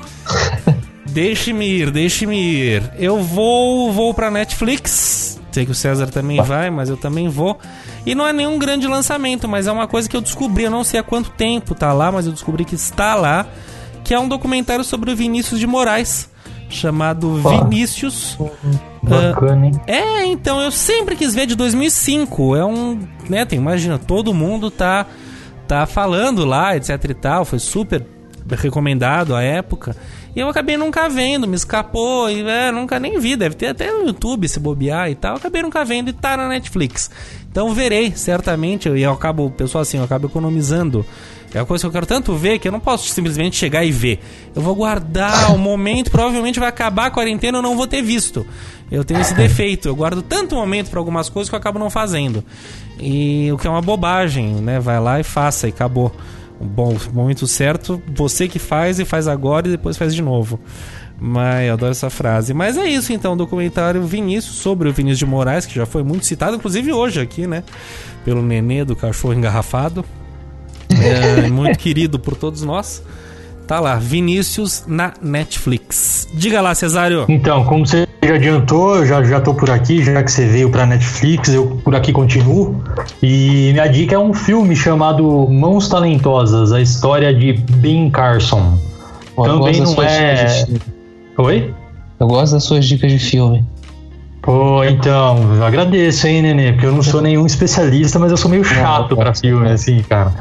[1.10, 2.92] Deixe-me ir, deixe-me ir.
[2.96, 5.40] Eu vou, vou pra Netflix.
[5.50, 7.58] Sei que o César também vai, mas eu também vou.
[8.06, 10.64] E não é nenhum grande lançamento, mas é uma coisa que eu descobri.
[10.64, 13.44] Eu não sei há quanto tempo tá lá, mas eu descobri que está lá.
[14.04, 16.30] Que é um documentário sobre o Vinícius de Moraes.
[16.70, 17.34] Chamado.
[17.36, 18.38] Vinícius.
[19.02, 19.72] Bacana, hein?
[19.86, 22.56] É, então eu sempre quis ver de 2005.
[22.56, 22.98] É um,
[23.28, 25.06] né, tem, imagina, todo mundo tá
[25.66, 28.04] tá falando lá, etc e tal, foi super
[28.56, 29.94] recomendado à época.
[30.34, 33.92] E eu acabei nunca vendo, me escapou e é, nunca nem vi, deve ter até
[33.92, 35.36] no YouTube se bobear e tal.
[35.36, 37.10] Acabei nunca vendo e tá na Netflix.
[37.50, 41.04] Então verei, certamente, e eu acabo, pessoal assim, eu acabo economizando.
[41.52, 43.90] É uma coisa que eu quero tanto ver que eu não posso simplesmente chegar e
[43.90, 44.20] ver.
[44.54, 48.46] Eu vou guardar o momento, provavelmente vai acabar a quarentena, eu não vou ter visto.
[48.90, 51.90] Eu tenho esse defeito, eu guardo tanto momento para algumas coisas que eu acabo não
[51.90, 52.44] fazendo.
[53.00, 54.78] E o que é uma bobagem, né?
[54.78, 56.14] Vai lá e faça e acabou.
[56.60, 60.60] Bom momento certo, você que faz e faz agora e depois faz de novo.
[61.18, 62.54] Mas eu adoro essa frase.
[62.54, 66.24] Mas é isso então, documentário Vinícius sobre o Vinícius de Moraes, que já foi muito
[66.26, 67.64] citado, inclusive hoje aqui, né?
[68.24, 70.04] Pelo Nenê do Cachorro Engarrafado.
[71.02, 73.02] É, muito querido por todos nós.
[73.66, 76.26] Tá lá, Vinícius na Netflix.
[76.34, 77.24] Diga lá, Cesário.
[77.28, 80.70] Então, como você já adiantou, eu já, já tô por aqui, já que você veio
[80.70, 82.82] pra Netflix, eu por aqui continuo.
[83.22, 88.76] E minha dica é um filme chamado Mãos Talentosas, a história de Ben Carson.
[89.38, 90.80] Eu Também gosto das não suas é- dicas de filme.
[91.38, 91.74] Oi?
[92.18, 93.64] Eu gosto das suas dicas de filme.
[94.42, 98.50] Pô, então, eu agradeço, hein, Nenê, porque eu não sou nenhum especialista, mas eu sou
[98.50, 100.32] meio chato pra filme, assim, cara.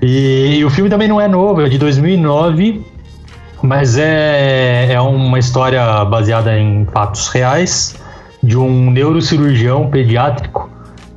[0.00, 2.84] E, e o filme também não é novo, é de 2009,
[3.62, 7.96] mas é, é uma história baseada em fatos reais
[8.42, 10.70] de um neurocirurgião pediátrico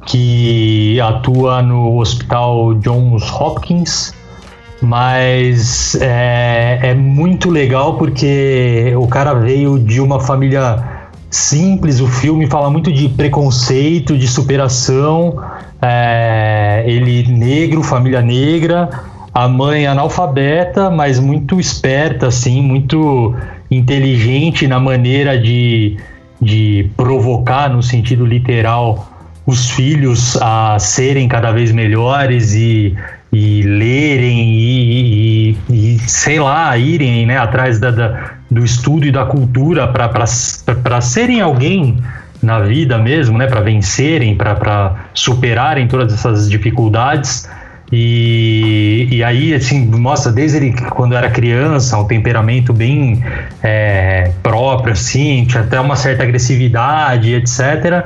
[0.06, 4.14] que atua no Hospital Johns Hopkins,
[4.82, 12.02] mas é, é muito legal porque o cara veio de uma família simples.
[12.02, 15.40] O filme fala muito de preconceito, de superação.
[15.82, 16.51] É,
[16.86, 18.90] ele negro, família negra,
[19.34, 23.36] a mãe analfabeta, mas muito esperta, assim, muito
[23.70, 25.98] inteligente na maneira de,
[26.42, 29.08] de provocar, no sentido literal,
[29.46, 32.96] os filhos a serem cada vez melhores e,
[33.32, 39.12] e lerem e, e- e, sei lá, irem né, atrás da, da- do estudo e
[39.12, 41.98] da cultura para serem alguém
[42.42, 47.50] na vida mesmo, né, para vencerem, para superarem todas essas dificuldades.
[47.92, 53.22] E, e aí, assim, mostra desde ele quando era criança, um temperamento bem
[53.62, 58.06] é, próprio, assim, tinha até uma certa agressividade, etc.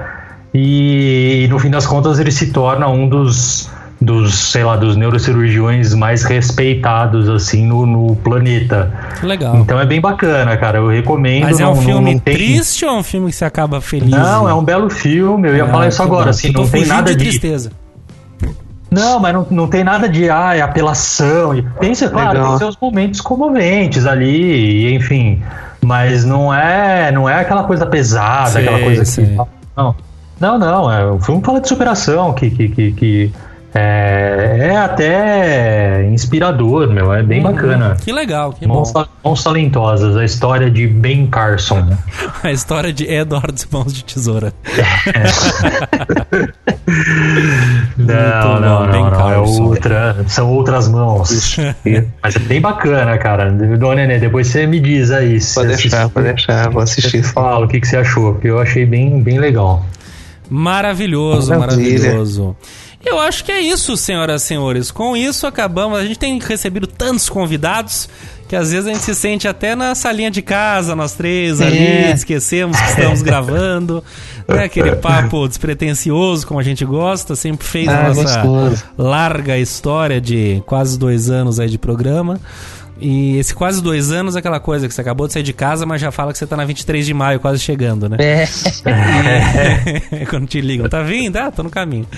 [0.53, 5.93] E, no fim das contas ele se torna um dos, dos sei lá, dos neurocirurgiões
[5.93, 8.91] mais respeitados, assim, no, no planeta.
[9.23, 9.55] Legal.
[9.57, 11.43] Então é bem bacana, cara, eu recomendo.
[11.43, 13.79] Mas é um não- filme não tem- triste ou é um filme que você acaba
[13.81, 14.09] feliz?
[14.09, 16.29] Não, é um belo filme, eu ia Ah, falar isso agora, bom.
[16.29, 17.29] assim, não tem nada de de...
[17.29, 17.71] tristeza.
[18.91, 21.53] Não, mas não, não tem nada de ah, é apelação.
[21.55, 22.49] E Tem, claro, Legal.
[22.51, 25.41] tem seus momentos comoventes ali, e, enfim.
[25.83, 29.25] Mas não é, não é aquela coisa pesada, Sei, aquela coisa sei.
[29.25, 29.35] que.
[29.75, 29.95] Não,
[30.39, 30.91] não, não.
[30.91, 33.33] É um filme fala de superação, que, que, que, que
[33.75, 37.13] é, é até inspirador, meu.
[37.13, 37.97] É bem bacana.
[38.01, 38.75] Que legal, que bom.
[38.75, 41.85] Mãos, ta- Mãos Talentosas, a história de Ben Carson.
[42.43, 44.53] A história de Edward Mãos de Tesoura.
[47.97, 49.29] Não, bom, não, Ben não, não.
[49.31, 51.57] É outra, são outras mãos.
[52.21, 53.51] Mas é bem bacana, cara.
[53.51, 55.39] Dona Nenê, depois você me diz aí.
[55.41, 57.23] se Pode deixar, assistiu, pode deixar, vou assistir.
[57.23, 59.85] Fala o que, que você achou, porque eu achei bem, bem legal.
[60.49, 61.99] Maravilhoso, Maravilha.
[61.99, 62.55] maravilhoso.
[63.05, 64.91] Eu acho que é isso, senhoras e senhores.
[64.91, 65.97] Com isso acabamos.
[65.99, 68.09] A gente tem recebido tantos convidados
[68.47, 71.77] que às vezes a gente se sente até na salinha de casa, nós três ali,
[71.77, 72.11] É.
[72.11, 74.03] esquecemos que estamos gravando.
[74.47, 74.65] Né?
[74.65, 78.83] Aquele papo despretensioso, como a gente gosta, sempre fez a Ah, nossa gostoso.
[78.95, 82.39] larga história de quase dois anos aí de programa.
[82.99, 85.85] E esse quase dois anos é aquela coisa que você acabou de sair de casa,
[85.85, 88.17] mas já fala que você tá na 23 de maio, quase chegando, né?
[88.19, 88.47] É.
[90.21, 91.35] E- Quando te ligam, tá vindo?
[91.37, 92.07] Ah, tô no caminho.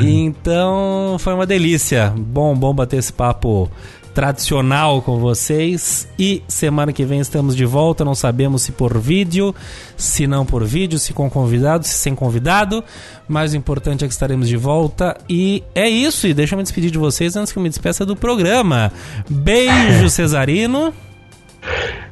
[0.00, 2.12] Então, foi uma delícia.
[2.16, 3.70] Bom, bom bater esse papo
[4.14, 6.08] tradicional com vocês.
[6.18, 8.04] E semana que vem estamos de volta.
[8.04, 9.54] Não sabemos se por vídeo,
[9.96, 12.82] se não por vídeo, se com convidado, se sem convidado.
[13.28, 15.16] Mas o importante é que estaremos de volta.
[15.28, 16.26] E é isso.
[16.26, 18.92] E deixa eu me despedir de vocês antes que eu me despeça do programa.
[19.28, 20.94] Beijo, Cesarino.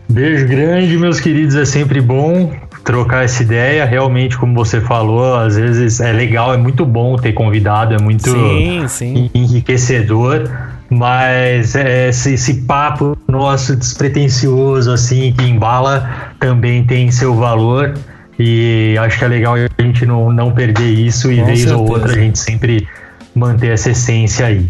[0.08, 1.54] Beijo grande, meus queridos.
[1.54, 2.52] É sempre bom
[2.84, 3.84] trocar essa ideia.
[3.84, 8.30] Realmente, como você falou, às vezes é legal, é muito bom ter convidado, é muito
[8.30, 9.30] Sim, sim.
[9.32, 10.50] enriquecedor.
[10.93, 17.94] Mas é, esse, esse papo nosso despretensioso, assim, que embala, também tem seu valor.
[18.39, 21.78] E acho que é legal a gente não, não perder isso e Com vez ou
[21.78, 21.93] certeza.
[21.93, 22.86] outra a gente sempre
[23.35, 24.69] manter essa essência aí.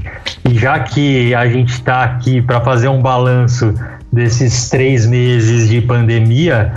[0.48, 3.74] E já que a gente está aqui para fazer um balanço
[4.12, 6.72] desses três meses de pandemia,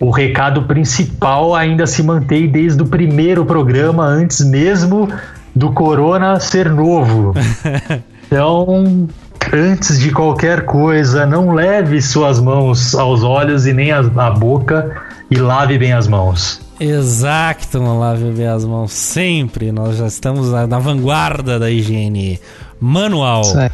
[0.00, 5.08] o recado principal ainda se mantém desde o primeiro programa, antes mesmo
[5.54, 7.32] do Corona ser novo.
[8.32, 9.06] Então,
[9.52, 15.36] antes de qualquer coisa, não leve suas mãos aos olhos e nem a boca e
[15.36, 16.58] lave bem as mãos.
[16.80, 19.70] Exato, não lave bem as mãos sempre.
[19.70, 22.40] Nós já estamos na, na vanguarda da higiene
[22.80, 23.42] manual.
[23.42, 23.70] Isso aí.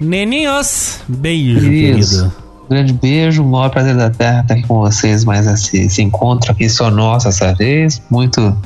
[0.00, 2.10] Neninhos, beijo, Isso.
[2.10, 2.32] querido.
[2.68, 6.50] Grande beijo, o maior prazer da Terra estar aqui com vocês, mais esse, esse encontro
[6.50, 8.02] aqui só nosso essa vez.
[8.10, 8.56] Muito,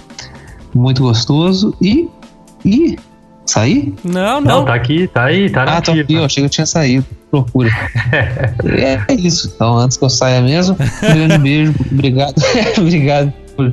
[0.74, 1.76] muito gostoso.
[1.82, 2.08] E.
[2.64, 2.96] E.
[3.46, 3.92] Saí?
[4.02, 4.64] Não, Não, não.
[4.64, 7.04] tá aqui, tá aí, tá Ah, tô aqui, eu achei que eu tinha saído.
[7.30, 7.70] procure.
[8.64, 9.52] é, é isso.
[9.54, 11.74] Então, antes que eu saia mesmo, um grande beijo.
[11.92, 12.34] Obrigado.
[12.78, 13.70] obrigado por,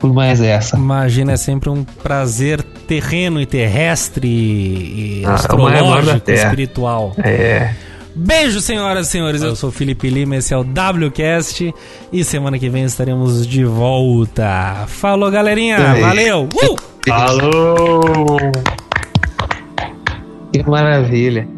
[0.00, 0.76] por mais essa.
[0.76, 7.14] Imagina, é sempre um prazer terreno e terrestre e Ah, é astrológico, espiritual.
[7.18, 7.70] É.
[8.14, 9.40] Beijo, senhoras e senhores.
[9.40, 11.72] Eu sou o Felipe Lima, esse é o WCast.
[12.12, 14.84] E semana que vem estaremos de volta.
[14.88, 15.78] Falou, galerinha.
[15.94, 16.48] Valeu.
[16.54, 16.76] Uh!
[17.10, 18.36] Alô!
[20.52, 21.48] Que maravilha.